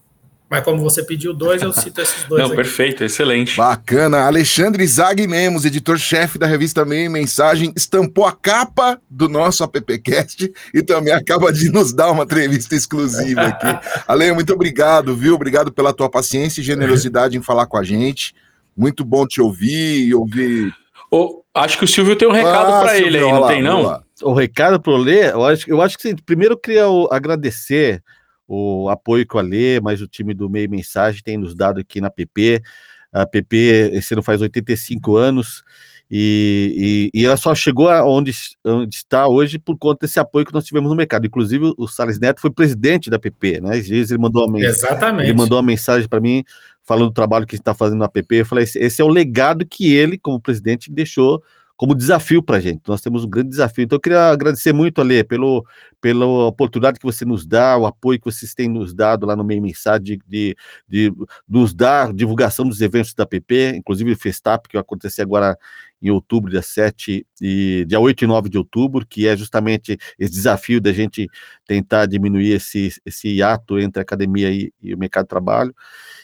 Mas 0.54 0.64
como 0.64 0.84
você 0.84 1.02
pediu 1.02 1.34
dois, 1.34 1.64
eu 1.64 1.74
cito 1.74 2.00
esses 2.00 2.26
dois. 2.26 2.38
Não, 2.44 2.46
aqui. 2.50 2.58
perfeito, 2.58 3.04
excelente. 3.04 3.58
Bacana. 3.58 4.28
Alexandre 4.28 4.86
Zag 4.86 5.26
Lemos, 5.26 5.66
editor-chefe 5.66 6.38
da 6.38 6.46
revista 6.46 6.86
Meio 6.86 7.10
Mensagem, 7.10 7.74
estampou 7.76 8.24
a 8.28 8.32
capa 8.32 9.02
do 9.10 9.28
nosso 9.28 9.64
AppCast 9.64 10.54
e 10.72 10.84
também 10.84 11.12
acaba 11.12 11.52
de 11.52 11.72
nos 11.72 11.92
dar 11.92 12.12
uma 12.12 12.24
entrevista 12.24 12.76
exclusiva 12.76 13.42
aqui. 13.42 13.66
Ale, 14.08 14.32
muito 14.32 14.54
obrigado, 14.54 15.16
viu? 15.16 15.34
Obrigado 15.34 15.72
pela 15.72 15.92
tua 15.92 16.08
paciência 16.08 16.62
e 16.62 16.64
generosidade 16.64 17.36
em 17.36 17.42
falar 17.42 17.66
com 17.66 17.78
a 17.78 17.84
gente. 17.84 18.36
Muito 18.78 19.04
bom 19.04 19.26
te 19.26 19.42
ouvir 19.42 20.06
e 20.06 20.14
ouvir. 20.14 20.72
Oh, 21.10 21.42
acho 21.52 21.80
que 21.80 21.86
o 21.86 21.88
Silvio 21.88 22.16
tem 22.16 22.28
um 22.28 22.32
recado 22.32 22.74
ah, 22.74 22.82
para 22.82 23.00
ele 23.00 23.18
aí, 23.18 23.32
não 23.32 23.48
tem 23.48 23.64
não? 23.64 24.04
O 24.22 24.34
recado 24.34 24.80
para 24.80 24.94
o 24.94 24.98
Lê, 24.98 25.32
eu 25.32 25.44
acho, 25.44 25.68
eu 25.68 25.82
acho 25.82 25.98
que 25.98 26.16
primeiro 26.24 26.54
eu 26.54 26.58
queria 26.60 26.86
agradecer 27.10 28.04
o 28.54 28.90
apoio 28.90 29.28
que 29.28 29.36
o 29.36 29.40
Alê, 29.40 29.80
mas 29.82 30.02
o 30.02 30.08
time 30.08 30.34
do 30.34 30.50
Meio 30.50 30.70
Mensagem 30.70 31.22
tem 31.24 31.38
nos 31.38 31.56
dado 31.56 31.80
aqui 31.80 32.00
na 32.00 32.10
PP. 32.10 32.62
A 33.12 33.26
PP 33.26 33.92
esse 33.94 34.14
ano 34.14 34.24
faz 34.24 34.42
85 34.42 35.16
anos 35.16 35.64
e, 36.10 37.10
e, 37.14 37.22
e 37.22 37.26
ela 37.26 37.38
só 37.38 37.56
chegou 37.56 37.90
onde, 37.90 38.32
onde 38.64 38.96
está 38.96 39.28
hoje 39.28 39.58
por 39.58 39.78
conta 39.78 40.06
desse 40.06 40.20
apoio 40.20 40.46
que 40.46 40.54
nós 40.54 40.66
tivemos 40.66 40.90
no 40.90 40.96
mercado. 40.96 41.26
Inclusive, 41.26 41.74
o 41.78 41.88
Salles 41.88 42.20
Neto 42.20 42.42
foi 42.42 42.52
presidente 42.52 43.10
da 43.10 43.18
PP, 43.18 43.62
né? 43.62 43.78
Às 43.78 43.88
vezes 43.88 44.12
ele 44.12 44.22
mandou 44.22 44.48
uma, 44.48 44.60
Exatamente. 44.60 45.30
Ele 45.30 45.38
mandou 45.38 45.58
uma 45.58 45.66
mensagem 45.66 46.08
para 46.08 46.20
mim 46.20 46.44
falando 46.84 47.10
do 47.10 47.14
trabalho 47.14 47.48
que 47.48 47.56
está 47.56 47.74
fazendo 47.74 48.00
na 48.00 48.08
PP. 48.08 48.42
Eu 48.42 48.46
falei: 48.46 48.64
esse 48.64 49.02
é 49.02 49.06
o 49.06 49.08
legado 49.08 49.66
que 49.66 49.94
ele, 49.94 50.18
como 50.18 50.40
presidente, 50.40 50.92
deixou 50.92 51.42
como 51.84 51.94
desafio 51.94 52.42
para 52.42 52.56
a 52.56 52.60
gente. 52.62 52.82
Nós 52.88 53.02
temos 53.02 53.26
um 53.26 53.30
grande 53.30 53.50
desafio. 53.50 53.84
Então, 53.84 53.98
eu 53.98 54.00
queria 54.00 54.30
agradecer 54.30 54.72
muito, 54.72 55.02
Ale, 55.02 55.22
pelo, 55.22 55.66
pela 56.00 56.26
oportunidade 56.48 56.98
que 56.98 57.06
você 57.06 57.26
nos 57.26 57.46
dá, 57.46 57.78
o 57.78 57.86
apoio 57.86 58.18
que 58.18 58.24
vocês 58.24 58.54
têm 58.54 58.70
nos 58.70 58.94
dado 58.94 59.26
lá 59.26 59.36
no 59.36 59.44
meio 59.44 59.62
mensagem 59.62 60.02
de, 60.02 60.18
de, 60.26 60.56
de 60.88 61.14
nos 61.46 61.74
dar 61.74 62.14
divulgação 62.14 62.66
dos 62.66 62.80
eventos 62.80 63.14
da 63.14 63.26
PP, 63.26 63.76
inclusive 63.76 64.14
o 64.14 64.18
Festap, 64.18 64.66
que 64.70 64.78
vai 64.78 64.82
acontecer 64.82 65.24
agora 65.24 65.58
em 66.02 66.10
outubro, 66.10 66.50
dia 66.50 66.62
7 66.62 67.28
e 67.42 67.84
dia 67.86 68.00
8 68.00 68.24
e 68.24 68.28
9 68.28 68.48
de 68.48 68.58
outubro, 68.58 69.06
que 69.06 69.28
é 69.28 69.36
justamente 69.36 69.98
esse 70.18 70.32
desafio 70.32 70.80
da 70.80 70.94
gente 70.94 71.28
tentar 71.68 72.06
diminuir 72.06 72.54
esse, 72.54 72.94
esse 73.06 73.44
ato 73.44 73.78
entre 73.78 74.00
a 74.00 74.04
academia 74.04 74.50
e, 74.50 74.72
e 74.82 74.96
o 74.96 74.98
mercado 74.98 75.26
de 75.26 75.30
trabalho. 75.30 75.76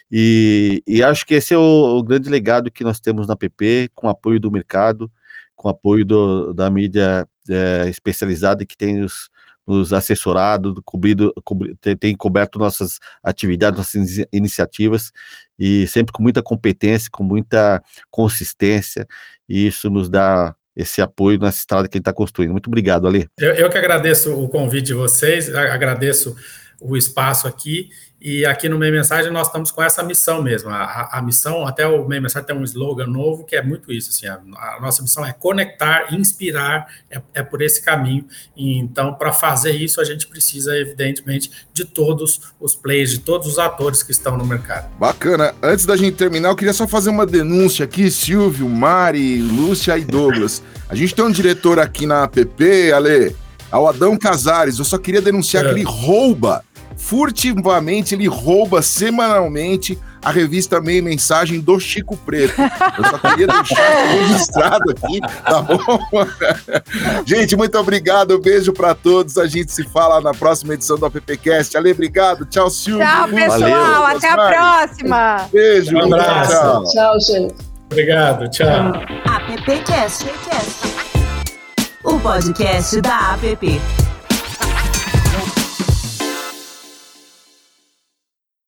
E, 0.10 0.82
e, 0.88 1.04
acho 1.04 1.26
que 1.26 1.34
esse 1.34 1.54
é 1.54 1.58
o, 1.58 1.98
o, 1.98 2.04
grande 2.04 2.30
legado 2.30 2.72
que 2.72 2.84
nós 2.84 3.02
temos 3.02 3.28
na 3.28 3.36
PP, 3.36 3.90
com 3.94 4.08
apoio 4.08 4.40
do 4.40 4.50
mercado, 4.50 5.12
com 5.60 5.68
apoio 5.68 6.06
do, 6.06 6.54
da 6.54 6.70
mídia 6.70 7.28
é, 7.50 7.90
especializada 7.90 8.66
que 8.66 8.78
tem 8.78 9.02
os, 9.04 9.30
nos 9.68 9.92
assessorado, 9.92 10.82
cobrido, 10.86 11.34
cobri, 11.44 11.76
tem, 11.82 11.98
tem, 11.98 12.16
coberto 12.16 12.58
nossas 12.58 12.98
atividades, 13.22 13.78
nossas 13.78 14.26
iniciativas, 14.32 15.12
e 15.60 15.86
sempre 15.88 16.14
com 16.14 16.24
muita 16.24 16.42
competência, 16.42 17.10
com 17.12 17.26
muita 17.26 17.84
consistência, 18.10 19.06
e 19.50 19.68
isso 19.68 19.90
nos 19.90 20.10
dá 20.10 20.56
esse 20.74 21.02
apoio 21.02 21.38
nessa 21.38 21.60
estrada 21.60 21.90
que 21.90 21.98
a 21.98 22.00
gente 22.00 22.04
está 22.04 22.14
construindo. 22.14 22.52
Muito 22.52 22.68
obrigado, 22.68 23.06
Ali. 23.06 23.28
Eu, 23.38 23.52
eu 23.56 23.70
que 23.70 23.78
agradeço 23.78 24.34
o 24.34 24.48
convite 24.48 24.88
de 24.88 24.94
vocês, 24.94 25.54
agradeço 25.54 26.38
o 26.82 26.96
espaço 26.96 27.48
aqui, 27.48 27.90
e 28.22 28.46
aqui 28.46 28.68
no 28.68 28.78
Meia 28.78 28.92
Mensagem 28.92 29.32
nós 29.32 29.48
estamos 29.48 29.72
com 29.72 29.82
essa 29.82 30.04
missão 30.04 30.44
mesmo. 30.44 30.70
A, 30.70 31.10
a 31.14 31.22
missão, 31.22 31.66
até 31.66 31.88
o 31.88 32.06
Meia 32.06 32.22
Mensagem 32.22 32.46
tem 32.46 32.56
um 32.56 32.64
slogan 32.66 33.08
novo 33.08 33.46
que 33.46 33.56
é 33.56 33.62
muito 33.62 33.94
isso. 33.94 34.10
Assim, 34.10 34.28
a, 34.28 34.42
a 34.76 34.82
nossa 34.82 35.02
missão 35.02 35.26
é 35.26 35.32
conectar, 35.32 36.14
inspirar, 36.14 36.88
é, 37.10 37.22
é 37.34 37.44
por 37.44 37.62
esse 37.62 37.82
caminho. 37.82 38.26
E, 38.58 38.78
então, 38.78 39.14
para 39.14 39.32
fazer 39.32 39.72
isso, 39.72 40.02
a 40.02 40.04
gente 40.04 40.28
precisa, 40.28 40.78
evidentemente, 40.78 41.50
de 41.74 41.86
todos 41.86 42.42
os 42.60 42.76
players, 42.76 43.12
de 43.12 43.20
todos 43.20 43.48
os 43.48 43.58
atores 43.58 44.04
que 44.04 44.12
estão 44.12 44.38
no 44.38 44.46
mercado. 44.46 44.90
Bacana. 44.98 45.56
Antes 45.64 45.86
da 45.86 45.96
gente 45.96 46.18
terminar, 46.18 46.50
eu 46.50 46.58
queria 46.58 46.74
só 46.74 46.86
fazer 46.86 47.12
uma 47.12 47.26
denúncia 47.26 47.86
aqui, 47.86 48.12
Silvio, 48.12 48.68
Mari, 48.68 49.42
Lúcia 49.42 49.98
e 49.98 50.04
Douglas. 50.04 50.62
A 50.90 50.96
gente 50.96 51.16
tem 51.16 51.24
um 51.24 51.32
diretor 51.32 51.80
aqui 51.80 52.06
na 52.06 52.26
app, 52.26 52.92
Ale, 52.92 53.34
ao 53.72 53.88
Adão 53.88 54.18
Casares. 54.18 54.78
Eu 54.78 54.84
só 54.84 54.98
queria 54.98 55.22
denunciar 55.22 55.64
é. 55.64 55.68
que 55.70 55.76
ele 55.76 55.84
rouba 55.84 56.66
furtivamente 57.00 58.14
ele 58.14 58.28
rouba 58.28 58.82
semanalmente 58.82 59.98
a 60.22 60.32
revista 60.32 60.82
Meia 60.82 61.02
Mensagem 61.02 61.62
do 61.62 61.80
Chico 61.80 62.18
Preto. 62.18 62.62
Eu 62.62 63.06
só 63.06 63.18
queria 63.18 63.48
deixar 63.48 64.06
registrado 64.08 64.92
aqui, 64.92 65.22
tá 65.22 65.62
bom? 65.62 66.28
gente, 67.26 67.56
muito 67.56 67.78
obrigado, 67.80 68.36
um 68.36 68.42
beijo 68.42 68.74
para 68.74 68.94
todos. 68.94 69.38
A 69.38 69.48
gente 69.48 69.72
se 69.72 69.84
fala 69.86 70.20
na 70.20 70.34
próxima 70.34 70.74
edição 70.74 70.98
do 70.98 71.06
AppCast. 71.06 71.78
Ale, 71.78 71.94
obrigado. 71.94 72.46
Tchau, 72.46 72.70
Silvio. 72.70 73.06
Tchau, 73.06 73.30
pessoal. 73.30 73.60
Valeu. 73.60 74.06
Até 74.06 74.30
a 74.30 74.36
próxima. 74.36 75.50
Beijo. 75.52 75.96
Um 75.96 76.14
abraço. 76.14 76.52
Tchau, 76.52 76.84
tchau 76.84 77.20
gente. 77.22 77.56
Obrigado. 77.86 78.50
Tchau. 78.50 78.94
AppCast. 79.26 80.26
O 82.04 82.20
podcast 82.20 83.02
da 83.02 83.34
App. 83.34 84.09